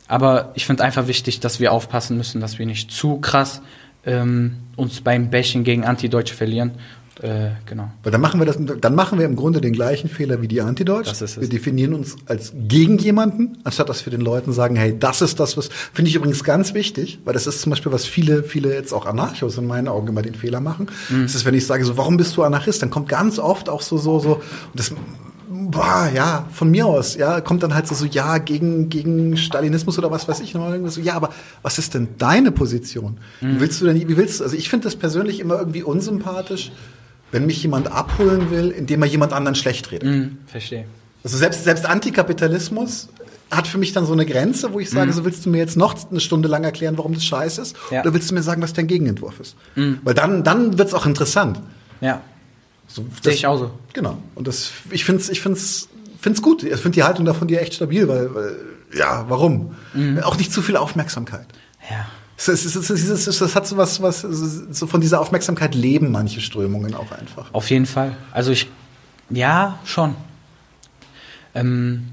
aber 0.07 0.51
ich 0.55 0.65
finde 0.65 0.83
einfach 0.83 1.07
wichtig, 1.07 1.41
dass 1.41 1.59
wir 1.59 1.73
aufpassen 1.73 2.17
müssen, 2.17 2.39
dass 2.39 2.57
wir 2.59 2.65
nicht 2.65 2.91
zu 2.91 3.19
krass 3.19 3.61
ähm, 4.05 4.57
uns 4.77 5.01
beim 5.01 5.29
Bashing 5.29 5.63
gegen 5.63 5.85
Antideutsche 5.85 6.33
verlieren. 6.33 6.71
Äh, 7.21 7.51
genau. 7.65 7.91
Weil 8.03 8.11
dann 8.11 8.21
machen 8.21 8.39
wir 8.39 8.45
das, 8.45 8.57
dann 8.59 8.95
machen 8.95 9.17
wir 9.17 9.25
im 9.25 9.35
Grunde 9.35 9.61
den 9.61 9.73
gleichen 9.73 10.09
Fehler 10.09 10.41
wie 10.41 10.47
die 10.47 10.61
Antideutsch. 10.61 11.07
Das 11.09 11.21
ist 11.21 11.37
es. 11.37 11.41
Wir 11.41 11.49
definieren 11.49 11.93
uns 11.93 12.15
als 12.25 12.53
gegen 12.67 12.97
jemanden, 12.97 13.57
anstatt 13.63 13.89
dass 13.89 14.05
wir 14.05 14.11
den 14.11 14.21
Leuten 14.21 14.53
sagen, 14.53 14.75
hey, 14.75 14.97
das 14.97 15.21
ist 15.21 15.39
das, 15.39 15.57
was, 15.57 15.69
finde 15.93 16.09
ich 16.09 16.15
übrigens 16.15 16.43
ganz 16.43 16.73
wichtig, 16.73 17.19
weil 17.25 17.33
das 17.33 17.47
ist 17.47 17.61
zum 17.61 17.71
Beispiel, 17.71 17.91
was 17.91 18.05
viele, 18.05 18.43
viele 18.43 18.73
jetzt 18.73 18.93
auch 18.93 19.05
Anarchos 19.05 19.57
in 19.57 19.65
meinen 19.65 19.87
Augen 19.87 20.07
immer 20.07 20.21
den 20.21 20.35
Fehler 20.35 20.61
machen. 20.61 20.87
Mhm. 21.09 21.23
Das 21.23 21.35
ist, 21.35 21.45
wenn 21.45 21.55
ich 21.55 21.65
sage, 21.65 21.85
so, 21.85 21.97
warum 21.97 22.17
bist 22.17 22.37
du 22.37 22.43
Anarchist? 22.43 22.81
Dann 22.81 22.89
kommt 22.89 23.09
ganz 23.09 23.39
oft 23.39 23.69
auch 23.69 23.81
so, 23.81 23.97
so, 23.97 24.19
so, 24.19 24.35
und 24.35 24.43
das, 24.75 24.93
boah, 25.49 26.09
ja, 26.13 26.47
von 26.51 26.69
mir 26.69 26.85
aus, 26.85 27.15
ja, 27.15 27.41
kommt 27.41 27.63
dann 27.63 27.73
halt 27.73 27.87
so, 27.87 27.95
so, 27.95 28.05
ja, 28.05 28.37
gegen, 28.37 28.89
gegen 28.89 29.37
Stalinismus 29.37 29.97
oder 29.97 30.11
was 30.11 30.27
weiß 30.27 30.39
ich. 30.41 30.53
Man 30.53 30.71
denkt 30.71 30.91
so, 30.91 31.01
ja, 31.01 31.15
aber 31.15 31.31
was 31.61 31.77
ist 31.79 31.93
denn 31.93 32.09
deine 32.17 32.51
Position? 32.51 33.17
Mhm. 33.41 33.55
Wie 33.55 33.59
willst 33.61 33.81
du 33.81 33.85
denn, 33.85 33.95
wie 34.07 34.17
willst 34.17 34.39
du, 34.39 34.43
also 34.43 34.55
ich 34.55 34.69
finde 34.69 34.85
das 34.85 34.95
persönlich 34.95 35.39
immer 35.39 35.57
irgendwie 35.57 35.83
unsympathisch, 35.83 36.71
wenn 37.31 37.45
mich 37.45 37.61
jemand 37.61 37.91
abholen 37.91 38.49
will, 38.51 38.69
indem 38.71 39.01
er 39.01 39.07
jemand 39.07 39.33
anderen 39.33 39.55
schlecht 39.55 39.91
redet. 39.91 40.07
Hm, 40.09 40.37
verstehe. 40.47 40.85
Also 41.23 41.37
selbst, 41.37 41.63
selbst 41.63 41.85
Antikapitalismus 41.85 43.09
hat 43.51 43.67
für 43.67 43.77
mich 43.77 43.93
dann 43.93 44.05
so 44.05 44.13
eine 44.13 44.25
Grenze, 44.25 44.73
wo 44.73 44.79
ich 44.79 44.89
sage, 44.89 45.11
so 45.13 45.23
willst 45.25 45.45
du 45.45 45.49
mir 45.49 45.57
jetzt 45.57 45.77
noch 45.77 45.95
eine 46.09 46.19
Stunde 46.19 46.47
lang 46.47 46.63
erklären, 46.63 46.97
warum 46.97 47.13
das 47.13 47.23
scheiße 47.25 47.61
ist? 47.61 47.75
Ja. 47.91 48.01
Oder 48.01 48.13
willst 48.13 48.29
du 48.29 48.33
mir 48.35 48.43
sagen, 48.43 48.61
was 48.61 48.73
dein 48.73 48.87
Gegenentwurf 48.87 49.39
ist? 49.39 49.55
Weil 49.75 50.13
dann, 50.13 50.43
dann 50.43 50.77
wird's 50.77 50.93
auch 50.93 51.05
interessant. 51.05 51.59
Ja, 52.01 52.21
So, 52.87 53.05
sehe 53.23 53.33
ich 53.33 53.47
auch 53.47 53.57
so. 53.57 53.71
Genau. 53.93 54.17
Und 54.35 54.47
das, 54.47 54.71
ich 54.91 55.03
finde 55.05 55.21
es 55.21 55.29
ich 55.29 55.41
find's, 55.41 55.87
find's 56.19 56.41
gut. 56.41 56.63
Ich 56.63 56.75
finde 56.75 56.91
die 56.95 57.03
Haltung 57.03 57.25
davon 57.25 57.47
dir 57.47 57.61
echt 57.61 57.73
stabil, 57.73 58.07
weil, 58.07 58.33
weil 58.35 58.55
ja, 58.97 59.25
warum? 59.27 59.75
Auch 60.23 60.37
nicht 60.37 60.51
zu 60.53 60.61
viel 60.61 60.77
Aufmerksamkeit. 60.77 61.47
Ja. 61.89 62.05
Ist- 62.37 62.49
es 62.49 62.75
ist- 62.75 63.41
Das 63.41 63.55
hat 63.55 63.65
so 63.67 63.77
was, 63.77 64.01
was, 64.01 64.21
so 64.21 64.87
von 64.87 65.01
dieser 65.01 65.19
Aufmerksamkeit 65.19 65.73
leben 65.75 66.11
manche 66.11 66.39
Strömungen 66.39 66.93
auch 66.93 67.11
einfach. 67.11 67.49
Auf 67.53 67.69
jeden 67.69 67.85
Fall. 67.87 68.15
Also 68.31 68.51
ich, 68.51 68.69
ja, 69.29 69.79
schon. 69.85 70.15
Ähm, 71.55 72.07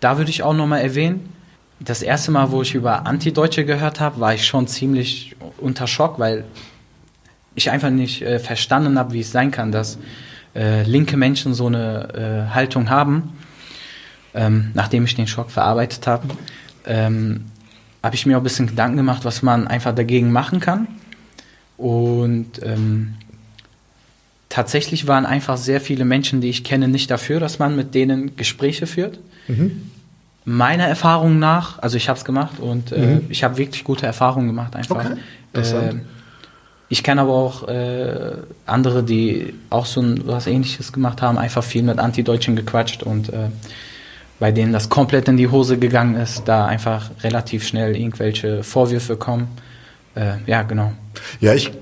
da 0.00 0.18
würde 0.18 0.30
ich 0.30 0.42
auch 0.42 0.54
nochmal 0.54 0.80
erwähnen, 0.82 1.32
das 1.80 2.02
erste 2.02 2.32
Mal, 2.32 2.50
wo 2.50 2.62
ich 2.62 2.74
über 2.74 3.06
Antideutsche 3.06 3.64
gehört 3.64 4.00
habe, 4.00 4.18
war 4.18 4.34
ich 4.34 4.44
schon 4.46 4.66
ziemlich 4.66 5.36
unter 5.58 5.86
Schock, 5.86 6.18
weil 6.18 6.44
ich 7.54 7.70
einfach 7.70 7.90
nicht 7.90 8.22
äh, 8.22 8.40
verstanden 8.40 8.98
habe, 8.98 9.12
wie 9.12 9.20
es 9.20 9.30
sein 9.30 9.52
kann, 9.52 9.70
dass 9.70 9.98
äh, 10.56 10.82
linke 10.82 11.16
Menschen 11.16 11.54
so 11.54 11.66
eine 11.66 12.48
äh, 12.50 12.54
Haltung 12.54 12.90
haben. 12.90 13.32
Ähm, 14.34 14.72
nachdem 14.74 15.04
ich 15.04 15.14
den 15.14 15.26
Schock 15.26 15.50
verarbeitet 15.50 16.06
habe, 16.06 16.28
ähm, 16.84 17.44
habe 18.02 18.14
ich 18.14 18.26
mir 18.26 18.36
auch 18.36 18.40
ein 18.40 18.44
bisschen 18.44 18.66
Gedanken 18.66 18.96
gemacht, 18.96 19.24
was 19.24 19.42
man 19.42 19.66
einfach 19.66 19.94
dagegen 19.94 20.32
machen 20.32 20.60
kann. 20.60 20.86
Und 21.76 22.60
ähm, 22.64 23.14
tatsächlich 24.48 25.06
waren 25.06 25.26
einfach 25.26 25.56
sehr 25.56 25.80
viele 25.80 26.04
Menschen, 26.04 26.40
die 26.40 26.48
ich 26.48 26.64
kenne, 26.64 26.88
nicht 26.88 27.10
dafür, 27.10 27.40
dass 27.40 27.58
man 27.58 27.76
mit 27.76 27.94
denen 27.94 28.36
Gespräche 28.36 28.86
führt. 28.86 29.18
Meiner 30.44 30.84
Erfahrung 30.86 31.38
nach, 31.38 31.78
also 31.80 31.96
ich 31.96 32.08
habe 32.08 32.18
es 32.18 32.24
gemacht 32.24 32.58
und 32.58 32.92
äh, 32.92 33.20
ich 33.28 33.44
habe 33.44 33.58
wirklich 33.58 33.84
gute 33.84 34.06
Erfahrungen 34.06 34.46
gemacht 34.46 34.74
einfach. 34.76 34.96
Okay. 35.52 35.60
Äh, 35.60 35.94
ich 36.88 37.02
kenne 37.02 37.20
aber 37.20 37.34
auch 37.34 37.68
äh, 37.68 38.32
andere, 38.64 39.02
die 39.02 39.52
auch 39.68 39.84
so 39.84 40.00
ein, 40.00 40.26
was 40.26 40.46
ähnliches 40.46 40.92
gemacht 40.92 41.20
haben, 41.20 41.36
einfach 41.36 41.62
viel 41.62 41.82
mit 41.82 41.98
Anti-Deutschen 41.98 42.56
gequatscht 42.56 43.02
und 43.02 43.28
äh, 43.28 43.50
bei 44.38 44.52
denen 44.52 44.72
das 44.72 44.88
komplett 44.88 45.28
in 45.28 45.36
die 45.36 45.48
Hose 45.48 45.78
gegangen 45.78 46.14
ist, 46.14 46.42
da 46.46 46.66
einfach 46.66 47.10
relativ 47.22 47.66
schnell 47.66 47.96
irgendwelche 47.96 48.62
Vorwürfe 48.62 49.16
kommen. 49.16 49.48
Äh, 50.14 50.34
ja, 50.46 50.62
genau. 50.62 50.92
Ja, 51.40 51.54
ich 51.54 51.72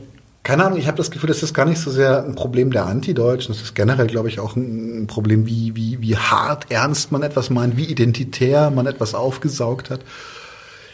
keine 0.46 0.64
Ahnung, 0.64 0.78
ich 0.78 0.86
habe 0.86 0.96
das 0.96 1.10
Gefühl, 1.10 1.26
das 1.26 1.42
ist 1.42 1.54
gar 1.54 1.64
nicht 1.64 1.80
so 1.80 1.90
sehr 1.90 2.24
ein 2.24 2.36
Problem 2.36 2.70
der 2.70 2.86
Antideutschen. 2.86 3.52
Das 3.52 3.60
ist 3.60 3.74
generell, 3.74 4.06
glaube 4.06 4.28
ich, 4.28 4.38
auch 4.38 4.54
ein 4.54 5.08
Problem, 5.08 5.44
wie, 5.48 5.74
wie, 5.74 6.00
wie 6.00 6.16
hart 6.16 6.70
ernst 6.70 7.10
man 7.10 7.24
etwas 7.24 7.50
meint, 7.50 7.76
wie 7.76 7.86
identitär 7.86 8.70
man 8.70 8.86
etwas 8.86 9.16
aufgesaugt 9.16 9.90
hat. 9.90 10.02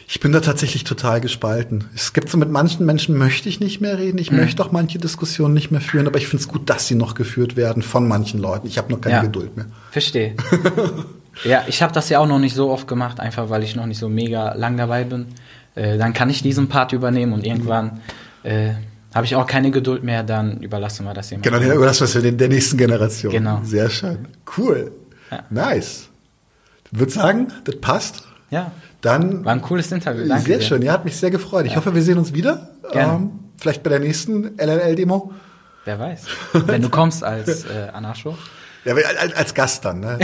Ich 0.09 0.21
bin 0.21 0.33
da 0.33 0.41
tatsächlich 0.41 0.85
total 0.85 1.21
gespalten. 1.21 1.85
Es 1.95 2.15
gibt 2.15 2.31
so 2.31 2.39
mit 2.39 2.51
manchen 2.51 2.87
Menschen 2.87 3.19
möchte 3.19 3.51
ich 3.51 3.61
nicht 3.61 3.83
mehr 3.83 3.99
reden. 3.99 4.17
Ich 4.17 4.31
mhm. 4.31 4.39
möchte 4.39 4.65
auch 4.65 4.73
manche 4.73 4.99
Diskussionen 4.99 5.53
nicht 5.53 5.71
mehr 5.71 5.83
führen, 5.83 6.07
aber 6.07 6.17
ich 6.17 6.29
finde 6.29 6.45
es 6.45 6.49
gut, 6.49 6.71
dass 6.71 6.87
sie 6.87 6.95
noch 6.95 7.15
geführt 7.15 7.55
werden 7.55 7.83
von 7.83 8.09
manchen 8.09 8.41
Leuten. 8.41 8.67
Ich 8.67 8.79
habe 8.79 8.91
noch 8.91 9.03
keine 9.03 9.17
ja, 9.17 9.23
Geduld 9.23 9.55
mehr. 9.55 9.67
Verstehe. 9.91 10.35
ja, 11.45 11.64
ich 11.66 11.83
habe 11.83 11.93
das 11.93 12.09
ja 12.09 12.18
auch 12.18 12.26
noch 12.26 12.39
nicht 12.39 12.55
so 12.55 12.70
oft 12.70 12.87
gemacht, 12.87 13.20
einfach 13.20 13.51
weil 13.51 13.62
ich 13.62 13.76
noch 13.76 13.87
nicht 13.87 13.99
so 13.99 14.09
mega 14.09 14.55
lang 14.55 14.76
dabei 14.76 15.05
bin. 15.05 15.26
Äh, 15.74 15.99
dann 15.99 16.12
kann 16.12 16.28
ich 16.30 16.43
diesen 16.43 16.68
Part 16.68 16.93
übernehmen 16.93 17.33
und 17.33 17.47
irgendwann 17.47 18.01
äh, 18.43 18.70
habe 19.14 19.26
ich 19.26 19.37
auch 19.37 19.47
keine 19.47 19.70
Geduld 19.70 20.03
mehr, 20.05 20.22
dann 20.22 20.59
überlassen 20.61 21.05
wir 21.05 21.14
das 21.14 21.30
jemandem. 21.30 21.53
Genau, 21.53 21.64
dann 21.64 21.76
überlassen 21.76 22.01
wir 22.01 22.16
es 22.16 22.22
der, 22.22 22.33
der 22.33 22.49
nächsten 22.49 22.76
Generation. 22.76 23.33
Genau. 23.33 23.61
Sehr 23.62 23.91
schön. 23.91 24.26
Cool. 24.57 24.93
Ja. 25.30 25.45
Nice. 25.51 26.09
Ich 26.91 26.99
würde 26.99 27.12
sagen, 27.12 27.49
das 27.64 27.76
passt. 27.80 28.24
Ja. 28.51 28.72
Dann 29.01 29.45
war 29.45 29.53
ein 29.53 29.62
cooles 29.62 29.91
Interview. 29.91 30.26
Danke 30.28 30.45
sehr 30.45 30.59
dir. 30.59 30.64
schön. 30.64 30.83
Ja, 30.83 30.93
hat 30.93 31.05
mich 31.05 31.16
sehr 31.16 31.30
gefreut. 31.30 31.66
Ich 31.66 31.72
ja. 31.72 31.78
hoffe, 31.78 31.95
wir 31.95 32.03
sehen 32.03 32.18
uns 32.18 32.33
wieder. 32.35 32.70
Gerne. 32.93 33.14
Ähm, 33.14 33.30
vielleicht 33.59 33.83
bei 33.83 33.91
der 33.91 34.01
nächsten 34.01 34.59
LLL-Demo. 34.59 35.33
Wer 35.85 35.99
weiß. 35.99 36.26
Wenn 36.53 36.83
du 36.83 36.89
kommst 36.89 37.24
als 37.24 37.64
äh, 37.64 37.89
Anarcho. 37.93 38.37
Ja, 38.85 38.95
als, 38.95 39.35
als 39.35 39.55
Gast 39.55 39.85
dann. 39.85 40.01
Ne? 40.01 40.18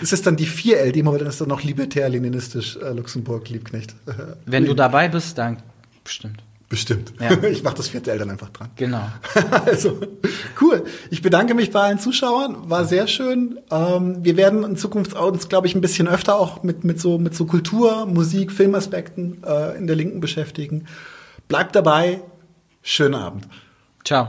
das 0.00 0.12
ist 0.12 0.26
dann 0.26 0.36
die 0.36 0.46
4L-Demo, 0.46 1.12
weil 1.12 1.18
dann 1.18 1.28
ist 1.28 1.40
dann 1.40 1.48
noch 1.48 1.62
libertär-leninistisch 1.62 2.76
äh, 2.76 2.92
Luxemburg, 2.92 3.48
Liebknecht. 3.48 3.94
Wenn 4.46 4.64
du 4.64 4.74
dabei 4.74 5.08
bist, 5.08 5.36
dann 5.38 5.58
bestimmt. 6.02 6.42
Bestimmt. 6.68 7.12
Ja. 7.20 7.30
Ich 7.48 7.62
mache 7.62 7.76
das 7.76 7.88
vierte 7.88 8.10
Eltern 8.10 8.30
einfach 8.30 8.50
dran. 8.50 8.70
Genau. 8.76 9.08
also, 9.66 10.00
cool. 10.60 10.84
Ich 11.10 11.22
bedanke 11.22 11.54
mich 11.54 11.70
bei 11.70 11.80
allen 11.80 11.98
Zuschauern. 11.98 12.68
War 12.68 12.84
sehr 12.84 13.06
schön. 13.06 13.60
Ähm, 13.70 14.24
wir 14.24 14.36
werden 14.36 14.64
in 14.64 14.76
Zukunft 14.76 15.14
uns, 15.14 15.48
glaube 15.48 15.68
ich, 15.68 15.74
ein 15.74 15.80
bisschen 15.80 16.08
öfter 16.08 16.36
auch 16.36 16.62
mit, 16.64 16.82
mit, 16.82 17.00
so, 17.00 17.18
mit 17.18 17.36
so 17.36 17.46
Kultur, 17.46 18.06
Musik, 18.06 18.50
Filmaspekten 18.50 19.42
äh, 19.44 19.76
in 19.76 19.86
der 19.86 19.94
Linken 19.94 20.20
beschäftigen. 20.20 20.86
Bleibt 21.46 21.76
dabei. 21.76 22.20
Schönen 22.82 23.14
Abend. 23.14 23.46
Ciao. 24.04 24.28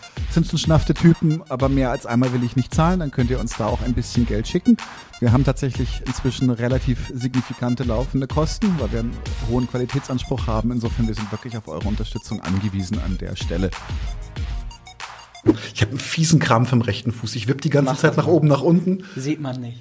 sind 0.33 0.47
schon 0.47 0.59
schnaffte 0.59 0.93
Typen, 0.93 1.41
aber 1.49 1.69
mehr 1.69 1.91
als 1.91 2.05
einmal 2.05 2.33
will 2.33 2.43
ich 2.43 2.55
nicht 2.55 2.73
zahlen, 2.73 2.99
dann 2.99 3.11
könnt 3.11 3.29
ihr 3.29 3.39
uns 3.39 3.57
da 3.57 3.67
auch 3.67 3.81
ein 3.81 3.93
bisschen 3.93 4.25
Geld 4.25 4.47
schicken. 4.47 4.77
Wir 5.19 5.31
haben 5.31 5.43
tatsächlich 5.43 6.01
inzwischen 6.05 6.49
relativ 6.49 7.11
signifikante 7.13 7.83
laufende 7.83 8.27
Kosten, 8.27 8.73
weil 8.79 8.91
wir 8.91 8.99
einen 9.01 9.17
hohen 9.49 9.67
Qualitätsanspruch 9.67 10.47
haben. 10.47 10.71
Insofern, 10.71 11.07
wir 11.07 11.15
sind 11.15 11.31
wirklich 11.31 11.57
auf 11.57 11.67
eure 11.67 11.87
Unterstützung 11.87 12.41
angewiesen 12.41 12.99
an 12.99 13.17
der 13.17 13.35
Stelle. 13.35 13.71
Ich 15.73 15.81
habe 15.81 15.91
einen 15.91 15.99
fiesen 15.99 16.39
Krampf 16.39 16.71
im 16.71 16.81
rechten 16.81 17.11
Fuß. 17.11 17.35
Ich 17.35 17.47
wippe 17.47 17.61
die 17.61 17.69
ganze 17.69 17.91
Mach 17.91 17.99
Zeit 17.99 18.17
nach 18.17 18.27
oben, 18.27 18.47
nach 18.47 18.61
unten. 18.61 19.03
Sieht 19.15 19.41
man 19.41 19.59
nicht. 19.59 19.79